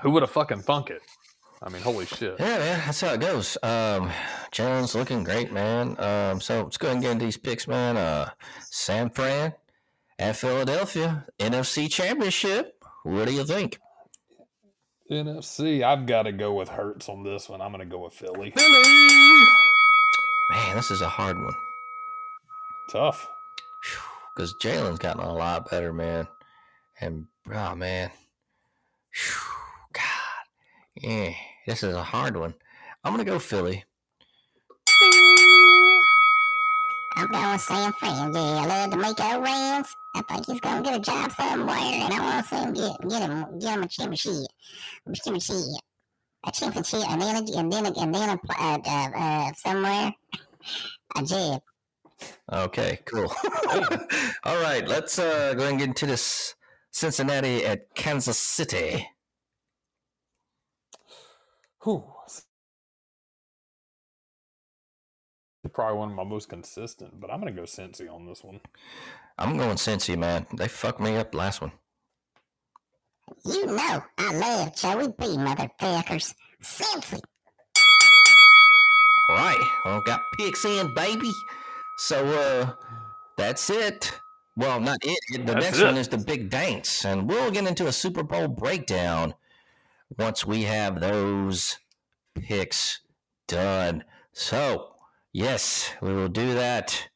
who 0.02 0.12
would 0.12 0.22
have 0.22 0.30
fucking 0.32 0.60
thunk 0.60 0.92
it? 0.92 1.02
I 1.62 1.70
mean, 1.70 1.82
holy 1.82 2.06
shit! 2.06 2.36
yeah, 2.40 2.60
man, 2.60 2.82
that's 2.86 3.02
how 3.02 3.14
it 3.14 3.20
goes. 3.20 3.58
Um, 3.64 4.12
Jones 4.52 4.96
looking 4.96 5.24
great, 5.24 5.52
man. 5.52 6.00
Um, 6.00 6.40
so 6.40 6.64
let's 6.64 6.78
go 6.78 6.88
ahead 6.88 6.98
and 6.98 7.04
get 7.04 7.12
into 7.14 7.26
these 7.26 7.36
picks, 7.38 7.68
man. 7.68 7.98
Uh, 7.98 8.30
San 8.62 9.10
Fran 9.10 9.54
at 10.20 10.36
Philadelphia 10.38 11.26
NFC 11.40 11.92
Championship. 11.92 12.82
What 13.04 13.28
do 13.28 13.34
you 13.34 13.44
think? 13.44 13.80
NFC, 15.12 15.84
I've 15.84 16.06
got 16.06 16.24
to 16.24 16.32
go 16.32 16.54
with 16.54 16.70
Hurts 16.70 17.10
on 17.10 17.24
this 17.24 17.50
one. 17.50 17.62
I'm 17.62 17.72
going 17.72 17.80
to 17.80 17.86
go 17.86 18.04
with 18.04 18.14
Philly. 18.14 18.54
Man, 20.52 20.76
this 20.76 20.92
is 20.92 21.02
a 21.02 21.10
hard 21.10 21.38
one 21.42 21.54
Tough. 22.92 23.28
because 24.36 24.56
Jalen's 24.56 25.00
gotten 25.00 25.22
a 25.22 25.34
lot 25.34 25.70
better, 25.70 25.94
man. 25.94 26.28
And 27.02 27.28
oh 27.54 27.76
man, 27.76 28.10
God, 29.94 30.04
yeah, 30.96 31.32
this 31.68 31.84
is 31.84 31.94
a 31.94 32.04
hard 32.04 32.36
one. 32.36 32.56
I'm 33.04 33.14
gonna 33.14 33.24
go 33.26 33.40
Philly. 33.40 33.86
I'm 37.16 37.28
going 37.32 37.52
with 37.52 37.62
San 37.62 37.94
Fran. 37.94 38.34
Yeah, 38.34 38.40
I 38.42 38.66
love 38.66 38.90
DeMeco 38.90 39.44
Ryans. 39.44 39.96
I 40.16 40.22
think 40.24 40.46
he's 40.48 40.60
going 40.60 40.84
to 40.84 40.90
get 40.90 41.00
a 41.00 41.02
job 41.02 41.32
somewhere, 41.32 41.78
and 41.78 42.14
I 42.14 42.20
want 42.20 42.44
to 42.44 42.50
see 42.50 42.62
him 42.62 42.74
get, 42.74 43.10
get 43.10 43.22
him 43.22 43.60
get 43.60 43.74
him 43.76 43.84
a 43.84 43.88
championship, 43.88 44.34
a 45.06 45.14
championship, 45.14 45.56
a 46.46 46.52
championship, 46.52 47.10
and 47.10 47.22
then 47.22 47.36
a, 47.36 47.58
and 47.58 47.72
then 47.72 47.86
a, 47.86 48.00
and 48.00 48.16
then 48.16 48.30
a, 48.30 48.40
uh, 48.60 48.78
uh, 48.86 49.10
uh, 49.16 49.52
somewhere 49.54 50.14
a 51.16 51.24
job. 51.24 51.62
Okay, 52.52 53.00
cool. 53.06 53.32
All 54.44 54.62
right, 54.62 54.88
let's 54.88 55.20
uh, 55.20 55.54
go 55.54 55.68
and 55.68 55.80
get 55.80 55.90
into 55.90 56.06
this 56.06 56.56
Cincinnati 56.92 57.66
at 57.66 57.94
Kansas 57.96 58.40
City. 58.40 59.08
Whew. 61.84 62.04
Probably 65.72 66.00
one 66.00 66.10
of 66.10 66.16
my 66.16 66.24
most 66.24 66.50
consistent, 66.50 67.22
but 67.22 67.32
I'm 67.32 67.40
going 67.40 67.54
to 67.54 67.62
go 67.62 67.66
Cincy 67.66 68.12
on 68.12 68.26
this 68.26 68.44
one. 68.44 68.60
I'm 69.40 69.58
going 69.58 69.78
Cincy, 69.78 70.18
man. 70.18 70.46
They 70.56 70.68
fucked 70.68 71.00
me 71.00 71.16
up 71.18 71.34
last 71.34 71.62
one. 71.62 71.72
You 73.46 73.66
know, 73.68 74.04
I 74.18 74.36
love 74.36 74.76
Joey 74.76 75.08
B, 75.18 75.26
motherfuckers. 75.38 76.34
Cincy. 76.62 77.22
All 79.30 79.36
right, 79.36 79.70
well, 79.86 80.02
got 80.02 80.22
picks 80.38 80.66
in, 80.66 80.94
baby. 80.94 81.32
So 82.00 82.26
uh, 82.26 82.74
that's 83.38 83.70
it. 83.70 84.12
Well, 84.58 84.80
not 84.80 84.98
it. 85.04 85.18
it- 85.32 85.46
The 85.46 85.54
That's 85.54 85.66
next 85.66 85.80
it. 85.80 85.86
one 85.86 85.98
is 85.98 86.08
the 86.10 86.18
big 86.18 86.50
dance, 86.50 87.06
and 87.06 87.30
we'll 87.30 87.52
get 87.52 87.66
into 87.68 87.88
a 87.88 87.92
Super 87.94 88.24
Bowl 88.24 88.48
breakdown 88.48 89.36
once 90.18 90.46
we 90.46 90.64
have 90.64 91.00
those 91.00 91.78
picks 92.36 93.00
done. 93.48 94.04
So, 94.34 94.96
yes, 95.32 95.92
we 96.02 96.14
will 96.14 96.28
do 96.28 96.56
that. 96.56 97.08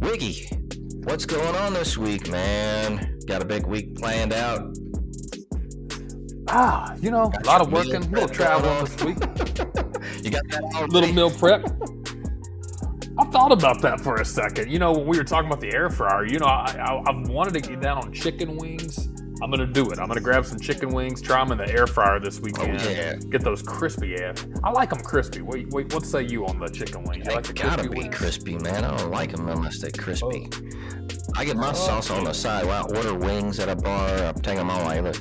Wiggy, 0.00 0.48
what's 1.04 1.26
going 1.26 1.54
on 1.56 1.74
this 1.74 1.98
week, 1.98 2.30
man? 2.30 3.18
Got 3.26 3.42
a 3.42 3.44
big 3.44 3.66
week 3.66 3.94
planned 3.96 4.32
out. 4.32 4.74
Ah, 6.48 6.94
you 7.02 7.10
know, 7.10 7.30
a 7.44 7.46
lot 7.46 7.60
of 7.60 7.70
working, 7.70 7.96
a 7.96 8.08
little 8.08 8.28
traveling 8.28 8.82
this 8.84 9.04
week, 9.04 9.18
You 10.24 10.30
got 10.30 10.48
that 10.48 10.88
little 10.90 11.12
meal 11.12 11.30
prep. 11.30 11.66
I 13.18 13.24
thought 13.26 13.52
about 13.52 13.82
that 13.82 14.00
for 14.00 14.16
a 14.16 14.24
second. 14.24 14.70
You 14.70 14.78
know, 14.78 14.92
when 14.92 15.06
we 15.06 15.18
were 15.18 15.24
talking 15.24 15.48
about 15.48 15.60
the 15.60 15.74
air 15.74 15.90
fryer, 15.90 16.24
you 16.26 16.38
know, 16.38 16.46
I, 16.46 16.74
I, 16.80 17.02
I've 17.06 17.28
wanted 17.28 17.52
to 17.54 17.60
get 17.60 17.80
down 17.80 17.98
on 17.98 18.10
chicken 18.10 18.56
wings. 18.56 19.09
I'm 19.42 19.50
gonna 19.50 19.66
do 19.66 19.90
it. 19.90 19.98
I'm 19.98 20.08
gonna 20.08 20.20
grab 20.20 20.44
some 20.44 20.58
chicken 20.60 20.90
wings, 20.90 21.22
try 21.22 21.42
them 21.42 21.52
in 21.52 21.58
the 21.66 21.72
air 21.72 21.86
fryer 21.86 22.20
this 22.20 22.38
oh, 22.38 22.42
weekend. 22.42 22.80
Oh, 22.82 22.88
yeah. 22.90 23.14
Get 23.16 23.42
those 23.42 23.62
crispy 23.62 24.16
ass. 24.22 24.46
I 24.62 24.70
like 24.70 24.90
them 24.90 25.00
crispy. 25.00 25.42
Wait, 25.42 25.68
wait. 25.70 25.92
What 25.94 26.04
say 26.04 26.22
you 26.22 26.46
on 26.46 26.58
the 26.58 26.68
chicken 26.68 27.04
wings? 27.04 27.24
You 27.24 27.24
They 27.24 27.34
like 27.34 27.44
the 27.46 27.52
gotta 27.54 27.88
crispy 27.88 27.88
be 27.88 28.00
wings? 28.02 28.16
crispy, 28.16 28.58
man. 28.58 28.84
I 28.84 28.96
don't 28.96 29.10
like 29.10 29.32
them 29.32 29.48
unless 29.48 29.80
they're 29.80 29.90
crispy. 29.90 30.48
Oh. 30.52 30.60
I 31.36 31.44
get 31.44 31.56
my 31.56 31.70
Oh. 31.70 31.74
sauce 31.74 32.10
on 32.10 32.24
the 32.24 32.32
side. 32.34 32.66
When 32.66 32.74
I 32.74 32.82
order 32.82 33.14
wings 33.14 33.58
at 33.60 33.68
a 33.68 33.76
bar, 33.76 34.08
I 34.26 34.32
take 34.32 34.56
them 34.56 34.70
all 34.70 34.84
like 34.84 35.02
look, 35.02 35.16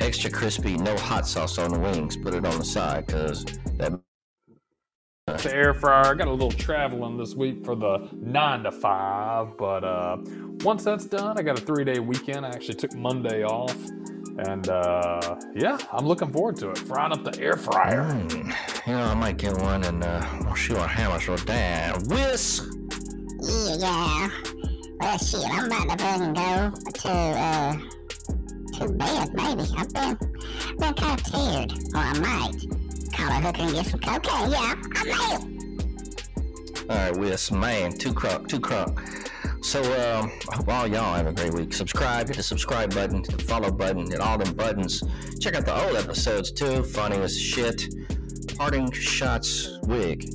extra 0.00 0.30
crispy, 0.30 0.76
no 0.76 0.96
hot 0.96 1.26
sauce 1.28 1.58
on 1.58 1.72
the 1.72 1.78
wings. 1.78 2.16
Put 2.16 2.34
it 2.34 2.44
on 2.44 2.58
the 2.58 2.64
side 2.64 3.06
because 3.06 3.44
that 3.76 3.92
the 5.42 5.54
air 5.54 5.74
fryer. 5.74 6.06
I 6.06 6.14
got 6.14 6.28
a 6.28 6.32
little 6.32 6.50
traveling 6.50 7.16
this 7.16 7.34
week 7.34 7.64
for 7.64 7.74
the 7.74 8.08
nine 8.12 8.64
to 8.64 8.72
five, 8.72 9.56
but 9.56 9.84
uh, 9.84 10.18
once 10.62 10.84
that's 10.84 11.06
done, 11.06 11.38
I 11.38 11.42
got 11.42 11.58
a 11.58 11.62
three 11.62 11.84
day 11.84 11.98
weekend. 11.98 12.44
I 12.44 12.50
actually 12.50 12.74
took 12.74 12.94
Monday 12.94 13.44
off, 13.44 13.76
and 14.38 14.68
uh, 14.68 15.36
yeah, 15.54 15.78
I'm 15.92 16.06
looking 16.06 16.32
forward 16.32 16.56
to 16.56 16.70
it. 16.70 16.78
Frying 16.78 17.12
up 17.12 17.24
the 17.24 17.40
air 17.40 17.56
fryer. 17.56 18.02
Mm, 18.02 18.86
you 18.86 18.92
know, 18.92 19.02
I 19.02 19.14
might 19.14 19.36
get 19.36 19.56
one 19.58 19.84
and 19.84 20.02
uh, 20.02 20.26
we'll 20.44 20.56
see 20.56 20.74
what 20.74 20.90
happens 20.90 21.28
with 21.28 21.46
that. 21.46 22.02
Whisk! 22.08 22.64
Yeah, 23.40 23.76
yeah. 23.78 24.30
Well, 25.00 25.18
shit, 25.18 25.40
I'm 25.50 25.66
about 25.66 25.98
to 25.98 26.04
fucking 26.04 26.34
go 26.34 26.72
to, 26.92 27.08
uh, 27.08 27.72
to 28.74 28.92
bed, 28.92 29.34
maybe. 29.34 29.62
I've 29.78 29.92
been, 29.94 30.16
been 30.78 30.94
kind 30.94 31.18
of 31.18 31.32
tired. 31.32 31.72
Or 31.94 32.00
I 32.00 32.18
might 32.18 32.79
call 33.20 33.30
a 33.30 33.40
hooker 33.40 33.62
and 33.62 33.72
get 33.72 33.86
some 33.86 34.00
cocaine. 34.00 34.50
Yeah, 34.50 34.74
I 34.94 35.04
may. 35.04 35.60
All 36.88 36.96
right, 36.96 37.16
Whisk, 37.16 37.52
man, 37.52 37.92
too 37.92 38.12
crunk, 38.12 38.48
too 38.48 38.60
crunk. 38.60 38.98
So, 39.64 39.80
um, 39.80 40.32
I 40.50 40.56
hope 40.56 40.68
all 40.68 40.86
y'all 40.86 41.14
have 41.14 41.26
a 41.26 41.32
great 41.32 41.52
week. 41.54 41.72
Subscribe, 41.72 42.26
hit 42.26 42.36
the 42.36 42.42
subscribe 42.42 42.94
button, 42.94 43.22
hit 43.22 43.38
the 43.38 43.44
follow 43.44 43.70
button, 43.70 44.10
hit 44.10 44.20
all 44.20 44.38
them 44.38 44.54
buttons. 44.54 45.02
Check 45.38 45.54
out 45.54 45.66
the 45.66 45.86
old 45.86 45.96
episodes 45.96 46.50
too, 46.50 46.82
funny 46.82 47.16
as 47.18 47.38
shit. 47.38 47.82
Parting 48.56 48.90
shots 48.90 49.78
wig. 49.82 50.28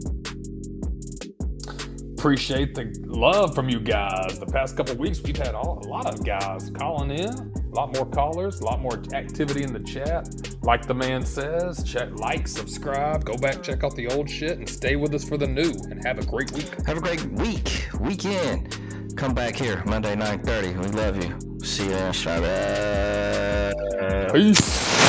Appreciate 2.17 2.73
the 2.73 2.91
love 3.05 3.53
from 3.53 3.67
you 3.67 3.79
guys. 3.79 4.39
The 4.39 4.47
past 4.47 4.77
couple 4.77 4.95
weeks, 4.95 5.21
we've 5.21 5.37
had 5.37 5.55
all, 5.55 5.81
a 5.85 5.87
lot 5.87 6.05
of 6.07 6.25
guys 6.25 6.71
calling 6.71 7.11
in, 7.11 7.51
a 7.75 7.79
lot 7.79 7.93
more 7.93 8.05
callers, 8.05 8.61
a 8.61 8.63
lot 8.63 8.79
more 8.79 9.03
activity 9.13 9.63
in 9.63 9.73
the 9.73 9.81
chat. 9.81 10.29
Like 10.63 10.87
the 10.87 10.93
man 10.93 11.25
says, 11.25 11.83
check, 11.83 12.09
like, 12.17 12.47
subscribe, 12.47 13.25
go 13.25 13.35
back, 13.35 13.61
check 13.61 13.83
out 13.83 13.93
the 13.95 14.07
old 14.07 14.29
shit, 14.29 14.57
and 14.59 14.69
stay 14.69 14.95
with 14.95 15.13
us 15.13 15.27
for 15.27 15.37
the 15.37 15.47
new. 15.47 15.73
And 15.89 16.01
have 16.05 16.17
a 16.17 16.25
great 16.25 16.51
week. 16.53 16.69
Have 16.87 16.97
a 16.97 17.01
great 17.01 17.25
week, 17.31 17.89
weekend. 17.99 18.77
Come 19.17 19.33
back 19.33 19.55
here 19.55 19.83
Monday 19.85 20.15
9:30. 20.15 20.77
We 20.77 20.87
love 20.87 21.21
you. 21.21 21.37
See 21.65 21.89
you. 21.89 22.11
Bye. 22.41 23.73
Peace. 24.31 25.04